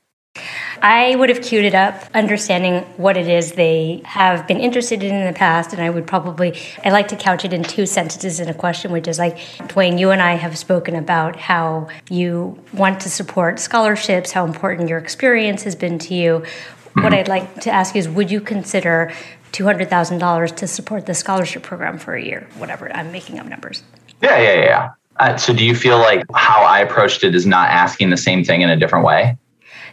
I 0.82 1.14
would 1.14 1.28
have 1.28 1.42
queued 1.42 1.64
it 1.64 1.74
up, 1.74 2.02
understanding 2.14 2.82
what 2.96 3.16
it 3.16 3.28
is 3.28 3.52
they 3.52 4.00
have 4.04 4.48
been 4.48 4.58
interested 4.58 5.02
in 5.02 5.14
in 5.14 5.26
the 5.26 5.38
past. 5.38 5.72
And 5.72 5.82
I 5.82 5.90
would 5.90 6.06
probably, 6.06 6.58
I 6.84 6.90
like 6.90 7.08
to 7.08 7.16
couch 7.16 7.44
it 7.44 7.52
in 7.52 7.62
two 7.62 7.86
sentences 7.86 8.40
in 8.40 8.48
a 8.48 8.54
question, 8.54 8.90
which 8.90 9.06
is 9.06 9.18
like, 9.18 9.36
Dwayne, 9.68 9.98
you 9.98 10.10
and 10.10 10.22
I 10.22 10.34
have 10.34 10.56
spoken 10.56 10.96
about 10.96 11.36
how 11.36 11.88
you 12.08 12.58
want 12.72 13.00
to 13.00 13.10
support 13.10 13.60
scholarships, 13.60 14.32
how 14.32 14.44
important 14.44 14.88
your 14.88 14.98
experience 14.98 15.62
has 15.64 15.76
been 15.76 15.98
to 16.00 16.14
you. 16.14 16.38
Mm-hmm. 16.40 17.02
What 17.02 17.12
I'd 17.12 17.28
like 17.28 17.60
to 17.60 17.70
ask 17.70 17.94
you 17.94 18.00
is, 18.00 18.08
would 18.08 18.30
you 18.30 18.40
consider 18.40 19.12
$200,000 19.52 20.56
to 20.56 20.66
support 20.66 21.06
the 21.06 21.14
scholarship 21.14 21.62
program 21.62 21.98
for 21.98 22.14
a 22.14 22.22
year? 22.22 22.46
Whatever, 22.58 22.94
I'm 22.94 23.12
making 23.12 23.38
up 23.38 23.46
numbers. 23.46 23.82
Yeah, 24.22 24.38
yeah, 24.40 24.54
yeah. 24.54 24.90
Uh, 25.16 25.36
so 25.36 25.52
do 25.52 25.64
you 25.64 25.74
feel 25.74 25.98
like 25.98 26.24
how 26.34 26.62
I 26.62 26.80
approached 26.80 27.24
it 27.24 27.34
is 27.34 27.46
not 27.46 27.68
asking 27.68 28.10
the 28.10 28.16
same 28.16 28.44
thing 28.44 28.62
in 28.62 28.70
a 28.70 28.76
different 28.76 29.04
way? 29.04 29.36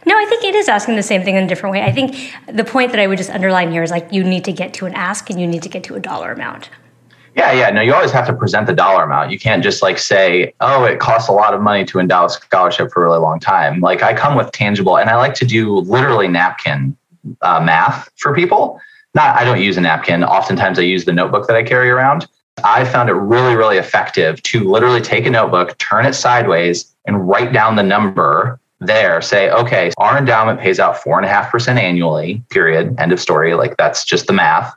No, 0.06 0.16
I 0.16 0.24
think 0.26 0.44
it 0.44 0.54
is 0.54 0.68
asking 0.68 0.96
the 0.96 1.02
same 1.02 1.22
thing 1.22 1.36
in 1.36 1.44
a 1.44 1.46
different 1.46 1.72
way. 1.72 1.82
I 1.82 1.92
think 1.92 2.32
the 2.50 2.64
point 2.64 2.92
that 2.92 3.00
I 3.00 3.06
would 3.06 3.18
just 3.18 3.30
underline 3.30 3.70
here 3.70 3.82
is 3.82 3.90
like 3.90 4.10
you 4.10 4.24
need 4.24 4.44
to 4.46 4.52
get 4.52 4.72
to 4.74 4.86
an 4.86 4.94
ask 4.94 5.28
and 5.28 5.40
you 5.40 5.46
need 5.46 5.62
to 5.64 5.68
get 5.68 5.84
to 5.84 5.96
a 5.96 6.00
dollar 6.00 6.32
amount. 6.32 6.70
Yeah, 7.36 7.52
yeah. 7.52 7.70
No, 7.70 7.80
you 7.82 7.94
always 7.94 8.10
have 8.10 8.26
to 8.26 8.32
present 8.32 8.66
the 8.66 8.72
dollar 8.72 9.04
amount. 9.04 9.30
You 9.30 9.38
can't 9.38 9.62
just 9.62 9.82
like 9.82 9.98
say, 9.98 10.54
oh, 10.60 10.84
it 10.84 10.98
costs 10.98 11.28
a 11.28 11.32
lot 11.32 11.54
of 11.54 11.60
money 11.60 11.84
to 11.84 11.98
endow 11.98 12.24
a 12.24 12.30
scholarship 12.30 12.90
for 12.90 13.02
a 13.02 13.04
really 13.04 13.20
long 13.20 13.38
time. 13.38 13.80
Like 13.80 14.02
I 14.02 14.14
come 14.14 14.34
with 14.34 14.50
tangible, 14.50 14.98
and 14.98 15.08
I 15.08 15.16
like 15.16 15.34
to 15.34 15.44
do 15.44 15.76
literally 15.78 16.26
napkin 16.26 16.96
uh, 17.42 17.60
math 17.60 18.10
for 18.16 18.34
people. 18.34 18.80
Not, 19.14 19.36
I 19.36 19.44
don't 19.44 19.60
use 19.60 19.76
a 19.76 19.80
napkin. 19.80 20.22
Oftentimes 20.24 20.78
I 20.78 20.82
use 20.82 21.04
the 21.04 21.12
notebook 21.12 21.46
that 21.46 21.56
I 21.56 21.62
carry 21.62 21.90
around. 21.90 22.26
I 22.64 22.84
found 22.84 23.08
it 23.08 23.14
really, 23.14 23.54
really 23.54 23.78
effective 23.78 24.42
to 24.44 24.64
literally 24.64 25.00
take 25.00 25.26
a 25.26 25.30
notebook, 25.30 25.78
turn 25.78 26.06
it 26.06 26.14
sideways, 26.14 26.94
and 27.06 27.28
write 27.28 27.52
down 27.52 27.76
the 27.76 27.82
number 27.82 28.60
there 28.80 29.20
say, 29.20 29.50
okay, 29.50 29.90
our 29.98 30.16
endowment 30.18 30.60
pays 30.60 30.78
out 30.78 30.96
four 30.96 31.16
and 31.18 31.26
a 31.26 31.28
half 31.28 31.50
percent 31.50 31.78
annually, 31.78 32.42
period, 32.50 32.94
end 32.98 33.12
of 33.12 33.20
story. 33.20 33.54
Like 33.54 33.76
that's 33.76 34.04
just 34.04 34.26
the 34.26 34.32
math. 34.32 34.72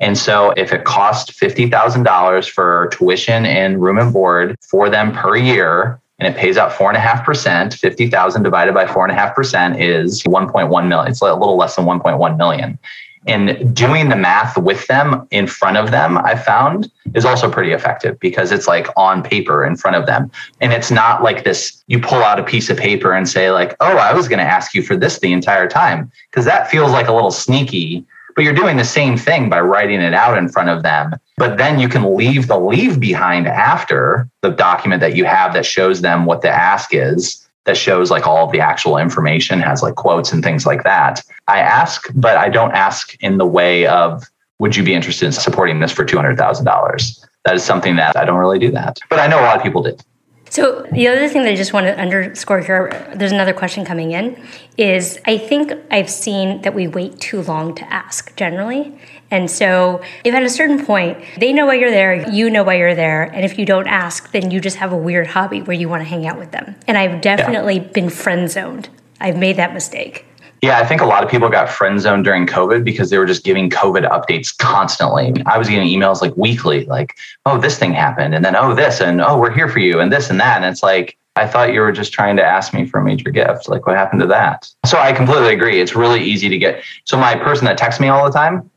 And 0.00 0.16
so 0.16 0.52
if 0.56 0.72
it 0.72 0.84
costs 0.84 1.38
$50,000 1.38 2.48
for 2.48 2.88
tuition 2.92 3.44
and 3.44 3.82
room 3.82 3.98
and 3.98 4.12
board 4.12 4.56
for 4.62 4.88
them 4.88 5.12
per 5.12 5.36
year, 5.36 6.00
and 6.18 6.32
it 6.32 6.38
pays 6.38 6.56
out 6.56 6.72
four 6.72 6.88
and 6.88 6.96
a 6.96 7.00
half 7.00 7.24
percent, 7.24 7.74
50,000 7.74 8.42
divided 8.42 8.74
by 8.74 8.86
four 8.86 9.04
and 9.04 9.12
a 9.12 9.14
half 9.14 9.34
percent 9.34 9.80
is 9.80 10.22
1.1 10.24 10.88
million. 10.88 11.10
It's 11.10 11.20
a 11.20 11.34
little 11.34 11.56
less 11.56 11.76
than 11.76 11.86
1.1 11.86 12.36
million 12.36 12.78
and 13.26 13.74
doing 13.76 14.08
the 14.08 14.16
math 14.16 14.56
with 14.56 14.86
them 14.86 15.26
in 15.30 15.46
front 15.46 15.76
of 15.76 15.90
them 15.90 16.16
i 16.18 16.34
found 16.34 16.90
is 17.14 17.24
also 17.24 17.50
pretty 17.50 17.72
effective 17.72 18.18
because 18.20 18.52
it's 18.52 18.68
like 18.68 18.86
on 18.96 19.22
paper 19.22 19.64
in 19.64 19.76
front 19.76 19.96
of 19.96 20.06
them. 20.06 20.30
And 20.60 20.72
it's 20.72 20.90
not 20.90 21.22
like 21.22 21.44
this 21.44 21.82
you 21.88 21.98
pull 21.98 22.22
out 22.22 22.38
a 22.38 22.44
piece 22.44 22.70
of 22.70 22.76
paper 22.76 23.12
and 23.12 23.28
say 23.28 23.50
like 23.50 23.76
oh 23.80 23.96
i 23.96 24.12
was 24.12 24.28
going 24.28 24.38
to 24.38 24.44
ask 24.44 24.74
you 24.74 24.82
for 24.82 24.96
this 24.96 25.18
the 25.18 25.32
entire 25.32 25.68
time 25.68 26.10
because 26.30 26.44
that 26.44 26.70
feels 26.70 26.92
like 26.92 27.08
a 27.08 27.12
little 27.12 27.30
sneaky 27.32 28.06
but 28.34 28.44
you're 28.44 28.54
doing 28.54 28.76
the 28.76 28.84
same 28.84 29.16
thing 29.16 29.48
by 29.48 29.60
writing 29.60 30.00
it 30.00 30.14
out 30.14 30.38
in 30.38 30.48
front 30.48 30.68
of 30.68 30.82
them. 30.82 31.14
But 31.36 31.58
then 31.58 31.78
you 31.78 31.88
can 31.88 32.16
leave 32.16 32.46
the 32.46 32.58
leave 32.58 33.00
behind 33.00 33.46
after 33.46 34.28
the 34.42 34.50
document 34.50 35.00
that 35.00 35.16
you 35.16 35.24
have 35.24 35.52
that 35.54 35.66
shows 35.66 36.00
them 36.00 36.24
what 36.24 36.42
the 36.42 36.48
ask 36.48 36.94
is 36.94 37.39
that 37.64 37.76
shows 37.76 38.10
like 38.10 38.26
all 38.26 38.46
the 38.50 38.60
actual 38.60 38.96
information, 38.96 39.60
has 39.60 39.82
like 39.82 39.94
quotes 39.94 40.32
and 40.32 40.42
things 40.42 40.66
like 40.66 40.82
that. 40.84 41.22
I 41.46 41.60
ask, 41.60 42.06
but 42.14 42.36
I 42.36 42.48
don't 42.48 42.72
ask 42.72 43.14
in 43.22 43.38
the 43.38 43.46
way 43.46 43.86
of, 43.86 44.24
would 44.58 44.76
you 44.76 44.82
be 44.82 44.94
interested 44.94 45.26
in 45.26 45.32
supporting 45.32 45.80
this 45.80 45.92
for 45.92 46.04
$200,000? 46.04 47.26
That 47.44 47.54
is 47.54 47.62
something 47.62 47.96
that 47.96 48.16
I 48.16 48.24
don't 48.24 48.38
really 48.38 48.58
do 48.58 48.70
that. 48.72 48.98
But 49.08 49.18
I 49.18 49.26
know 49.26 49.40
a 49.40 49.42
lot 49.42 49.56
of 49.56 49.62
people 49.62 49.82
did. 49.82 50.02
So 50.50 50.84
the 50.90 51.06
other 51.06 51.28
thing 51.28 51.44
that 51.44 51.52
I 51.52 51.54
just 51.54 51.72
want 51.72 51.86
to 51.86 51.96
underscore 51.96 52.60
here, 52.60 53.12
there's 53.14 53.30
another 53.30 53.52
question 53.52 53.84
coming 53.84 54.10
in, 54.10 54.42
is 54.76 55.20
I 55.24 55.38
think 55.38 55.72
I've 55.92 56.10
seen 56.10 56.62
that 56.62 56.74
we 56.74 56.88
wait 56.88 57.20
too 57.20 57.42
long 57.42 57.74
to 57.76 57.92
ask 57.92 58.34
generally. 58.36 58.98
And 59.30 59.50
so 59.50 60.02
if 60.24 60.34
at 60.34 60.42
a 60.42 60.50
certain 60.50 60.84
point 60.84 61.18
they 61.38 61.52
know 61.52 61.66
why 61.66 61.74
you're 61.74 61.90
there, 61.90 62.28
you 62.30 62.50
know 62.50 62.64
why 62.64 62.74
you're 62.74 62.94
there, 62.94 63.22
and 63.22 63.44
if 63.44 63.58
you 63.58 63.64
don't 63.64 63.86
ask, 63.86 64.30
then 64.32 64.50
you 64.50 64.60
just 64.60 64.76
have 64.76 64.92
a 64.92 64.96
weird 64.96 65.28
hobby 65.28 65.62
where 65.62 65.76
you 65.76 65.88
want 65.88 66.02
to 66.02 66.08
hang 66.08 66.26
out 66.26 66.38
with 66.38 66.50
them. 66.50 66.74
And 66.86 66.98
I've 66.98 67.20
definitely 67.20 67.76
yeah. 67.76 67.88
been 67.92 68.10
friend 68.10 68.50
zoned. 68.50 68.88
I've 69.20 69.36
made 69.36 69.56
that 69.56 69.72
mistake. 69.72 70.26
Yeah, 70.62 70.78
I 70.78 70.84
think 70.84 71.00
a 71.00 71.06
lot 71.06 71.24
of 71.24 71.30
people 71.30 71.48
got 71.48 71.70
friend 71.70 71.98
zoned 71.98 72.24
during 72.24 72.46
COVID 72.46 72.84
because 72.84 73.08
they 73.08 73.16
were 73.16 73.24
just 73.24 73.44
giving 73.44 73.70
COVID 73.70 74.06
updates 74.10 74.56
constantly. 74.56 75.34
I 75.46 75.56
was 75.56 75.68
getting 75.68 75.88
emails 75.88 76.20
like 76.20 76.36
weekly, 76.36 76.84
like, 76.84 77.16
oh, 77.46 77.58
this 77.58 77.78
thing 77.78 77.94
happened, 77.94 78.34
and 78.34 78.44
then 78.44 78.54
oh, 78.56 78.74
this, 78.74 79.00
and 79.00 79.22
oh, 79.22 79.38
we're 79.38 79.52
here 79.52 79.68
for 79.68 79.78
you, 79.78 80.00
and 80.00 80.12
this 80.12 80.28
and 80.28 80.38
that. 80.40 80.56
And 80.56 80.66
it's 80.66 80.82
like, 80.82 81.16
I 81.36 81.46
thought 81.46 81.72
you 81.72 81.80
were 81.80 81.92
just 81.92 82.12
trying 82.12 82.36
to 82.36 82.44
ask 82.44 82.74
me 82.74 82.84
for 82.84 83.00
a 83.00 83.04
major 83.04 83.30
gift. 83.30 83.68
Like, 83.68 83.86
what 83.86 83.96
happened 83.96 84.20
to 84.20 84.26
that? 84.26 84.70
So 84.84 84.98
I 84.98 85.12
completely 85.12 85.54
agree. 85.54 85.80
It's 85.80 85.94
really 85.94 86.22
easy 86.22 86.50
to 86.50 86.58
get. 86.58 86.82
So 87.04 87.16
my 87.16 87.36
person 87.36 87.64
that 87.64 87.78
texts 87.78 88.00
me 88.00 88.08
all 88.08 88.26
the 88.26 88.32
time 88.32 88.69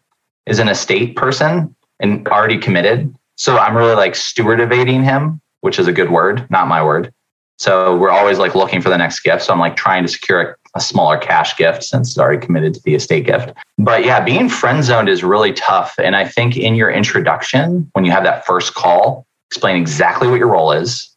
is 0.46 0.60
an 0.60 0.68
estate 0.68 1.16
person 1.16 1.76
and 2.00 2.28
already 2.28 2.58
committed. 2.58 3.14
So 3.36 3.58
I'm 3.58 3.76
really 3.76 3.96
like 3.96 4.14
stewarding 4.14 5.04
him, 5.04 5.42
which 5.62 5.80
is 5.80 5.88
a 5.88 5.92
good 5.92 6.12
word, 6.12 6.46
not 6.50 6.68
my 6.68 6.84
word. 6.84 7.14
So 7.58 7.96
we're 7.98 8.12
always 8.12 8.40
like 8.40 8.56
looking 8.56 8.82
for 8.82 8.90
the 8.90 8.98
next 8.98 9.22
gift. 9.22 9.44
So 9.44 9.54
I'm 9.54 9.60
like 9.60 9.76
trying 9.76 10.04
to 10.04 10.10
secure 10.10 10.42
a, 10.42 10.56
a 10.76 10.82
smaller 10.82 11.18
cash 11.18 11.56
gift 11.56 11.84
since 11.84 12.10
it's 12.10 12.18
already 12.18 12.44
committed 12.44 12.74
to 12.74 12.82
the 12.84 12.96
estate 12.96 13.26
gift. 13.26 13.54
But 13.78 14.04
yeah, 14.04 14.20
being 14.20 14.50
friend 14.50 14.84
zoned 14.84 15.08
is 15.08 15.24
really 15.24 15.54
tough. 15.54 15.96
And 15.98 16.16
I 16.16 16.28
think 16.28 16.58
in 16.58 16.76
your 16.76 16.92
introduction, 16.92 17.90
when 17.94 18.06
you 18.06 18.12
have 18.12 18.24
that 18.24 18.46
first 18.46 18.74
call, 18.74 19.26
explain 19.50 19.78
exactly 19.78 20.28
what 20.28 20.40
your 20.40 20.50
role 20.50 20.72
is 20.72 21.16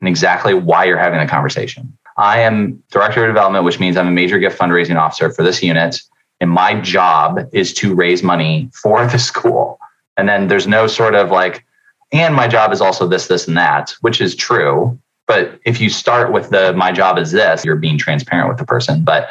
and 0.00 0.08
exactly 0.08 0.52
why 0.52 0.84
you're 0.84 0.98
having 0.98 1.20
the 1.20 1.26
conversation. 1.26 1.96
I 2.16 2.40
am 2.40 2.82
director 2.90 3.24
of 3.24 3.28
development, 3.28 3.64
which 3.64 3.78
means 3.78 3.96
I'm 3.96 4.08
a 4.08 4.12
major 4.12 4.38
gift 4.38 4.58
fundraising 4.58 4.96
officer 4.96 5.30
for 5.30 5.44
this 5.44 5.62
unit. 5.62 6.00
And 6.40 6.50
my 6.50 6.80
job 6.80 7.48
is 7.52 7.72
to 7.74 7.94
raise 7.94 8.22
money 8.22 8.70
for 8.72 9.06
the 9.06 9.18
school. 9.18 9.78
And 10.16 10.28
then 10.28 10.48
there's 10.48 10.66
no 10.66 10.86
sort 10.86 11.14
of 11.14 11.30
like, 11.30 11.64
and 12.12 12.34
my 12.34 12.48
job 12.48 12.72
is 12.72 12.80
also 12.80 13.06
this, 13.06 13.26
this, 13.26 13.48
and 13.48 13.56
that, 13.56 13.94
which 14.00 14.20
is 14.20 14.34
true. 14.34 14.98
But 15.26 15.60
if 15.64 15.80
you 15.80 15.90
start 15.90 16.32
with 16.32 16.50
the 16.50 16.72
my 16.72 16.90
job 16.90 17.18
is 17.18 17.32
this, 17.32 17.64
you're 17.64 17.76
being 17.76 17.98
transparent 17.98 18.48
with 18.48 18.58
the 18.58 18.64
person. 18.64 19.04
But 19.04 19.28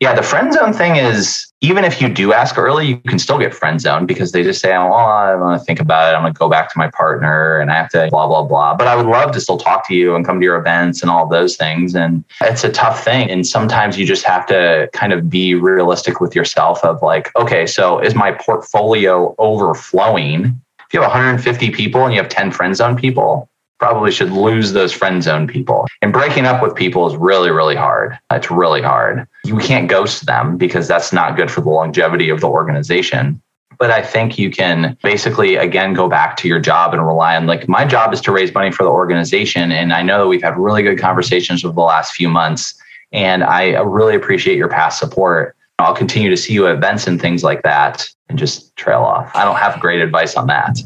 yeah, 0.00 0.14
the 0.14 0.22
friend 0.22 0.52
zone 0.52 0.72
thing 0.72 0.96
is 0.96 1.45
even 1.62 1.84
if 1.84 2.02
you 2.02 2.08
do 2.08 2.34
ask 2.34 2.58
early, 2.58 2.86
you 2.86 2.96
can 2.98 3.18
still 3.18 3.38
get 3.38 3.54
friend 3.54 3.80
zoned 3.80 4.06
because 4.06 4.32
they 4.32 4.42
just 4.42 4.60
say, 4.60 4.76
oh, 4.76 4.92
I 4.92 5.34
want 5.36 5.58
to 5.58 5.64
think 5.64 5.80
about 5.80 6.12
it. 6.12 6.16
I'm 6.16 6.22
going 6.22 6.34
to 6.34 6.38
go 6.38 6.50
back 6.50 6.70
to 6.70 6.78
my 6.78 6.90
partner 6.90 7.58
and 7.58 7.70
I 7.70 7.74
have 7.74 7.88
to 7.90 8.08
blah, 8.10 8.26
blah, 8.26 8.42
blah. 8.42 8.74
But 8.74 8.88
I 8.88 8.94
would 8.94 9.06
love 9.06 9.32
to 9.32 9.40
still 9.40 9.56
talk 9.56 9.88
to 9.88 9.94
you 9.94 10.14
and 10.14 10.24
come 10.24 10.38
to 10.38 10.44
your 10.44 10.56
events 10.56 11.00
and 11.00 11.10
all 11.10 11.26
those 11.26 11.56
things. 11.56 11.94
And 11.94 12.24
it's 12.42 12.62
a 12.62 12.70
tough 12.70 13.02
thing. 13.02 13.30
And 13.30 13.46
sometimes 13.46 13.98
you 13.98 14.04
just 14.04 14.24
have 14.24 14.44
to 14.46 14.90
kind 14.92 15.14
of 15.14 15.30
be 15.30 15.54
realistic 15.54 16.20
with 16.20 16.36
yourself 16.36 16.84
of 16.84 17.00
like, 17.00 17.34
okay, 17.36 17.66
so 17.66 18.00
is 18.00 18.14
my 18.14 18.32
portfolio 18.32 19.34
overflowing? 19.38 20.60
If 20.86 20.92
you 20.92 21.00
have 21.00 21.10
150 21.10 21.70
people 21.70 22.04
and 22.04 22.12
you 22.12 22.20
have 22.20 22.28
10 22.28 22.50
friend 22.50 22.76
zone 22.76 22.96
people, 22.96 23.48
probably 23.78 24.10
should 24.10 24.30
lose 24.30 24.72
those 24.72 24.92
friend 24.92 25.22
zone 25.22 25.46
people. 25.46 25.86
And 26.02 26.12
breaking 26.12 26.46
up 26.46 26.62
with 26.62 26.74
people 26.74 27.06
is 27.06 27.16
really, 27.16 27.50
really 27.50 27.76
hard. 27.76 28.18
It's 28.30 28.50
really 28.50 28.82
hard. 28.82 29.26
You 29.46 29.58
can't 29.58 29.88
ghost 29.88 30.26
them 30.26 30.56
because 30.56 30.88
that's 30.88 31.12
not 31.12 31.36
good 31.36 31.50
for 31.50 31.60
the 31.60 31.70
longevity 31.70 32.28
of 32.30 32.40
the 32.40 32.48
organization. 32.48 33.40
But 33.78 33.90
I 33.90 34.02
think 34.02 34.38
you 34.38 34.50
can 34.50 34.96
basically, 35.02 35.56
again, 35.56 35.92
go 35.92 36.08
back 36.08 36.36
to 36.38 36.48
your 36.48 36.58
job 36.58 36.94
and 36.94 37.06
rely 37.06 37.36
on 37.36 37.46
like, 37.46 37.68
my 37.68 37.84
job 37.84 38.12
is 38.14 38.20
to 38.22 38.32
raise 38.32 38.52
money 38.54 38.72
for 38.72 38.84
the 38.84 38.90
organization. 38.90 39.70
And 39.70 39.92
I 39.92 40.02
know 40.02 40.20
that 40.20 40.28
we've 40.28 40.42
had 40.42 40.56
really 40.56 40.82
good 40.82 40.98
conversations 40.98 41.64
over 41.64 41.74
the 41.74 41.80
last 41.82 42.14
few 42.14 42.28
months. 42.28 42.74
And 43.12 43.44
I 43.44 43.72
really 43.80 44.14
appreciate 44.14 44.56
your 44.56 44.68
past 44.68 44.98
support. 44.98 45.56
I'll 45.78 45.94
continue 45.94 46.30
to 46.30 46.36
see 46.36 46.54
you 46.54 46.66
at 46.66 46.76
events 46.76 47.06
and 47.06 47.20
things 47.20 47.44
like 47.44 47.62
that 47.62 48.08
and 48.28 48.38
just 48.38 48.74
trail 48.76 49.00
off. 49.00 49.30
I 49.34 49.44
don't 49.44 49.56
have 49.56 49.78
great 49.78 50.00
advice 50.00 50.36
on 50.36 50.46
that. 50.46 50.78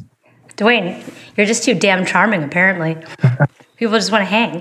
Dwayne, 0.56 1.02
you're 1.36 1.46
just 1.46 1.64
too 1.64 1.74
damn 1.74 2.04
charming, 2.04 2.42
apparently. 2.42 2.96
People 3.76 3.96
just 3.96 4.12
want 4.12 4.22
to 4.22 4.26
hang. 4.26 4.56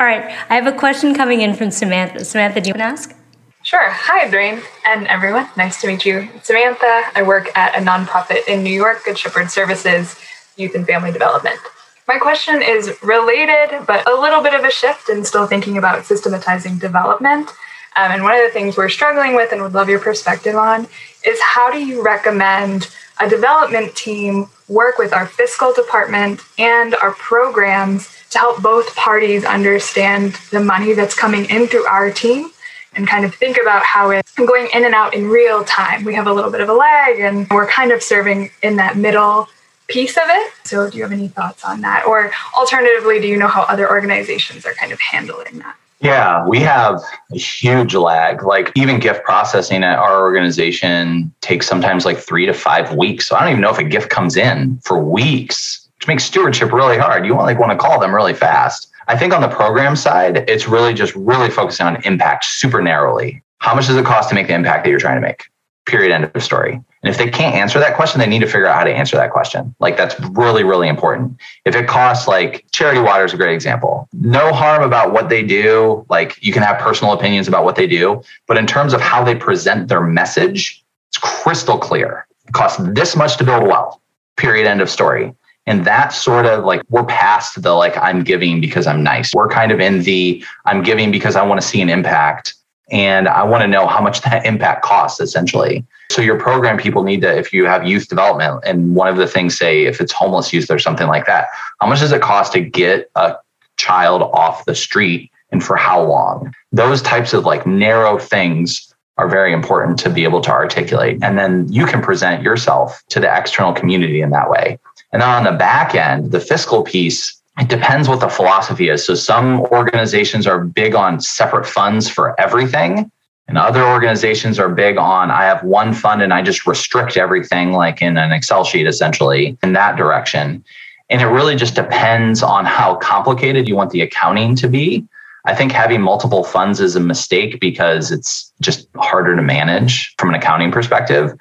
All 0.00 0.06
right, 0.06 0.24
I 0.50 0.56
have 0.56 0.66
a 0.66 0.76
question 0.76 1.14
coming 1.14 1.42
in 1.42 1.54
from 1.54 1.70
Samantha. 1.70 2.24
Samantha, 2.24 2.60
do 2.60 2.68
you 2.68 2.72
want 2.72 2.80
to 2.80 2.84
ask? 2.84 3.23
Sure. 3.64 3.88
Hi, 3.88 4.28
Dwayne 4.28 4.62
and 4.84 5.06
everyone. 5.06 5.48
Nice 5.56 5.80
to 5.80 5.86
meet 5.86 6.04
you. 6.04 6.28
Samantha. 6.42 7.04
I 7.14 7.22
work 7.22 7.48
at 7.56 7.74
a 7.74 7.78
nonprofit 7.78 8.46
in 8.46 8.62
New 8.62 8.68
York, 8.68 9.06
Good 9.06 9.18
Shepherd 9.18 9.50
Services, 9.50 10.16
Youth 10.56 10.74
and 10.74 10.86
Family 10.86 11.10
Development. 11.10 11.58
My 12.06 12.18
question 12.18 12.60
is 12.60 12.94
related, 13.02 13.86
but 13.86 14.06
a 14.06 14.20
little 14.20 14.42
bit 14.42 14.52
of 14.52 14.64
a 14.64 14.70
shift 14.70 15.08
and 15.08 15.26
still 15.26 15.46
thinking 15.46 15.78
about 15.78 16.04
systematizing 16.04 16.76
development. 16.76 17.48
Um, 17.96 18.12
and 18.12 18.22
one 18.22 18.34
of 18.34 18.42
the 18.42 18.50
things 18.50 18.76
we're 18.76 18.90
struggling 18.90 19.34
with 19.34 19.50
and 19.50 19.62
would 19.62 19.72
love 19.72 19.88
your 19.88 19.98
perspective 19.98 20.56
on 20.56 20.86
is 21.24 21.40
how 21.40 21.72
do 21.72 21.82
you 21.82 22.04
recommend 22.04 22.94
a 23.18 23.30
development 23.30 23.96
team 23.96 24.50
work 24.68 24.98
with 24.98 25.14
our 25.14 25.24
fiscal 25.24 25.72
department 25.72 26.42
and 26.58 26.94
our 26.96 27.12
programs 27.12 28.14
to 28.28 28.38
help 28.38 28.60
both 28.60 28.94
parties 28.94 29.42
understand 29.42 30.34
the 30.50 30.60
money 30.60 30.92
that's 30.92 31.14
coming 31.14 31.46
in 31.46 31.66
through 31.66 31.86
our 31.86 32.10
team 32.10 32.50
and 32.96 33.06
kind 33.08 33.24
of 33.24 33.34
think 33.34 33.58
about 33.60 33.82
how 33.84 34.10
it's 34.10 34.32
going 34.34 34.68
in 34.74 34.84
and 34.84 34.94
out 34.94 35.14
in 35.14 35.28
real 35.28 35.64
time. 35.64 36.04
We 36.04 36.14
have 36.14 36.26
a 36.26 36.32
little 36.32 36.50
bit 36.50 36.60
of 36.60 36.68
a 36.68 36.74
lag 36.74 37.18
and 37.18 37.48
we're 37.50 37.66
kind 37.66 37.92
of 37.92 38.02
serving 38.02 38.50
in 38.62 38.76
that 38.76 38.96
middle 38.96 39.48
piece 39.88 40.16
of 40.16 40.24
it. 40.26 40.52
So, 40.64 40.90
do 40.90 40.96
you 40.96 41.02
have 41.02 41.12
any 41.12 41.28
thoughts 41.28 41.64
on 41.64 41.80
that? 41.82 42.06
Or 42.06 42.32
alternatively, 42.56 43.20
do 43.20 43.26
you 43.26 43.36
know 43.36 43.48
how 43.48 43.62
other 43.62 43.88
organizations 43.88 44.64
are 44.64 44.74
kind 44.74 44.92
of 44.92 45.00
handling 45.00 45.58
that? 45.58 45.76
Yeah, 46.00 46.46
we 46.46 46.60
have 46.60 47.00
a 47.32 47.38
huge 47.38 47.94
lag. 47.94 48.42
Like 48.42 48.70
even 48.74 49.00
gift 49.00 49.24
processing 49.24 49.82
at 49.82 49.98
our 49.98 50.20
organization 50.20 51.32
takes 51.40 51.66
sometimes 51.66 52.04
like 52.04 52.18
three 52.18 52.44
to 52.44 52.52
five 52.52 52.94
weeks. 52.94 53.28
So 53.28 53.36
I 53.36 53.40
don't 53.40 53.50
even 53.50 53.60
know 53.62 53.70
if 53.70 53.78
a 53.78 53.84
gift 53.84 54.10
comes 54.10 54.36
in 54.36 54.78
for 54.84 55.02
weeks, 55.02 55.88
which 55.96 56.06
makes 56.06 56.24
stewardship 56.24 56.72
really 56.72 56.98
hard. 56.98 57.24
You 57.24 57.34
want 57.34 57.46
like 57.46 57.58
want 57.58 57.72
to 57.72 57.78
call 57.78 57.98
them 58.00 58.14
really 58.14 58.34
fast. 58.34 58.88
I 59.08 59.16
think 59.16 59.32
on 59.32 59.42
the 59.42 59.48
program 59.48 59.96
side, 59.96 60.48
it's 60.48 60.66
really 60.66 60.94
just 60.94 61.14
really 61.14 61.50
focusing 61.50 61.86
on 61.86 62.02
impact 62.04 62.44
super 62.44 62.82
narrowly. 62.82 63.42
How 63.58 63.74
much 63.74 63.86
does 63.86 63.96
it 63.96 64.04
cost 64.04 64.28
to 64.30 64.34
make 64.34 64.46
the 64.46 64.54
impact 64.54 64.84
that 64.84 64.90
you're 64.90 64.98
trying 64.98 65.20
to 65.20 65.26
make? 65.26 65.44
Period. 65.86 66.12
End 66.12 66.30
of 66.34 66.42
story. 66.42 66.72
And 67.04 67.10
if 67.10 67.18
they 67.18 67.28
can't 67.28 67.54
answer 67.54 67.78
that 67.78 67.96
question, 67.96 68.18
they 68.18 68.26
need 68.26 68.40
to 68.40 68.46
figure 68.46 68.66
out 68.66 68.76
how 68.76 68.84
to 68.84 68.94
answer 68.94 69.16
that 69.16 69.30
question. 69.30 69.74
Like 69.78 69.98
that's 69.98 70.18
really, 70.30 70.64
really 70.64 70.88
important. 70.88 71.36
If 71.66 71.76
it 71.76 71.86
costs 71.86 72.26
like 72.26 72.64
charity 72.72 73.00
water 73.00 73.26
is 73.26 73.34
a 73.34 73.36
great 73.36 73.54
example. 73.54 74.08
No 74.14 74.54
harm 74.54 74.82
about 74.82 75.12
what 75.12 75.28
they 75.28 75.42
do. 75.42 76.06
Like 76.08 76.42
you 76.42 76.54
can 76.54 76.62
have 76.62 76.78
personal 76.78 77.12
opinions 77.12 77.46
about 77.46 77.64
what 77.64 77.76
they 77.76 77.86
do, 77.86 78.22
but 78.46 78.56
in 78.56 78.66
terms 78.66 78.94
of 78.94 79.02
how 79.02 79.22
they 79.22 79.34
present 79.34 79.88
their 79.88 80.00
message, 80.00 80.82
it's 81.10 81.18
crystal 81.18 81.76
clear. 81.76 82.26
It 82.46 82.52
costs 82.52 82.80
this 82.94 83.14
much 83.14 83.36
to 83.36 83.44
build 83.44 83.64
a 83.64 83.66
well. 83.66 84.00
Period. 84.38 84.66
End 84.66 84.80
of 84.80 84.88
story. 84.88 85.34
And 85.66 85.84
that 85.86 86.08
sort 86.08 86.46
of 86.46 86.64
like 86.64 86.82
we're 86.90 87.04
past 87.04 87.62
the 87.62 87.72
like 87.72 87.96
I'm 87.96 88.22
giving 88.22 88.60
because 88.60 88.86
I'm 88.86 89.02
nice. 89.02 89.32
We're 89.34 89.48
kind 89.48 89.72
of 89.72 89.80
in 89.80 90.02
the 90.02 90.44
I'm 90.66 90.82
giving 90.82 91.10
because 91.10 91.36
I 91.36 91.42
want 91.42 91.60
to 91.60 91.66
see 91.66 91.80
an 91.80 91.88
impact 91.88 92.54
and 92.90 93.28
I 93.28 93.42
want 93.44 93.62
to 93.62 93.68
know 93.68 93.86
how 93.86 94.00
much 94.00 94.20
that 94.22 94.44
impact 94.44 94.82
costs 94.82 95.20
essentially. 95.20 95.84
So 96.10 96.22
your 96.22 96.38
program 96.38 96.76
people 96.76 97.02
need 97.02 97.22
to, 97.22 97.36
if 97.36 97.52
you 97.52 97.64
have 97.64 97.86
youth 97.86 98.08
development, 98.08 98.62
and 98.64 98.94
one 98.94 99.08
of 99.08 99.16
the 99.16 99.26
things, 99.26 99.56
say 99.56 99.84
if 99.84 100.00
it's 100.00 100.12
homeless 100.12 100.52
youth 100.52 100.70
or 100.70 100.78
something 100.78 101.08
like 101.08 101.26
that, 101.26 101.48
how 101.80 101.88
much 101.88 102.00
does 102.00 102.12
it 102.12 102.20
cost 102.22 102.52
to 102.52 102.60
get 102.60 103.10
a 103.16 103.36
child 103.76 104.22
off 104.22 104.64
the 104.66 104.74
street 104.74 105.30
and 105.50 105.64
for 105.64 105.76
how 105.76 106.02
long? 106.04 106.54
Those 106.72 107.02
types 107.02 107.32
of 107.32 107.44
like 107.44 107.66
narrow 107.66 108.18
things 108.18 108.94
are 109.16 109.28
very 109.28 109.52
important 109.52 109.98
to 110.00 110.10
be 110.10 110.24
able 110.24 110.40
to 110.42 110.50
articulate. 110.50 111.18
And 111.22 111.38
then 111.38 111.72
you 111.72 111.86
can 111.86 112.02
present 112.02 112.42
yourself 112.42 113.02
to 113.10 113.20
the 113.20 113.34
external 113.34 113.72
community 113.72 114.20
in 114.20 114.30
that 114.30 114.50
way. 114.50 114.78
And 115.14 115.22
then 115.22 115.28
on 115.28 115.44
the 115.44 115.52
back 115.52 115.94
end, 115.94 116.32
the 116.32 116.40
fiscal 116.40 116.82
piece, 116.82 117.40
it 117.60 117.68
depends 117.68 118.08
what 118.08 118.18
the 118.18 118.28
philosophy 118.28 118.88
is. 118.88 119.06
So 119.06 119.14
some 119.14 119.60
organizations 119.60 120.44
are 120.44 120.58
big 120.58 120.96
on 120.96 121.20
separate 121.20 121.66
funds 121.66 122.08
for 122.08 122.38
everything. 122.40 123.12
And 123.46 123.56
other 123.56 123.84
organizations 123.84 124.58
are 124.58 124.68
big 124.68 124.96
on 124.96 125.30
I 125.30 125.44
have 125.44 125.62
one 125.62 125.94
fund 125.94 126.20
and 126.20 126.34
I 126.34 126.42
just 126.42 126.66
restrict 126.66 127.16
everything 127.16 127.70
like 127.70 128.02
in 128.02 128.16
an 128.16 128.32
Excel 128.32 128.64
sheet 128.64 128.88
essentially 128.88 129.56
in 129.62 129.72
that 129.74 129.96
direction. 129.96 130.64
And 131.08 131.22
it 131.22 131.26
really 131.26 131.54
just 131.54 131.76
depends 131.76 132.42
on 132.42 132.64
how 132.64 132.96
complicated 132.96 133.68
you 133.68 133.76
want 133.76 133.92
the 133.92 134.00
accounting 134.00 134.56
to 134.56 134.68
be. 134.68 135.06
I 135.44 135.54
think 135.54 135.70
having 135.70 136.00
multiple 136.00 136.42
funds 136.42 136.80
is 136.80 136.96
a 136.96 137.00
mistake 137.00 137.60
because 137.60 138.10
it's 138.10 138.52
just 138.60 138.88
harder 138.96 139.36
to 139.36 139.42
manage 139.42 140.12
from 140.18 140.30
an 140.30 140.34
accounting 140.34 140.72
perspective 140.72 141.38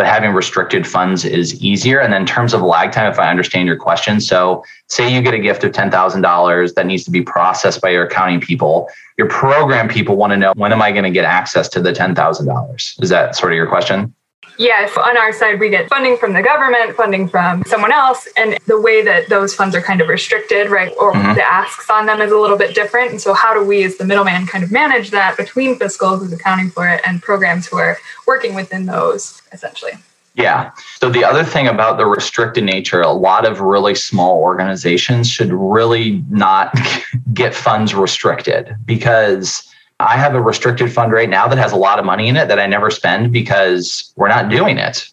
but 0.00 0.06
having 0.06 0.32
restricted 0.32 0.86
funds 0.86 1.26
is 1.26 1.62
easier. 1.62 2.00
And 2.00 2.10
then 2.10 2.22
in 2.22 2.26
terms 2.26 2.54
of 2.54 2.62
lag 2.62 2.90
time, 2.90 3.12
if 3.12 3.18
I 3.18 3.28
understand 3.28 3.66
your 3.68 3.76
question, 3.76 4.18
so 4.18 4.64
say 4.88 5.14
you 5.14 5.20
get 5.20 5.34
a 5.34 5.38
gift 5.38 5.62
of 5.62 5.72
$10,000 5.72 6.74
that 6.74 6.86
needs 6.86 7.04
to 7.04 7.10
be 7.10 7.20
processed 7.20 7.82
by 7.82 7.90
your 7.90 8.06
accounting 8.06 8.40
people, 8.40 8.88
your 9.18 9.28
program 9.28 9.88
people 9.88 10.16
want 10.16 10.30
to 10.30 10.38
know 10.38 10.54
when 10.56 10.72
am 10.72 10.80
I 10.80 10.90
going 10.90 11.04
to 11.04 11.10
get 11.10 11.26
access 11.26 11.68
to 11.68 11.82
the 11.82 11.92
$10,000? 11.92 13.02
Is 13.02 13.10
that 13.10 13.36
sort 13.36 13.52
of 13.52 13.56
your 13.56 13.66
question? 13.66 14.14
Yes, 14.58 14.96
on 14.96 15.16
our 15.16 15.32
side, 15.32 15.58
we 15.58 15.70
get 15.70 15.88
funding 15.88 16.18
from 16.18 16.34
the 16.34 16.42
government, 16.42 16.94
funding 16.94 17.28
from 17.28 17.62
someone 17.64 17.92
else, 17.92 18.28
and 18.36 18.58
the 18.66 18.78
way 18.78 19.02
that 19.02 19.28
those 19.30 19.54
funds 19.54 19.74
are 19.74 19.80
kind 19.80 20.00
of 20.00 20.08
restricted, 20.08 20.70
right, 20.70 20.92
or 20.98 21.12
mm-hmm. 21.12 21.34
the 21.34 21.42
asks 21.42 21.88
on 21.88 22.04
them 22.04 22.20
is 22.20 22.30
a 22.30 22.36
little 22.36 22.58
bit 22.58 22.74
different. 22.74 23.10
And 23.10 23.20
so, 23.20 23.32
how 23.32 23.54
do 23.54 23.64
we, 23.64 23.84
as 23.84 23.96
the 23.96 24.04
middleman, 24.04 24.46
kind 24.46 24.62
of 24.62 24.70
manage 24.70 25.10
that 25.10 25.36
between 25.36 25.78
fiscal, 25.78 26.18
who's 26.18 26.32
accounting 26.32 26.70
for 26.70 26.86
it, 26.88 27.00
and 27.06 27.22
programs 27.22 27.66
who 27.66 27.78
are 27.78 27.96
working 28.26 28.54
within 28.54 28.86
those, 28.86 29.40
essentially? 29.52 29.92
Yeah. 30.34 30.70
So 31.00 31.10
the 31.10 31.24
other 31.24 31.42
thing 31.42 31.66
about 31.66 31.98
the 31.98 32.06
restricted 32.06 32.64
nature, 32.64 33.00
a 33.00 33.12
lot 33.12 33.44
of 33.44 33.60
really 33.60 33.94
small 33.94 34.40
organizations 34.40 35.28
should 35.28 35.52
really 35.52 36.24
not 36.30 36.74
get 37.34 37.54
funds 37.54 37.94
restricted 37.94 38.76
because 38.84 39.66
I 40.00 40.16
have 40.16 40.34
a 40.34 40.40
restricted 40.40 40.92
fund 40.92 41.12
right 41.12 41.28
now 41.28 41.46
that 41.48 41.58
has 41.58 41.72
a 41.72 41.76
lot 41.76 41.98
of 41.98 42.04
money 42.04 42.28
in 42.28 42.36
it 42.36 42.48
that 42.48 42.58
I 42.58 42.66
never 42.66 42.90
spend 42.90 43.32
because 43.32 44.12
we're 44.16 44.28
not 44.28 44.48
doing 44.48 44.78
it. 44.78 45.08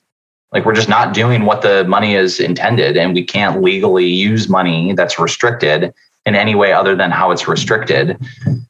Like 0.53 0.65
we're 0.65 0.75
just 0.75 0.87
not 0.87 1.13
doing 1.13 1.43
what 1.43 1.61
the 1.61 1.83
money 1.85 2.15
is 2.15 2.39
intended, 2.39 2.95
and 2.95 3.13
we 3.13 3.23
can't 3.23 3.61
legally 3.61 4.07
use 4.07 4.47
money 4.47 4.93
that's 4.93 5.19
restricted 5.19 5.93
in 6.25 6.35
any 6.35 6.55
way 6.55 6.71
other 6.73 6.95
than 6.95 7.11
how 7.11 7.31
it's 7.31 7.47
restricted. 7.47 8.17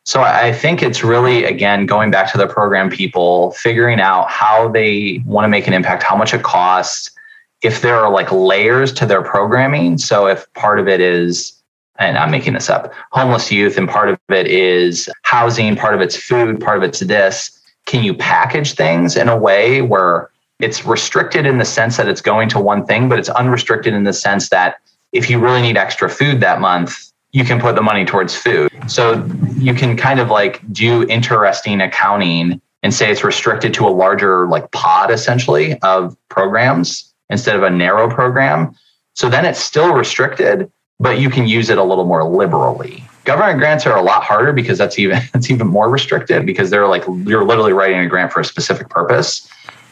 So 0.03 0.21
I 0.21 0.53
think 0.53 0.81
it's 0.81 1.03
really, 1.03 1.43
again, 1.43 1.85
going 1.85 2.11
back 2.11 2.31
to 2.31 2.37
the 2.37 2.47
program 2.47 2.89
people, 2.89 3.51
figuring 3.51 3.99
out 3.99 4.29
how 4.29 4.69
they 4.69 5.21
want 5.25 5.45
to 5.45 5.49
make 5.49 5.67
an 5.67 5.73
impact, 5.73 6.03
how 6.03 6.15
much 6.15 6.33
it 6.33 6.43
costs, 6.43 7.11
if 7.63 7.81
there 7.81 7.95
are 7.97 8.11
like 8.11 8.31
layers 8.31 8.93
to 8.93 9.05
their 9.05 9.21
programming. 9.21 9.97
So 9.97 10.27
if 10.27 10.51
part 10.53 10.79
of 10.79 10.87
it 10.87 11.01
is 11.01 11.56
and 11.99 12.17
I'm 12.17 12.31
making 12.31 12.53
this 12.53 12.69
up, 12.69 12.93
homeless 13.11 13.51
youth, 13.51 13.77
and 13.77 13.87
part 13.87 14.09
of 14.09 14.19
it 14.29 14.47
is 14.47 15.09
housing, 15.23 15.75
part 15.75 15.95
of 15.95 16.01
it's 16.01 16.15
food, 16.15 16.59
part 16.59 16.77
of 16.77 16.83
it's 16.83 16.99
this. 16.99 17.59
Can 17.85 18.03
you 18.03 18.13
package 18.13 18.73
things 18.73 19.15
in 19.15 19.29
a 19.29 19.37
way 19.37 19.81
where 19.81 20.29
it's 20.59 20.85
restricted 20.85 21.45
in 21.45 21.57
the 21.57 21.65
sense 21.65 21.97
that 21.97 22.07
it's 22.07 22.21
going 22.21 22.49
to 22.49 22.59
one 22.59 22.85
thing, 22.85 23.09
but 23.09 23.19
it's 23.19 23.29
unrestricted 23.29 23.93
in 23.93 24.03
the 24.03 24.13
sense 24.13 24.49
that 24.49 24.77
if 25.11 25.29
you 25.29 25.39
really 25.39 25.61
need 25.61 25.77
extra 25.77 26.09
food 26.09 26.39
that 26.41 26.59
month, 26.59 27.11
you 27.31 27.43
can 27.43 27.59
put 27.59 27.75
the 27.75 27.81
money 27.81 28.05
towards 28.05 28.35
food. 28.35 28.71
So 28.87 29.25
you 29.57 29.73
can 29.73 29.95
kind 29.95 30.19
of 30.19 30.29
like 30.29 30.61
do 30.73 31.03
interesting 31.07 31.81
accounting 31.81 32.61
and 32.83 32.93
say 32.93 33.11
it's 33.11 33.23
restricted 33.23 33.73
to 33.75 33.87
a 33.87 33.89
larger 33.89 34.47
like 34.47 34.71
pod 34.71 35.11
essentially 35.11 35.77
of 35.81 36.17
programs 36.29 37.13
instead 37.29 37.55
of 37.55 37.63
a 37.63 37.69
narrow 37.69 38.09
program. 38.09 38.75
So 39.13 39.29
then 39.29 39.45
it's 39.45 39.59
still 39.59 39.93
restricted, 39.93 40.71
but 40.99 41.19
you 41.19 41.29
can 41.29 41.47
use 41.47 41.69
it 41.69 41.77
a 41.77 41.83
little 41.83 42.05
more 42.05 42.23
liberally. 42.23 43.03
Government 43.23 43.59
grants 43.59 43.85
are 43.85 43.97
a 43.97 44.01
lot 44.01 44.23
harder 44.23 44.53
because 44.53 44.77
that's 44.77 44.97
even 44.97 45.19
that's 45.33 45.49
even 45.49 45.67
more 45.67 45.89
restricted 45.89 46.45
because 46.45 46.69
they're 46.69 46.87
like 46.87 47.03
you're 47.25 47.45
literally 47.45 47.73
writing 47.73 47.99
a 47.99 48.07
grant 48.07 48.31
for 48.31 48.39
a 48.39 48.45
specific 48.45 48.89
purpose. 48.89 49.49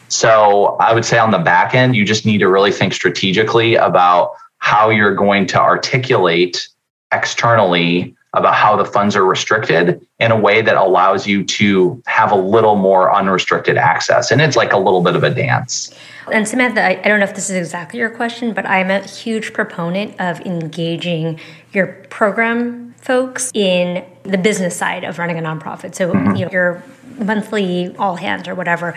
So 0.08 0.76
I 0.78 0.94
would 0.94 1.04
say 1.04 1.18
on 1.18 1.32
the 1.32 1.38
back 1.38 1.74
end, 1.74 1.96
you 1.96 2.04
just 2.04 2.24
need 2.24 2.38
to 2.38 2.48
really 2.48 2.72
think 2.72 2.94
strategically 2.94 3.74
about 3.74 4.32
how 4.58 4.88
you're 4.88 5.14
going 5.14 5.46
to 5.48 5.60
articulate 5.60 6.68
externally 7.12 8.15
about 8.36 8.54
how 8.54 8.76
the 8.76 8.84
funds 8.84 9.16
are 9.16 9.24
restricted 9.24 10.06
in 10.20 10.30
a 10.30 10.38
way 10.38 10.62
that 10.62 10.76
allows 10.76 11.26
you 11.26 11.42
to 11.44 12.00
have 12.06 12.30
a 12.30 12.36
little 12.36 12.76
more 12.76 13.12
unrestricted 13.14 13.76
access. 13.76 14.30
And 14.30 14.40
it's 14.40 14.56
like 14.56 14.72
a 14.72 14.78
little 14.78 15.00
bit 15.02 15.16
of 15.16 15.24
a 15.24 15.30
dance. 15.30 15.92
And 16.32 16.46
Samantha, 16.46 16.84
I, 16.84 17.00
I 17.02 17.08
don't 17.08 17.18
know 17.18 17.24
if 17.24 17.34
this 17.34 17.50
is 17.50 17.56
exactly 17.56 17.98
your 17.98 18.10
question, 18.10 18.52
but 18.52 18.66
I'm 18.66 18.90
a 18.90 19.00
huge 19.00 19.52
proponent 19.52 20.20
of 20.20 20.40
engaging 20.42 21.40
your 21.72 21.86
program 22.10 22.94
folks 22.98 23.50
in 23.54 24.04
the 24.24 24.38
business 24.38 24.76
side 24.76 25.04
of 25.04 25.18
running 25.18 25.38
a 25.38 25.42
nonprofit. 25.42 25.94
So, 25.94 26.12
mm-hmm. 26.12 26.36
you 26.36 26.44
know, 26.44 26.50
your 26.52 26.84
monthly 27.18 27.94
all 27.96 28.16
hands 28.16 28.48
or 28.48 28.54
whatever 28.54 28.94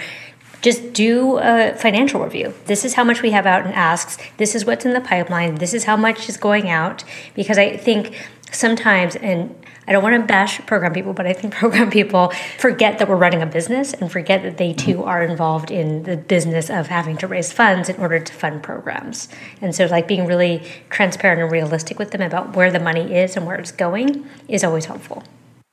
just 0.62 0.94
do 0.94 1.38
a 1.38 1.74
financial 1.78 2.22
review. 2.22 2.54
This 2.66 2.84
is 2.84 2.96
how 2.96 3.04
much 3.04 3.22
we 3.22 3.32
have 3.32 3.46
out 3.46 3.66
in 3.66 3.72
asks. 3.72 4.18
This 4.38 4.56
is 4.56 4.66
what's 4.66 4.86
in 4.86 4.94
the 4.94 5.02
pipeline. 5.02 5.56
This 5.56 5.74
is 5.74 5.86
how 5.86 5.96
much 5.96 6.28
is 6.28 6.38
going 6.38 6.70
out. 6.70 7.04
Because 7.34 7.58
I 7.58 7.78
think 7.78 8.30
sometimes, 8.52 9.16
and 9.16 9.56
I 9.88 9.92
don't 9.92 10.04
want 10.04 10.16
to 10.16 10.26
bash 10.26 10.66
program 10.66 10.94
people, 10.94 11.14
but 11.14 11.26
I 11.26 11.34
think 11.34 11.54
program 11.64 11.90
people 11.90 12.32
forget 12.58 13.00
that 13.00 13.08
we're 13.08 13.16
running 13.16 13.42
a 13.42 13.46
business 13.46 13.94
and 13.94 14.12
forget 14.12 14.44
that 14.44 14.58
they 14.58 14.74
too 14.74 15.04
are 15.04 15.24
involved 15.24 15.72
in 15.72 16.04
the 16.04 16.18
business 16.18 16.70
of 16.70 16.88
having 16.88 17.18
to 17.18 17.28
raise 17.28 17.52
funds 17.52 17.90
in 17.90 17.96
order 17.98 18.20
to 18.20 18.34
fund 18.34 18.64
programs. 18.64 19.30
And 19.62 19.74
so, 19.74 19.86
like 19.86 20.08
being 20.08 20.26
really 20.26 20.64
transparent 20.90 21.42
and 21.42 21.52
realistic 21.52 22.00
with 22.00 22.12
them 22.12 22.22
about 22.22 22.56
where 22.56 22.72
the 22.72 22.80
money 22.80 23.16
is 23.16 23.36
and 23.36 23.46
where 23.46 23.56
it's 23.56 23.72
going 23.72 24.28
is 24.48 24.64
always 24.64 24.86
helpful 24.86 25.24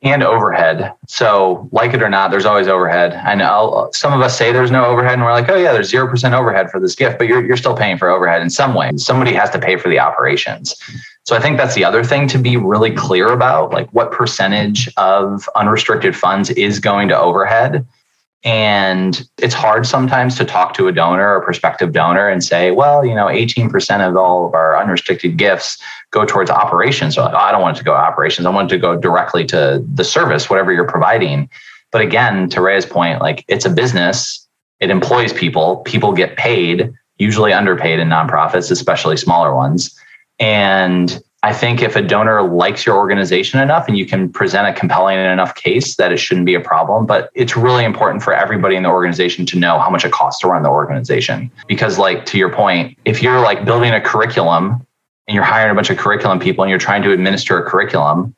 and 0.03 0.23
overhead. 0.23 0.93
So, 1.09 1.69
like 1.73 1.95
it 1.95 2.03
or 2.03 2.09
not, 2.09 2.31
there's 2.31 2.45
always 2.45 2.69
overhead. 2.69 3.15
I 3.15 3.35
know 3.35 3.89
some 3.93 4.13
of 4.13 4.21
us 4.21 4.37
say 4.37 4.53
there's 4.53 4.71
no 4.71 4.85
overhead, 4.85 5.15
and 5.15 5.23
we're 5.23 5.33
like, 5.33 5.49
oh, 5.49 5.57
yeah, 5.57 5.73
there's 5.73 5.91
0% 5.91 6.33
overhead 6.33 6.71
for 6.71 6.79
this 6.79 6.95
gift, 6.95 7.19
but 7.19 7.27
you're, 7.27 7.45
you're 7.45 7.57
still 7.57 7.77
paying 7.77 7.97
for 7.97 8.09
overhead 8.09 8.43
in 8.43 8.51
some 8.51 8.75
way. 8.75 8.91
Somebody 8.97 9.33
has 9.33 9.51
to 9.51 9.59
pay 9.59 9.77
for 9.77 9.89
the 9.89 9.99
operations. 9.99 10.75
So, 11.25 11.35
I 11.35 11.41
think 11.41 11.57
that's 11.57 11.75
the 11.75 11.85
other 11.85 12.05
thing 12.05 12.29
to 12.29 12.39
be 12.39 12.57
really 12.57 12.95
clear 12.95 13.29
about 13.29 13.73
like 13.73 13.89
what 13.91 14.13
percentage 14.13 14.89
of 14.97 15.49
unrestricted 15.57 16.15
funds 16.15 16.51
is 16.51 16.79
going 16.79 17.09
to 17.09 17.19
overhead 17.19 17.87
and 18.47 19.29
it's 19.39 19.55
hard 19.55 19.89
sometimes 19.89 20.37
to 20.37 20.45
talk 20.45 20.73
to 20.75 20.87
a 20.87 20.93
donor 20.93 21.35
or 21.35 21.45
prospective 21.45 21.91
donor 21.91 22.29
and 22.29 22.45
say, 22.45 22.71
well, 22.71 23.05
you 23.05 23.13
know, 23.13 23.27
18% 23.27 24.09
of 24.09 24.17
all 24.17 24.47
of 24.47 24.55
our 24.55 24.81
unrestricted 24.81 25.37
gifts 25.37 25.83
go 26.13 26.25
towards 26.25 26.49
operations. 26.49 27.17
So 27.17 27.25
like, 27.25 27.35
oh, 27.35 27.39
I 27.39 27.51
don't 27.51 27.61
want 27.61 27.77
it 27.77 27.81
to 27.81 27.85
go 27.85 27.91
to 27.91 27.99
operations. 27.99 28.47
I 28.47 28.51
want 28.51 28.71
it 28.71 28.77
to 28.77 28.81
go 28.81 28.97
directly 28.97 29.45
to 29.47 29.85
the 29.93 30.05
service, 30.05 30.49
whatever 30.49 30.73
you're 30.73 30.87
providing. 30.87 31.51
But 31.91 32.03
again, 32.03 32.49
to 32.51 32.61
Rhea's 32.61 32.87
point, 32.87 33.21
like 33.21 33.45
it's 33.49 33.65
a 33.65 33.71
business, 33.71 34.47
it 34.79 34.91
employs 34.91 35.33
people, 35.33 35.79
people 35.79 36.13
get 36.13 36.37
paid, 36.37 36.93
usually 37.19 37.53
underpaid 37.53 37.99
in 37.99 38.09
nonprofits, 38.09 38.71
especially 38.71 39.17
smaller 39.17 39.57
ones. 39.57 39.93
And 40.39 41.21
I 41.43 41.53
think 41.53 41.82
if 41.82 41.95
a 41.97 42.03
donor 42.03 42.43
likes 42.43 42.87
your 42.87 42.97
organization 42.97 43.61
enough 43.61 43.87
and 43.87 43.97
you 43.97 44.07
can 44.07 44.32
present 44.32 44.66
a 44.66 44.78
compelling 44.78 45.18
enough 45.18 45.55
case 45.55 45.97
that 45.97 46.11
it 46.11 46.16
shouldn't 46.16 46.47
be 46.47 46.55
a 46.55 46.61
problem, 46.61 47.07
but 47.07 47.30
it's 47.34 47.57
really 47.57 47.84
important 47.84 48.22
for 48.22 48.32
everybody 48.32 48.74
in 48.74 48.82
the 48.82 48.89
organization 48.89 49.47
to 49.47 49.59
know 49.59 49.78
how 49.78 49.91
much 49.91 50.05
it 50.05 50.12
costs 50.12 50.41
to 50.41 50.49
run 50.49 50.62
the 50.62 50.70
organization. 50.70 51.51
Because, 51.68 51.99
like, 51.99 52.24
to 52.26 52.39
your 52.39 52.53
point, 52.53 52.97
if 53.05 53.22
you're 53.22 53.41
like 53.41 53.64
building 53.64 53.93
a 53.93 54.01
curriculum 54.01 54.84
and 55.28 55.34
you're 55.34 55.45
hiring 55.45 55.70
a 55.70 55.74
bunch 55.74 55.91
of 55.91 55.99
curriculum 55.99 56.41
people 56.41 56.64
and 56.64 56.70
you're 56.70 56.78
trying 56.78 57.03
to 57.03 57.12
administer 57.12 57.59
a 57.59 57.68
curriculum, 57.68 58.34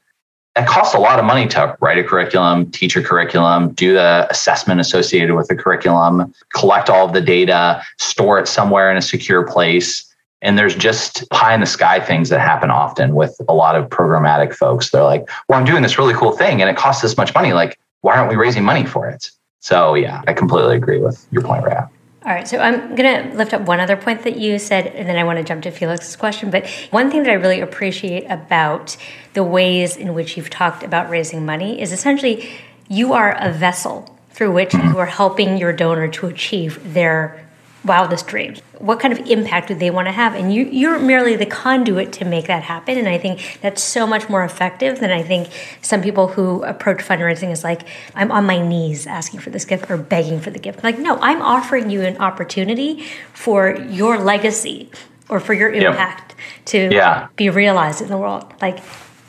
it 0.57 0.67
costs 0.67 0.95
a 0.95 0.99
lot 0.99 1.21
of 1.21 1.25
money 1.25 1.47
to 1.47 1.77
write 1.81 1.99
a 1.99 2.05
curriculum, 2.05 2.71
teach 2.73 2.97
a 2.97 3.03
curriculum, 3.03 3.73
do 3.75 3.93
the 3.93 4.27
assessment 4.29 4.81
associated 4.81 5.35
with 5.37 5.47
the 5.47 5.55
curriculum, 5.55 6.35
collect 6.53 6.91
all 6.91 7.07
of 7.07 7.13
the 7.13 7.21
data, 7.21 7.83
store 7.99 8.41
it 8.41 8.49
somewhere 8.49 8.91
in 8.91 8.97
a 8.97 9.03
secure 9.03 9.47
place 9.47 10.08
and 10.43 10.59
there's 10.59 10.75
just 10.75 11.29
pie 11.31 11.55
in 11.55 11.61
the 11.61 11.67
sky 11.67 12.01
things 12.01 12.29
that 12.29 12.41
happen 12.41 12.71
often 12.71 13.15
with 13.15 13.41
a 13.49 13.55
lot 13.55 13.75
of 13.77 13.89
programmatic 13.89 14.55
folks. 14.55 14.91
They're 14.91 15.03
like, 15.03 15.29
well, 15.49 15.59
I'm 15.59 15.65
doing 15.65 15.83
this 15.83 15.99
really 15.99 16.15
cool 16.15 16.33
thing 16.33 16.61
and 16.61 16.71
it 16.71 16.77
costs 16.77 17.03
this 17.03 17.17
much 17.17 17.35
money. 17.35 17.53
Like, 17.53 17.79
why 18.03 18.17
aren't 18.17 18.31
we 18.31 18.37
raising 18.37 18.65
money 18.65 18.87
for 18.87 19.09
it? 19.09 19.31
So, 19.61 19.95
yeah, 19.95 20.23
I 20.27 20.33
completely 20.33 20.77
agree 20.77 21.01
with 21.01 21.27
your 21.31 21.43
point, 21.43 21.65
Rhea. 21.65 21.91
All 22.25 22.33
right, 22.33 22.47
so 22.47 22.59
I'm 22.59 22.95
going 22.95 23.31
to 23.31 23.37
lift 23.37 23.55
up 23.55 23.63
one 23.63 23.81
other 23.81 23.97
point 23.97 24.23
that 24.25 24.37
you 24.37 24.59
said, 24.59 24.89
and 24.89 25.09
then 25.09 25.17
I 25.17 25.25
want 25.25 25.39
to 25.39 25.45
jump 25.45 25.63
to 25.63 25.71
Felix's 25.71 26.15
question. 26.15 26.51
But 26.51 26.69
one 26.91 27.11
thing 27.11 27.23
that 27.23 27.31
I 27.31 27.35
really 27.35 27.61
appreciate 27.61 28.25
about 28.29 28.97
the 29.35 29.43
ways 29.43 29.97
in 29.97 30.15
which 30.15 30.37
you've 30.37 30.51
talked 30.51 30.83
about 30.83 31.09
raising 31.09 31.47
money 31.47 31.81
is 31.81 31.93
essentially 31.93 32.51
you 32.89 33.13
are 33.13 33.33
a 33.33 33.51
vessel 33.51 34.15
through 34.31 34.53
which 34.53 34.71
mm-hmm. 34.71 34.89
you 34.89 34.99
are 34.99 35.07
helping 35.07 35.57
your 35.57 35.73
donor 35.73 36.09
to 36.09 36.27
achieve 36.27 36.93
their 36.93 37.48
wildest 37.89 38.27
dreams 38.27 38.61
what 38.79 39.01
kind 39.01 39.13
of 39.13 39.27
impact 39.27 39.69
do 39.69 39.75
they 39.75 39.91
want 39.91 40.07
to 40.07 40.13
have 40.13 40.35
and 40.35 40.55
you, 40.55 40.65
you're 40.67 40.99
merely 40.99 41.35
the 41.35 41.47
conduit 41.47 42.13
to 42.13 42.25
make 42.25 42.47
that 42.47 42.63
happen 42.63 42.97
and 42.97 43.09
i 43.09 43.19
think 43.19 43.59
that's 43.61 43.83
so 43.83 44.07
much 44.07 44.29
more 44.29 44.45
effective 44.45 45.01
than 45.01 45.11
i 45.11 45.23
think 45.23 45.49
some 45.83 46.01
people 46.01 46.29
who 46.29 46.63
approach 46.65 46.99
fundraising 46.99 47.51
as 47.51 47.65
like 47.65 47.83
i'm 48.15 48.31
on 48.31 48.45
my 48.45 48.61
knees 48.61 49.07
asking 49.07 49.41
for 49.41 49.51
this 49.51 49.65
gift 49.65 49.91
or 49.91 49.97
begging 49.97 50.39
for 50.39 50.51
the 50.51 50.59
gift 50.59 50.85
like 50.85 50.99
no 50.99 51.19
i'm 51.21 51.43
offering 51.43 51.91
you 51.91 52.03
an 52.03 52.17
opportunity 52.19 53.03
for 53.33 53.77
your 53.89 54.19
legacy 54.19 54.91
or 55.29 55.41
for 55.41 55.55
your 55.55 55.73
impact 55.73 56.35
yep. 56.37 56.65
to 56.65 56.95
yeah. 56.95 57.29
be 57.37 57.51
realized 57.51 58.01
in 58.01 58.09
the 58.09 58.17
world 58.17 58.45
like 58.61 58.79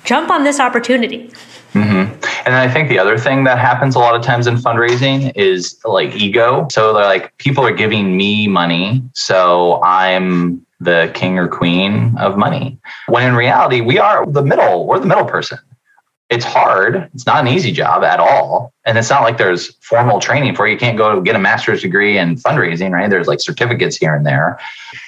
jump 0.03 0.29
on 0.29 0.43
this 0.43 0.59
opportunity 0.59 1.31
Mm-hmm. 1.73 2.19
And 2.45 2.55
I 2.55 2.69
think 2.69 2.89
the 2.89 2.99
other 2.99 3.17
thing 3.17 3.43
that 3.43 3.59
happens 3.59 3.95
a 3.95 3.99
lot 3.99 4.15
of 4.15 4.21
times 4.21 4.47
in 4.47 4.55
fundraising 4.55 5.31
is 5.35 5.79
like 5.85 6.15
ego. 6.15 6.67
So 6.71 6.93
they're 6.93 7.03
like, 7.03 7.37
people 7.37 7.65
are 7.65 7.73
giving 7.73 8.15
me 8.15 8.47
money. 8.47 9.03
So 9.13 9.81
I'm 9.83 10.65
the 10.79 11.11
king 11.13 11.37
or 11.37 11.47
queen 11.47 12.17
of 12.17 12.37
money. 12.37 12.77
When 13.07 13.27
in 13.27 13.35
reality, 13.35 13.81
we 13.81 13.99
are 13.99 14.25
the 14.25 14.41
middle, 14.41 14.87
we're 14.87 14.99
the 14.99 15.07
middle 15.07 15.25
person. 15.25 15.59
It's 16.29 16.45
hard. 16.45 17.09
It's 17.13 17.25
not 17.25 17.41
an 17.41 17.47
easy 17.47 17.71
job 17.71 18.03
at 18.03 18.19
all. 18.19 18.71
And 18.85 18.97
it's 18.97 19.09
not 19.09 19.23
like 19.23 19.37
there's 19.37 19.73
formal 19.81 20.19
training 20.19 20.55
for 20.55 20.67
you. 20.67 20.73
You 20.73 20.79
can't 20.79 20.97
go 20.97 21.19
get 21.21 21.35
a 21.35 21.39
master's 21.39 21.81
degree 21.81 22.19
in 22.19 22.35
fundraising, 22.35 22.91
right? 22.91 23.09
There's 23.09 23.27
like 23.27 23.41
certificates 23.41 23.97
here 23.97 24.15
and 24.15 24.25
there. 24.25 24.59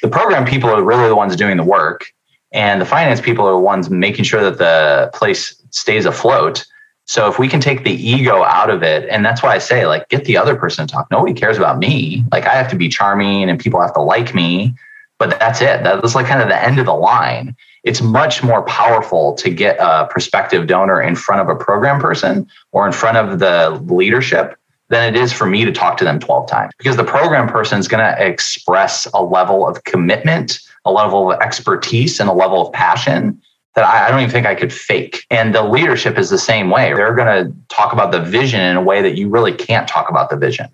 The 0.02 0.10
program 0.10 0.46
people 0.46 0.72
are 0.72 0.84
really 0.84 1.08
the 1.08 1.16
ones 1.16 1.36
doing 1.36 1.58
the 1.58 1.64
work. 1.64 2.12
And 2.54 2.82
the 2.82 2.86
finance 2.86 3.22
people 3.22 3.46
are 3.46 3.52
the 3.52 3.60
ones 3.60 3.90
making 3.90 4.26
sure 4.26 4.42
that 4.42 4.58
the 4.58 5.12
place 5.14 5.56
stays 5.70 6.06
afloat. 6.06 6.66
So 7.12 7.28
if 7.28 7.38
we 7.38 7.50
can 7.50 7.60
take 7.60 7.84
the 7.84 7.92
ego 7.92 8.42
out 8.42 8.70
of 8.70 8.84
it, 8.84 9.06
and 9.10 9.26
that's 9.26 9.44
why 9.44 9.54
I 9.54 9.58
say, 9.58 9.86
like, 9.86 10.08
get 10.08 10.24
the 10.24 10.38
other 10.38 10.56
person 10.56 10.88
to 10.88 10.94
talk. 10.94 11.12
Nobody 11.12 11.34
cares 11.34 11.58
about 11.58 11.78
me. 11.78 12.24
Like, 12.32 12.46
I 12.46 12.54
have 12.54 12.70
to 12.70 12.78
be 12.78 12.88
charming 12.88 13.50
and 13.50 13.60
people 13.60 13.82
have 13.82 13.94
to 13.96 14.02
like 14.02 14.34
me, 14.34 14.74
but 15.20 15.32
that's 15.32 15.60
it. 15.60 15.84
That's 15.84 16.16
like 16.16 16.26
kind 16.26 16.42
of 16.42 16.48
the 16.48 16.64
end 16.64 16.80
of 16.80 16.86
the 16.86 16.94
line. 16.94 17.54
It's 17.84 18.02
much 18.02 18.44
more 18.44 18.62
powerful 18.62 19.34
to 19.34 19.50
get 19.50 19.76
a 19.82 20.08
prospective 20.10 20.68
donor 20.68 21.02
in 21.02 21.18
front 21.18 21.42
of 21.42 21.54
a 21.54 21.62
program 21.62 22.00
person 22.00 22.48
or 22.72 22.88
in 22.88 22.94
front 22.94 23.18
of 23.18 23.40
the 23.40 23.72
leadership 23.94 24.58
than 24.88 25.14
it 25.14 25.20
is 25.20 25.34
for 25.34 25.46
me 25.46 25.66
to 25.66 25.72
talk 25.74 25.98
to 25.98 26.06
them 26.06 26.18
12 26.18 26.48
times 26.48 26.72
because 26.78 26.96
the 26.96 27.04
program 27.04 27.50
person 27.50 27.78
is 27.78 27.90
going 27.90 28.00
to 28.04 28.26
express 28.26 29.06
a 29.14 29.22
level 29.22 29.68
of 29.68 29.84
commitment, 29.84 30.60
a 30.86 30.92
level 30.94 31.34
of 31.34 31.42
expertise, 31.42 32.22
and 32.22 32.30
a 32.30 32.34
level 32.34 32.66
of 32.66 32.72
passion 32.72 33.42
that 33.76 33.86
I, 33.86 34.10
don't 34.10 34.20
even 34.20 34.32
think 34.32 34.46
I 34.46 34.56
could 34.56 34.74
fake. 34.74 35.26
And 35.30 35.56
the 35.56 35.64
leadership 35.64 36.18
is 36.18 36.30
the 36.30 36.38
same 36.38 36.70
way. 36.70 36.94
They're 36.94 37.16
going 37.16 37.46
to 37.46 37.54
talk 37.70 37.94
about 37.94 38.12
the 38.12 38.22
vision 38.22 38.60
in 38.60 38.76
a 38.76 38.82
way 38.82 39.02
that 39.02 39.18
you 39.18 39.30
really 39.30 39.54
can't 39.54 39.88
talk 39.88 40.10
about 40.10 40.30
the 40.30 40.38
vision. 40.38 40.68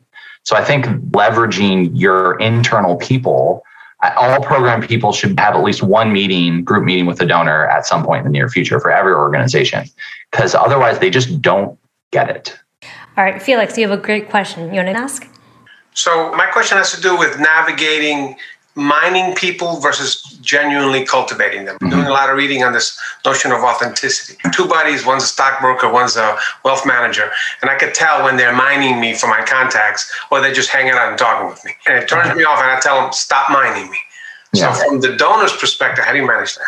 So 0.43 0.55
I 0.55 0.63
think 0.63 0.85
leveraging 1.11 1.91
your 1.93 2.39
internal 2.39 2.95
people, 2.95 3.63
all 4.01 4.41
program 4.41 4.81
people 4.81 5.11
should 5.11 5.39
have 5.39 5.55
at 5.55 5.63
least 5.63 5.83
one 5.83 6.11
meeting, 6.13 6.63
group 6.63 6.85
meeting 6.85 7.05
with 7.05 7.21
a 7.21 7.25
donor 7.25 7.67
at 7.67 7.85
some 7.85 8.03
point 8.03 8.25
in 8.25 8.31
the 8.31 8.31
near 8.31 8.49
future 8.49 8.79
for 8.79 8.91
every 8.91 9.13
organization, 9.13 9.85
because 10.31 10.55
otherwise 10.55 10.99
they 10.99 11.09
just 11.09 11.41
don't 11.41 11.77
get 12.11 12.29
it. 12.29 12.57
All 13.17 13.23
right, 13.23 13.41
Felix, 13.41 13.77
you 13.77 13.87
have 13.87 13.97
a 13.97 14.01
great 14.01 14.29
question. 14.29 14.73
You 14.73 14.81
want 14.83 14.87
to 14.87 14.97
ask? 14.97 15.27
So 15.93 16.31
my 16.33 16.45
question 16.45 16.77
has 16.77 16.93
to 16.93 17.01
do 17.01 17.17
with 17.17 17.39
navigating 17.39 18.37
mining 18.77 19.33
people 19.33 19.79
versus 19.79 20.21
genuinely 20.41 21.03
cultivating 21.03 21.65
them. 21.65 21.75
Mm-hmm. 21.77 21.89
Doing 21.89 22.05
a 22.05 22.11
lot 22.11 22.29
of 22.29 22.37
reading 22.37 22.63
on 22.63 22.73
this 22.73 22.97
notion 23.25 23.51
of 23.51 23.61
authenticity. 23.61 24.37
Two 24.53 24.67
buddies, 24.67 25.05
one's 25.05 25.23
a 25.23 25.27
stockbroker, 25.27 25.91
one's 25.91 26.15
a 26.15 26.37
wealth 26.63 26.85
manager, 26.85 27.31
and 27.61 27.71
I 27.71 27.75
could 27.75 27.93
tell 27.95 28.23
when 28.23 28.37
they're 28.37 28.55
mining 28.55 29.01
me 29.01 29.15
for 29.15 29.27
my 29.27 29.43
contacts 29.43 30.13
or 30.31 30.39
they're 30.39 30.53
just 30.53 30.69
hanging 30.69 30.93
out 30.93 31.09
and 31.09 31.17
talking 31.17 31.49
with 31.49 31.63
me. 31.65 31.71
And 31.87 31.97
it 31.97 32.07
turns 32.07 32.29
mm-hmm. 32.29 32.37
me 32.37 32.43
off, 32.43 32.61
and 32.61 32.71
I 32.71 32.79
tell 32.79 33.01
them, 33.01 33.11
stop 33.11 33.49
mining 33.49 33.89
me. 33.89 33.97
Yeah. 34.53 34.71
So, 34.71 34.87
from 34.87 35.01
the 35.01 35.15
donor's 35.15 35.55
perspective, 35.57 36.05
how 36.05 36.11
do 36.13 36.19
you 36.19 36.27
manage 36.27 36.55
that? 36.55 36.67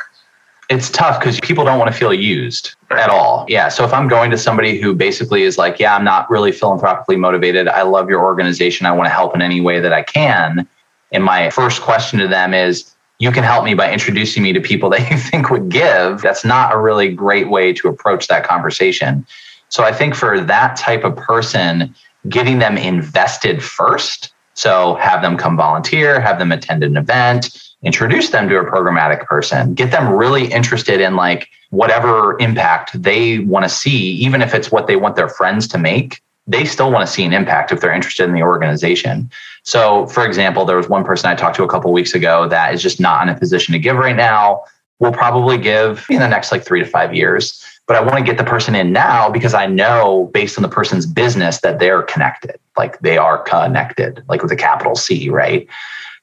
It's 0.70 0.90
tough 0.92 1.20
because 1.20 1.40
people 1.40 1.66
don't 1.66 1.80
want 1.80 1.92
to 1.92 1.98
feel 1.98 2.14
used 2.14 2.76
right. 2.92 3.00
at 3.00 3.10
all. 3.10 3.44
Yeah. 3.48 3.70
So 3.70 3.84
if 3.84 3.92
I'm 3.92 4.08
going 4.08 4.30
to 4.30 4.38
somebody 4.38 4.80
who 4.80 4.94
basically 4.94 5.42
is 5.42 5.58
like, 5.58 5.80
yeah, 5.80 5.96
I'm 5.96 6.04
not 6.04 6.30
really 6.30 6.52
philanthropically 6.52 7.16
motivated. 7.16 7.68
I 7.68 7.82
love 7.82 8.08
your 8.08 8.22
organization. 8.22 8.86
I 8.86 8.92
want 8.92 9.08
to 9.08 9.12
help 9.12 9.34
in 9.34 9.42
any 9.42 9.62
way 9.62 9.80
that 9.80 9.94
I 9.94 10.04
can 10.04 10.68
and 11.12 11.24
my 11.24 11.50
first 11.50 11.82
question 11.82 12.20
to 12.20 12.28
them 12.28 12.54
is, 12.54 12.96
you 13.20 13.32
can 13.32 13.44
help 13.44 13.66
me 13.66 13.74
by 13.74 13.92
introducing 13.92 14.44
me 14.44 14.54
to 14.54 14.62
people 14.62 14.90
that 14.92 15.12
you 15.12 15.18
think 15.18 15.50
would 15.50 15.70
give. 15.70 16.22
That's 16.22 16.46
not 16.46 16.74
a 16.74 16.78
really 16.78 17.14
great 17.14 17.50
way 17.50 17.74
to 17.74 17.88
approach 17.88 18.28
that 18.28 18.48
conversation. 18.48 19.26
So 19.70 19.84
I 19.84 19.92
think 19.92 20.16
for 20.16 20.40
that 20.40 20.78
type 20.78 21.04
of 21.04 21.16
person, 21.16 21.94
getting 22.28 22.60
them 22.60 22.78
invested 22.78 23.64
first. 23.64 24.34
So 24.56 24.96
have 24.96 25.22
them 25.22 25.38
come 25.38 25.56
volunteer, 25.56 26.20
have 26.20 26.40
them 26.40 26.52
attend 26.52 26.84
an 26.84 26.98
event, 26.98 27.72
introduce 27.84 28.30
them 28.30 28.50
to 28.50 28.60
a 28.60 28.66
programmatic 28.66 29.26
person, 29.26 29.74
get 29.74 29.92
them 29.92 30.12
really 30.12 30.52
interested 30.52 31.00
in 31.00 31.16
like 31.16 31.48
whatever 31.70 32.38
impact 32.40 33.02
they 33.02 33.40
want 33.40 33.64
to 33.64 33.70
see, 33.70 34.12
even 34.16 34.42
if 34.42 34.54
it's 34.54 34.72
what 34.72 34.88
they 34.88 34.96
want 34.96 35.16
their 35.16 35.30
friends 35.30 35.68
to 35.70 35.78
make 35.78 36.22
they 36.50 36.66
still 36.66 36.92
want 36.92 37.08
to 37.08 37.12
see 37.12 37.24
an 37.24 37.32
impact 37.32 37.72
if 37.72 37.80
they're 37.80 37.94
interested 37.94 38.28
in 38.28 38.34
the 38.34 38.42
organization. 38.42 39.30
So, 39.64 40.08
for 40.08 40.26
example, 40.26 40.66
there 40.66 40.78
was 40.78 40.90
one 40.90 41.04
person 41.04 41.30
I 41.30 41.36
talked 41.36 41.56
to 41.58 41.64
a 41.64 41.70
couple 41.70 41.94
weeks 41.94 42.16
ago 42.16 42.48
that 42.50 42.74
is 42.74 42.82
just 42.82 43.00
not 43.00 43.28
in 43.28 43.34
a 43.34 43.38
position 43.38 43.72
to 43.74 43.80
give 43.80 43.96
right 43.96 44.16
now. 44.16 44.64
Will 44.98 45.14
probably 45.14 45.58
give 45.58 46.06
in 46.10 46.20
the 46.20 46.28
next 46.28 46.52
like 46.52 46.66
three 46.66 46.80
to 46.80 46.86
five 46.86 47.16
years. 47.16 47.64
But 47.88 47.96
I 47.96 48.02
want 48.02 48.18
to 48.18 48.24
get 48.24 48.38
the 48.38 48.44
person 48.44 48.76
in 48.76 48.92
now 48.92 49.30
because 49.30 49.54
I 49.54 49.66
know 49.66 50.30
based 50.34 50.58
on 50.58 50.62
the 50.62 50.70
person's 50.70 51.06
business 51.06 51.62
that 51.62 51.80
they're 51.80 52.04
connected, 52.04 52.60
like 52.78 53.00
they 53.00 53.18
are 53.18 53.38
connected, 53.38 54.24
like 54.28 54.42
with 54.42 54.52
a 54.52 54.56
capital 54.56 54.96
C, 54.96 55.30
right? 55.30 55.68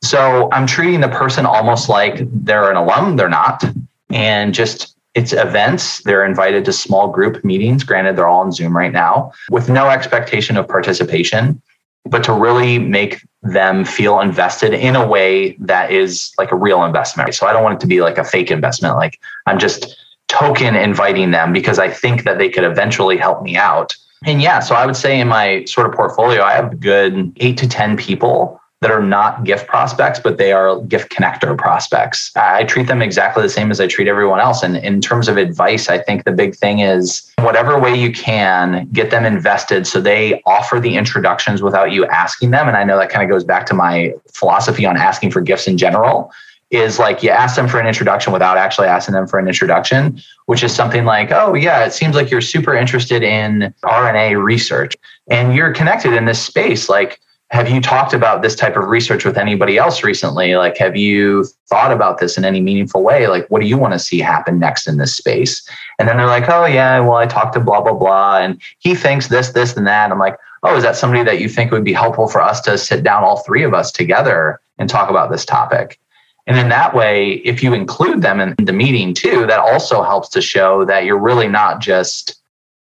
So 0.03 0.51
I'm 0.53 0.67
treating 0.67 1.01
the 1.01 1.09
person 1.09 1.47
almost 1.47 1.89
like 1.89 2.19
they're 2.21 2.71
an 2.71 2.77
alum, 2.77 3.17
they're 3.17 3.29
not, 3.29 3.65
and 4.11 4.53
just 4.53 4.96
It's 5.17 5.33
events. 5.33 6.03
They're 6.03 6.27
invited 6.27 6.67
to 6.67 6.73
small 6.75 7.09
group 7.09 7.43
meetings. 7.43 7.83
Granted, 7.83 8.17
they're 8.17 8.29
all 8.29 8.43
on 8.43 8.53
Zoom 8.53 8.77
right 8.77 8.93
now 8.93 9.33
with 9.51 9.71
no 9.71 9.89
expectation 9.89 10.59
of 10.59 10.69
participation, 10.69 11.61
but 12.05 12.23
to 12.25 12.35
really 12.35 12.79
make 12.79 13.27
them 13.43 13.87
feel 13.87 14.21
invested 14.21 14.75
in 14.75 14.95
a 14.95 15.07
way 15.07 15.53
that 15.59 15.91
is 15.91 16.33
like 16.37 16.53
a 16.53 16.57
real 16.57 16.85
investment. 16.85 17.35
So 17.35 17.47
I 17.47 17.55
don't 17.55 17.63
want 17.63 17.77
it 17.77 17.81
to 17.81 17.87
be 17.87 18.03
like 18.03 18.19
a 18.19 18.25
fake 18.25 18.51
investment. 18.51 18.97
Like 18.97 19.19
I'm 19.47 19.59
just 19.59 19.97
token 20.29 20.77
inviting 20.77 21.31
them 21.31 21.51
because 21.51 21.79
I 21.79 21.89
think 21.89 22.25
that 22.25 22.37
they 22.37 22.51
could 22.51 22.65
eventually 22.65 23.17
help 23.17 23.43
me 23.43 23.57
out. 23.57 23.97
And 24.27 24.43
yeah, 24.43 24.61
so 24.61 24.75
I 24.75 24.85
would 24.85 24.97
say 24.97 25.19
in 25.19 25.29
my 25.29 25.65
sort 25.65 25.87
of 25.87 25.95
portfolio, 25.95 26.43
I 26.43 26.53
have 26.53 26.79
good 26.79 27.33
eight 27.37 27.57
to 27.59 27.69
10 27.69 27.97
people 27.97 28.61
that 28.87 28.95
are 28.95 29.03
not 29.03 29.43
gift 29.43 29.67
prospects, 29.67 30.21
but 30.21 30.39
they 30.39 30.53
are 30.53 30.81
gift 30.83 31.11
connector 31.11 31.59
prospects. 31.59 32.31
I 32.37 32.63
treat 32.63 32.87
them 32.87 33.03
exactly 33.03 33.43
the 33.43 33.49
same 33.49 33.73
as 33.73 33.81
I 33.81 33.89
treat 33.89 34.07
everyone 34.07 34.39
else. 34.39 34.63
And 34.63 34.77
in 34.77 35.01
terms 35.01 35.27
of 35.27 35.37
advice, 35.37 35.89
I 35.89 35.99
think 35.99 36.23
the 36.23 36.31
big 36.31 36.55
thing 36.55 36.79
is 36.79 37.29
whatever 37.41 37.81
way 37.81 38.01
you 38.01 38.13
can 38.13 38.89
get 38.93 39.11
them 39.11 39.25
invested 39.25 39.89
so 39.89 40.01
they 40.01 40.41
offer 40.47 40.79
the 40.79 40.97
introductions 40.97 41.63
without 41.63 41.91
you 41.91 42.07
asking 42.07 42.53
them. 42.53 42.69
And 42.69 42.77
I 42.77 42.85
know 42.85 42.97
that 42.97 43.11
kind 43.11 43.25
of 43.25 43.29
goes 43.29 43.43
back 43.43 43.67
to 43.67 43.75
my 43.75 44.15
philosophy 44.33 44.87
on 44.87 44.97
asking 44.97 45.33
for 45.33 45.41
gifts 45.41 45.67
in 45.67 45.77
general 45.77 46.31
is 46.71 47.01
like 47.01 47.25
you 47.25 47.31
ask 47.31 47.57
them 47.57 47.67
for 47.67 47.81
an 47.81 47.89
introduction 47.89 48.33
without 48.33 48.57
actually 48.57 48.87
asking 48.87 49.15
them 49.15 49.27
for 49.27 49.41
an 49.41 49.49
introduction, 49.49 50.21
which 50.47 50.63
is 50.63 50.73
something 50.73 51.05
like, 51.05 51.33
oh, 51.33 51.55
yeah, 51.55 51.85
it 51.85 51.93
seems 51.93 52.15
like 52.15 52.31
you're 52.31 52.41
super 52.41 52.77
interested 52.77 53.25
in 53.25 53.75
RNA 53.83 54.41
research 54.41 54.95
and 55.29 55.57
you're 55.57 55.73
connected 55.73 56.13
in 56.13 56.25
this 56.25 56.41
space. 56.41 56.89
Like, 56.89 57.21
have 57.51 57.71
you 57.71 57.81
talked 57.81 58.13
about 58.13 58.43
this 58.43 58.57
type 58.57 58.77
of 58.77 58.89
research 58.89 59.25
with 59.25 59.39
anybody 59.39 59.79
else 59.79 60.03
recently? 60.03 60.57
Like, 60.57 60.77
have 60.79 60.97
you 60.97 61.45
thought 61.69 61.93
about 61.93 62.19
this 62.19 62.37
in 62.37 62.45
any 62.45 62.61
meaningful 62.61 63.05
way? 63.05 63.29
Like, 63.29 63.47
what 63.49 63.63
do 63.63 63.69
you 63.69 63.79
want 63.79 63.93
to 63.93 64.01
see 64.01 64.19
happen 64.19 64.59
next 64.59 64.89
in 64.89 64.97
this 64.97 65.17
space? 65.17 65.69
And 65.99 66.09
then 66.09 66.17
they're 66.17 66.27
like, 66.27 66.49
oh, 66.49 66.67
yeah, 66.67 66.99
well, 67.01 67.15
I 67.15 67.27
talked 67.27 67.55
to 67.55 67.61
blah, 67.61 67.81
blah, 67.81 67.95
blah. 67.95 68.39
And 68.39 68.61
he 68.81 68.97
thinks 68.97 69.29
this, 69.29 69.51
this, 69.51 69.77
and 69.77 69.87
that. 69.87 70.11
I'm 70.11 70.19
like, 70.19 70.37
oh, 70.65 70.77
is 70.77 70.83
that 70.83 70.97
somebody 70.97 71.23
that 71.23 71.41
you 71.41 71.49
think 71.49 71.71
would 71.71 71.85
be 71.85 71.93
helpful 71.93 72.27
for 72.27 72.41
us 72.41 72.61
to 72.63 72.77
sit 72.77 73.05
down, 73.05 73.23
all 73.23 73.39
three 73.39 73.63
of 73.63 73.75
us 73.75 73.93
together 73.93 74.61
and 74.79 74.91
talk 74.91 75.09
about 75.09 75.31
this 75.31 75.45
topic? 75.45 76.01
And 76.49 76.59
in 76.59 76.69
that 76.71 76.95
way, 76.95 77.35
if 77.45 77.63
you 77.63 77.75
include 77.75 78.23
them 78.23 78.41
in 78.41 78.55
the 78.65 78.73
meeting 78.73 79.15
too, 79.15 79.47
that 79.47 79.61
also 79.61 80.03
helps 80.03 80.29
to 80.31 80.41
show 80.41 80.85
that 80.85 81.05
you're 81.05 81.19
really 81.19 81.49
not 81.49 81.81
just 81.81 82.41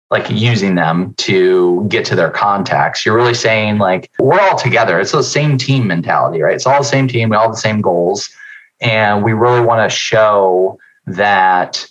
like 0.10 0.30
using 0.30 0.76
them 0.76 1.14
to 1.16 1.86
get 1.90 2.06
to 2.06 2.16
their 2.16 2.30
contacts. 2.30 3.06
You're 3.06 3.16
really 3.16 3.34
saying 3.34 3.78
like 3.78 4.10
we're 4.20 4.40
all 4.40 4.58
together. 4.58 5.00
It's 5.00 5.12
the 5.12 5.22
same 5.22 5.58
team 5.58 5.88
mentality, 5.88 6.42
right? 6.42 6.56
It's 6.56 6.66
all 6.66 6.80
the 6.80 6.86
same 6.86 7.08
team. 7.08 7.30
We 7.30 7.36
all 7.36 7.44
have 7.44 7.52
the 7.52 7.58
same 7.58 7.82
goals, 7.82 8.30
and 8.80 9.24
we 9.24 9.34
really 9.34 9.62
want 9.62 9.90
to 9.90 9.96
show 9.96 10.80
that 11.08 11.86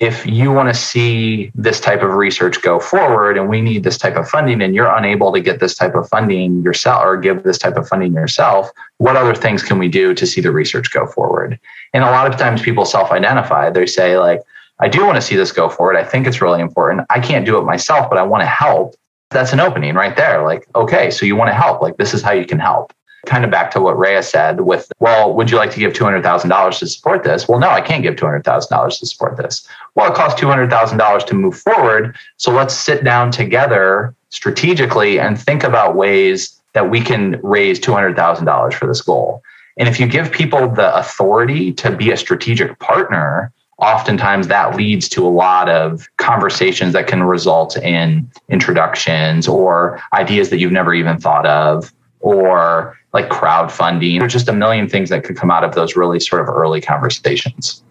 if 0.00 0.24
you 0.26 0.52
want 0.52 0.68
to 0.68 0.74
see 0.74 1.50
this 1.56 1.80
type 1.80 2.02
of 2.02 2.10
research 2.14 2.62
go 2.62 2.78
forward 2.78 3.36
and 3.36 3.48
we 3.48 3.60
need 3.60 3.82
this 3.82 3.98
type 3.98 4.14
of 4.14 4.28
funding 4.28 4.62
and 4.62 4.72
you're 4.72 4.94
unable 4.94 5.32
to 5.32 5.40
get 5.40 5.58
this 5.58 5.74
type 5.74 5.96
of 5.96 6.08
funding 6.08 6.62
yourself 6.62 7.02
or 7.04 7.16
give 7.16 7.42
this 7.42 7.58
type 7.58 7.76
of 7.76 7.88
funding 7.88 8.14
yourself, 8.14 8.70
what 8.98 9.16
other 9.16 9.34
things 9.34 9.60
can 9.60 9.76
we 9.76 9.88
do 9.88 10.14
to 10.14 10.24
see 10.24 10.40
the 10.40 10.52
research 10.52 10.92
go 10.92 11.04
forward? 11.04 11.58
And 11.92 12.04
a 12.04 12.10
lot 12.12 12.32
of 12.32 12.38
times 12.38 12.62
people 12.62 12.84
self 12.84 13.10
identify. 13.10 13.70
They 13.70 13.86
say, 13.86 14.18
like, 14.18 14.42
I 14.80 14.88
do 14.88 15.04
want 15.04 15.16
to 15.16 15.22
see 15.22 15.36
this 15.36 15.52
go 15.52 15.68
forward. 15.68 15.96
I 15.96 16.04
think 16.04 16.26
it's 16.26 16.40
really 16.40 16.60
important. 16.60 17.06
I 17.10 17.20
can't 17.20 17.44
do 17.44 17.58
it 17.58 17.62
myself, 17.62 18.08
but 18.08 18.18
I 18.18 18.22
want 18.22 18.42
to 18.42 18.46
help. 18.46 18.94
That's 19.30 19.52
an 19.52 19.60
opening 19.60 19.94
right 19.94 20.16
there. 20.16 20.44
Like, 20.44 20.66
okay, 20.74 21.10
so 21.10 21.26
you 21.26 21.36
want 21.36 21.48
to 21.48 21.54
help. 21.54 21.82
Like, 21.82 21.96
this 21.96 22.14
is 22.14 22.22
how 22.22 22.32
you 22.32 22.46
can 22.46 22.58
help. 22.58 22.92
Kind 23.26 23.44
of 23.44 23.50
back 23.50 23.70
to 23.72 23.80
what 23.80 23.98
Rhea 23.98 24.22
said 24.22 24.60
with, 24.60 24.90
well, 25.00 25.34
would 25.34 25.50
you 25.50 25.56
like 25.56 25.72
to 25.72 25.80
give 25.80 25.92
$200,000 25.92 26.78
to 26.78 26.86
support 26.86 27.24
this? 27.24 27.48
Well, 27.48 27.58
no, 27.58 27.68
I 27.68 27.80
can't 27.80 28.02
give 28.02 28.14
$200,000 28.14 28.98
to 29.00 29.06
support 29.06 29.36
this. 29.36 29.68
Well, 29.96 30.10
it 30.10 30.14
costs 30.14 30.40
$200,000 30.40 31.26
to 31.26 31.34
move 31.34 31.58
forward. 31.58 32.16
So 32.36 32.52
let's 32.52 32.74
sit 32.74 33.02
down 33.02 33.32
together 33.32 34.14
strategically 34.30 35.18
and 35.18 35.38
think 35.38 35.64
about 35.64 35.96
ways 35.96 36.60
that 36.74 36.88
we 36.88 37.00
can 37.00 37.40
raise 37.42 37.80
$200,000 37.80 38.74
for 38.74 38.86
this 38.86 39.02
goal. 39.02 39.42
And 39.78 39.88
if 39.88 39.98
you 39.98 40.06
give 40.06 40.30
people 40.30 40.68
the 40.68 40.94
authority 40.96 41.72
to 41.74 41.94
be 41.94 42.10
a 42.10 42.16
strategic 42.16 42.78
partner, 42.78 43.52
oftentimes 43.78 44.48
that 44.48 44.76
leads 44.76 45.08
to 45.10 45.26
a 45.26 45.30
lot 45.30 45.68
of 45.68 46.08
conversations 46.16 46.92
that 46.92 47.06
can 47.06 47.22
result 47.22 47.76
in 47.76 48.28
introductions 48.48 49.46
or 49.46 50.02
ideas 50.12 50.50
that 50.50 50.58
you've 50.58 50.72
never 50.72 50.92
even 50.92 51.18
thought 51.18 51.46
of 51.46 51.92
or 52.20 52.98
like 53.12 53.28
crowdfunding 53.28 54.18
There's 54.18 54.32
just 54.32 54.48
a 54.48 54.52
million 54.52 54.88
things 54.88 55.10
that 55.10 55.24
could 55.24 55.36
come 55.36 55.50
out 55.50 55.62
of 55.62 55.74
those 55.74 55.96
really 55.96 56.18
sort 56.18 56.42
of 56.42 56.48
early 56.48 56.80
conversations 56.80 57.82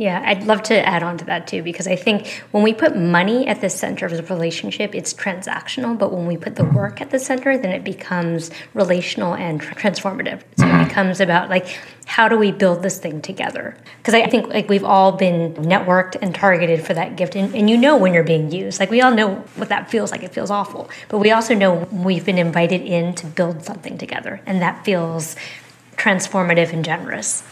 yeah, 0.00 0.22
I'd 0.24 0.44
love 0.44 0.62
to 0.62 0.88
add 0.88 1.02
on 1.02 1.18
to 1.18 1.26
that 1.26 1.46
too, 1.46 1.62
because 1.62 1.86
I 1.86 1.94
think 1.94 2.42
when 2.52 2.62
we 2.62 2.72
put 2.72 2.96
money 2.96 3.46
at 3.46 3.60
the 3.60 3.68
center 3.68 4.06
of 4.06 4.12
the 4.12 4.22
relationship, 4.34 4.94
it's 4.94 5.12
transactional. 5.12 5.98
But 5.98 6.10
when 6.10 6.26
we 6.26 6.38
put 6.38 6.56
the 6.56 6.64
work 6.64 7.02
at 7.02 7.10
the 7.10 7.18
center, 7.18 7.58
then 7.58 7.70
it 7.70 7.84
becomes 7.84 8.50
relational 8.72 9.34
and 9.34 9.60
transformative. 9.60 10.40
So 10.56 10.64
becomes 10.90 11.20
about 11.20 11.48
like, 11.48 11.78
how 12.06 12.28
do 12.28 12.36
we 12.36 12.50
build 12.50 12.82
this 12.82 12.98
thing 12.98 13.22
together? 13.22 13.76
Because 13.98 14.14
I 14.14 14.26
think 14.26 14.48
like 14.48 14.68
we've 14.68 14.84
all 14.84 15.12
been 15.12 15.54
networked 15.54 16.16
and 16.20 16.34
targeted 16.34 16.84
for 16.84 16.94
that 16.94 17.16
gift, 17.16 17.36
and, 17.36 17.54
and 17.54 17.70
you 17.70 17.76
know 17.76 17.96
when 17.96 18.12
you're 18.12 18.24
being 18.24 18.50
used. 18.50 18.80
Like 18.80 18.90
we 18.90 19.00
all 19.00 19.14
know 19.14 19.36
what 19.54 19.68
that 19.68 19.88
feels 19.88 20.10
like. 20.10 20.24
It 20.24 20.32
feels 20.32 20.50
awful, 20.50 20.90
but 21.08 21.18
we 21.18 21.30
also 21.30 21.54
know 21.54 21.88
we've 21.92 22.26
been 22.26 22.38
invited 22.38 22.80
in 22.82 23.14
to 23.14 23.26
build 23.26 23.64
something 23.64 23.96
together, 23.98 24.40
and 24.46 24.60
that 24.60 24.84
feels 24.84 25.36
transformative 25.96 26.72
and 26.72 26.84
generous. 26.84 27.44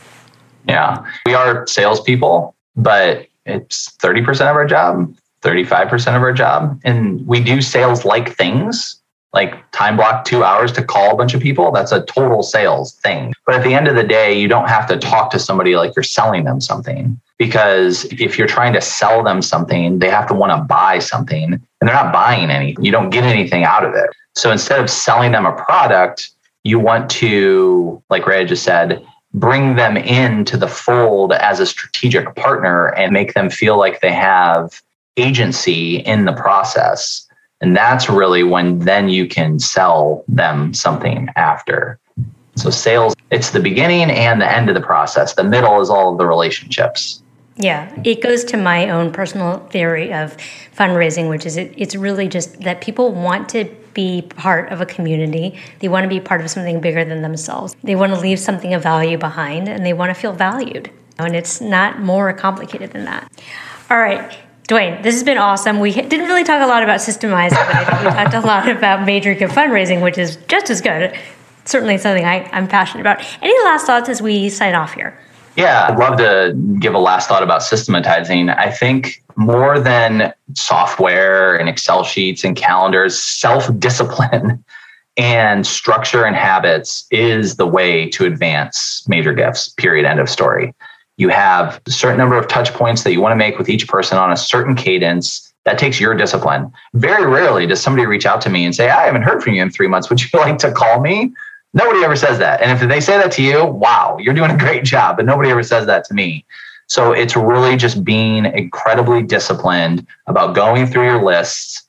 Yeah. 0.67 1.07
We 1.27 1.35
are 1.35 1.67
salespeople, 1.67 2.57
but 2.77 3.29
it's 3.47 3.91
30% 3.99 4.51
of 4.51 4.57
our 4.57 4.67
job, 4.67 5.15
35% 5.43 6.17
of 6.17 6.23
our 6.23 6.33
job. 6.33 6.81
And 6.83 7.27
we 7.27 7.41
do 7.41 7.63
sales 7.63 8.05
like 8.05 8.35
things, 8.37 8.98
like 9.33 9.71
time 9.73 9.97
block 9.97 10.25
two 10.25 10.43
hours 10.43 10.73
to 10.73 10.83
call 10.83 11.13
a 11.13 11.17
bunch 11.17 11.35
of 11.35 11.41
people. 11.41 11.71
That's 11.71 11.93
a 11.93 12.05
total 12.07 12.43
sales 12.43 12.95
thing. 12.95 13.35
But 13.45 13.57
at 13.57 13.63
the 13.63 13.75
end 13.75 13.87
of 13.87 13.95
the 13.95 14.03
day, 14.03 14.39
you 14.39 14.49
don't 14.49 14.69
have 14.69 14.87
to 14.89 14.97
talk 14.97 15.31
to 15.33 15.39
somebody 15.39 15.77
like 15.77 15.95
you're 15.95 16.03
selling 16.03 16.45
them 16.45 16.61
something. 16.61 17.21
Because 17.37 18.05
if 18.07 18.39
you're 18.39 18.49
trying 18.49 18.73
to 18.73 18.81
sell 18.81 19.23
them 19.23 19.43
something, 19.43 19.99
they 19.99 20.09
have 20.09 20.27
to 20.29 20.35
want 20.35 20.53
to 20.53 20.65
buy 20.65 20.99
something 20.99 21.53
and 21.53 21.63
they're 21.81 21.95
not 21.95 22.13
buying 22.13 22.51
anything. 22.51 22.85
You 22.85 22.91
don't 22.91 23.11
get 23.11 23.25
anything 23.25 23.65
out 23.65 23.85
of 23.85 23.95
it. 23.95 24.11
So 24.35 24.51
instead 24.51 24.81
of 24.81 24.91
selling 24.91 25.33
them 25.33 25.47
a 25.47 25.53
product, 25.53 26.31
you 26.65 26.79
want 26.79 27.11
to, 27.11 28.03
like 28.11 28.27
Rhea 28.27 28.45
just 28.45 28.65
said, 28.65 29.05
bring 29.35 29.77
them 29.77 29.97
into 29.97 30.57
the 30.57 30.69
fold 30.69 31.33
as 31.33 31.61
a 31.61 31.67
strategic 31.67 32.35
partner 32.35 32.89
and 32.95 33.13
make 33.13 33.35
them 33.35 33.51
feel 33.51 33.79
like 33.79 34.01
they 34.01 34.13
have 34.13 34.81
agency 35.17 35.97
in 35.97 36.25
the 36.25 36.33
process. 36.33 37.28
And 37.61 37.77
that's 37.77 38.09
really 38.09 38.43
when 38.43 38.79
then 38.81 39.09
you 39.09 39.27
can 39.27 39.59
sell 39.59 40.25
them 40.29 40.73
something 40.75 41.29
after. 41.37 41.99
So 42.57 42.71
sales, 42.71 43.15
it's 43.31 43.51
the 43.51 43.61
beginning 43.61 44.11
and 44.11 44.41
the 44.41 44.51
end 44.51 44.69
of 44.69 44.75
the 44.75 44.81
process. 44.81 45.35
The 45.35 45.45
middle 45.45 45.81
is 45.81 45.91
all 45.91 46.13
of 46.13 46.19
the 46.19 46.27
relationships. 46.27 47.23
Yeah, 47.57 47.93
it 48.05 48.23
goes 48.23 48.45
to 48.45 48.57
my 48.57 48.89
own 48.89 49.13
personal 49.13 49.59
theory 49.71 50.13
of 50.13 50.37
fundraising, 50.77 51.29
which 51.29 51.45
is 51.45 51.57
it, 51.57 51.75
it's 51.77 51.97
really 51.97 52.29
just 52.29 52.61
that 52.61 52.81
people 52.81 53.13
want 53.13 53.49
to 53.51 53.65
be 53.95 54.23
part 54.23 54.71
of 54.71 54.81
a 54.81 54.87
community. 54.87 55.59
They 55.81 55.89
want 55.89 56.05
to 56.05 56.09
be 56.09 56.21
part 56.21 56.41
of 56.41 56.49
something 56.51 56.81
bigger 56.81 57.05
than 57.05 57.23
themselves. 57.23 57.75
They 57.83 57.97
want 57.97 58.13
to 58.15 58.21
leave 58.21 58.39
something 58.39 58.75
of 58.75 58.83
value 58.83 59.19
behind 59.19 59.69
and 59.69 59.85
they 59.85 59.93
want 59.93 60.11
to 60.11 60.15
feel 60.15 60.33
valued. 60.33 60.89
And 61.19 61.35
it's 61.35 61.61
not 61.61 62.01
more 62.01 62.33
complicated 62.33 62.93
than 62.93 63.07
that. 63.07 63.29
All 63.91 63.99
right. 63.99 64.39
Dwayne, 64.69 65.03
this 65.03 65.15
has 65.15 65.25
been 65.25 65.39
awesome. 65.39 65.81
We 65.81 65.93
didn't 65.93 66.27
really 66.27 66.45
talk 66.45 66.61
a 66.61 66.67
lot 66.67 66.83
about 66.83 67.01
systemizing, 67.01 67.53
but 67.53 67.75
I 67.75 67.85
think 67.87 68.01
we 68.01 68.11
talked 68.11 68.35
a 68.35 68.41
lot 68.47 68.69
about 68.69 69.07
major 69.07 69.33
gift 69.33 69.55
fundraising, 69.55 70.03
which 70.03 70.19
is 70.19 70.37
just 70.47 70.69
as 70.69 70.83
good. 70.83 71.19
Certainly 71.65 71.97
something 71.99 72.27
I, 72.27 72.49
I'm 72.53 72.69
passionate 72.69 73.01
about. 73.01 73.25
Any 73.41 73.59
last 73.65 73.87
thoughts 73.87 74.11
as 74.11 74.21
we 74.21 74.51
sign 74.51 74.75
off 74.75 74.93
here? 74.93 75.19
Yeah, 75.57 75.87
I'd 75.89 75.99
love 75.99 76.19
to 76.19 76.55
give 76.79 76.93
a 76.93 76.99
last 76.99 77.31
thought 77.31 77.43
about 77.43 77.63
systematizing. 77.63 78.51
I 78.51 78.71
think 78.71 79.25
more 79.37 79.81
than 79.81 80.35
software 80.53 81.57
and 81.57 81.67
Excel 81.67 82.05
sheets 82.05 82.45
and 82.45 82.55
calendars, 82.55 83.19
self 83.19 83.71
discipline 83.79 84.63
and 85.17 85.67
structure 85.67 86.27
and 86.27 86.37
habits 86.37 87.07
is 87.11 87.57
the 87.57 87.67
way 87.67 88.07
to 88.11 88.27
advance 88.27 89.03
major 89.09 89.33
gifts, 89.33 89.71
period, 89.71 90.05
end 90.05 90.21
of 90.21 90.29
story. 90.29 90.75
You 91.19 91.29
have 91.29 91.81
a 91.87 91.91
certain 91.91 92.17
number 92.17 92.37
of 92.37 92.49
touch 92.49 92.73
points 92.73 93.03
that 93.03 93.13
you 93.13 93.21
want 93.21 93.33
to 93.33 93.37
make 93.37 93.59
with 93.59 93.69
each 93.69 93.87
person 93.87 94.17
on 94.17 94.33
a 94.33 94.37
certain 94.37 94.75
cadence. 94.75 95.53
That 95.65 95.77
takes 95.77 96.01
your 96.01 96.15
discipline. 96.15 96.73
Very 96.95 97.27
rarely 97.27 97.67
does 97.67 97.83
somebody 97.83 98.07
reach 98.07 98.25
out 98.25 98.41
to 98.43 98.51
me 98.51 98.65
and 98.65 98.75
say, 98.75 98.89
I 98.89 99.05
haven't 99.05 99.23
heard 99.23 99.43
from 99.43 99.55
you 99.55 99.63
in 99.63 99.69
three 99.69 99.89
months. 99.89 100.09
Would 100.09 100.23
you 100.23 100.29
like 100.39 100.59
to 100.59 100.73
call 100.73 101.01
me? 101.01 101.35
Nobody 101.75 102.03
ever 102.03 102.17
says 102.17 102.39
that. 102.39 102.63
And 102.63 102.71
if 102.71 102.89
they 102.89 103.01
say 103.01 103.19
that 103.19 103.33
to 103.33 103.43
you, 103.43 103.67
wow, 103.67 104.17
you're 104.19 104.33
doing 104.33 104.51
a 104.51 104.57
great 104.57 104.85
job. 104.85 105.17
But 105.17 105.27
nobody 105.27 105.51
ever 105.51 105.63
says 105.63 105.87
that 105.87 106.05
to 106.05 106.15
me. 106.15 106.47
So 106.87 107.13
it's 107.13 107.37
really 107.37 107.77
just 107.77 108.03
being 108.03 108.47
incredibly 108.47 109.23
disciplined 109.23 110.07
about 110.27 110.55
going 110.55 110.87
through 110.87 111.05
your 111.05 111.23
lists 111.23 111.87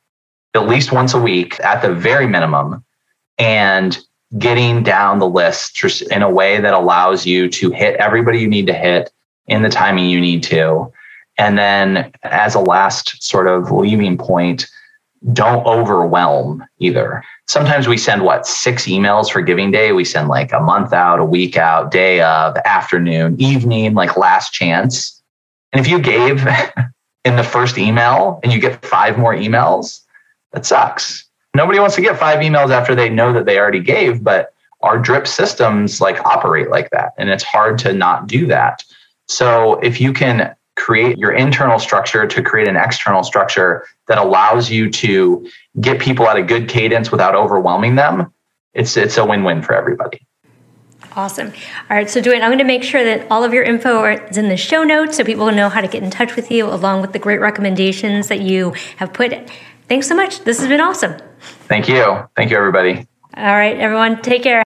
at 0.55 0.67
least 0.67 0.91
once 0.91 1.13
a 1.13 1.19
week 1.19 1.59
at 1.61 1.81
the 1.81 1.93
very 1.93 2.27
minimum 2.27 2.83
and 3.37 3.97
getting 4.37 4.83
down 4.83 5.19
the 5.19 5.27
list 5.27 6.03
in 6.11 6.21
a 6.21 6.29
way 6.29 6.59
that 6.59 6.73
allows 6.73 7.25
you 7.25 7.47
to 7.49 7.71
hit 7.71 7.95
everybody 7.95 8.39
you 8.39 8.47
need 8.47 8.67
to 8.67 8.73
hit 8.73 9.11
in 9.49 9.63
the 9.63 9.69
timing 9.69 10.09
you 10.09 10.21
need 10.21 10.43
to 10.43 10.91
And 11.37 11.57
then, 11.57 12.11
as 12.23 12.55
a 12.55 12.59
last 12.59 13.21
sort 13.23 13.47
of 13.47 13.71
leaving 13.71 14.17
point, 14.17 14.67
don't 15.33 15.65
overwhelm 15.65 16.65
either. 16.79 17.23
Sometimes 17.47 17.87
we 17.87 17.97
send 17.97 18.23
what 18.23 18.45
six 18.45 18.85
emails 18.85 19.29
for 19.29 19.41
giving 19.41 19.71
day. 19.71 19.91
We 19.91 20.05
send 20.05 20.27
like 20.27 20.53
a 20.53 20.59
month 20.59 20.93
out, 20.93 21.19
a 21.19 21.25
week 21.25 21.57
out, 21.57 21.91
day 21.91 22.21
of, 22.21 22.55
afternoon, 22.63 23.35
evening, 23.39 23.93
like 23.95 24.17
last 24.17 24.53
chance. 24.53 25.21
And 25.73 25.79
if 25.79 25.89
you 25.89 25.99
gave 25.99 26.47
in 27.25 27.35
the 27.35 27.43
first 27.43 27.77
email 27.77 28.39
and 28.43 28.53
you 28.53 28.59
get 28.59 28.85
five 28.85 29.17
more 29.17 29.33
emails, 29.33 30.01
that 30.51 30.65
sucks. 30.65 31.25
Nobody 31.55 31.79
wants 31.79 31.95
to 31.95 32.01
get 32.01 32.17
five 32.17 32.39
emails 32.39 32.69
after 32.69 32.95
they 32.95 33.09
know 33.09 33.33
that 33.33 33.45
they 33.45 33.57
already 33.57 33.81
gave, 33.81 34.23
but 34.23 34.53
our 34.81 34.97
drip 34.97 35.27
systems 35.27 35.99
like 35.99 36.23
operate 36.25 36.69
like 36.69 36.89
that. 36.91 37.13
And 37.17 37.29
it's 37.29 37.43
hard 37.43 37.77
to 37.79 37.93
not 37.93 38.27
do 38.27 38.45
that. 38.47 38.83
So 39.29 39.75
if 39.79 40.01
you 40.01 40.11
can 40.11 40.55
create 40.75 41.17
your 41.17 41.31
internal 41.31 41.77
structure 41.77 42.25
to 42.25 42.41
create 42.41 42.67
an 42.67 42.75
external 42.75 43.23
structure 43.23 43.85
that 44.07 44.17
allows 44.17 44.71
you 44.71 44.89
to 44.89 45.47
get 45.79 45.99
people 46.01 46.27
at 46.27 46.35
a 46.35 46.41
good 46.41 46.67
cadence 46.67 47.11
without 47.11 47.35
overwhelming 47.35 47.95
them, 47.95 48.33
it's 48.73 48.97
it's 48.97 49.17
a 49.17 49.25
win-win 49.25 49.61
for 49.61 49.73
everybody. 49.75 50.25
Awesome. 51.15 51.47
All 51.89 51.97
right, 51.97 52.09
so 52.09 52.21
Dwayne, 52.21 52.41
I'm 52.41 52.49
going 52.49 52.59
to 52.59 52.63
make 52.63 52.83
sure 52.83 53.03
that 53.03 53.27
all 53.29 53.43
of 53.43 53.53
your 53.53 53.63
info 53.63 54.03
is 54.05 54.37
in 54.37 54.47
the 54.47 54.57
show 54.57 54.83
notes 54.83 55.17
so 55.17 55.23
people 55.23 55.51
know 55.51 55.69
how 55.69 55.81
to 55.81 55.87
get 55.87 56.03
in 56.03 56.09
touch 56.09 56.35
with 56.35 56.49
you, 56.51 56.67
along 56.67 57.01
with 57.01 57.13
the 57.13 57.19
great 57.19 57.39
recommendations 57.39 58.27
that 58.27 58.41
you 58.41 58.73
have 58.97 59.11
put. 59.11 59.33
Thanks 59.87 60.07
so 60.07 60.15
much. 60.15 60.43
This 60.43 60.59
has 60.59 60.67
been 60.67 60.81
awesome. 60.81 61.15
Thank 61.67 61.89
you. 61.89 62.27
Thank 62.35 62.51
you, 62.51 62.57
everybody. 62.57 63.07
All 63.35 63.55
right, 63.55 63.77
everyone, 63.77 64.21
take 64.21 64.43
care. 64.43 64.57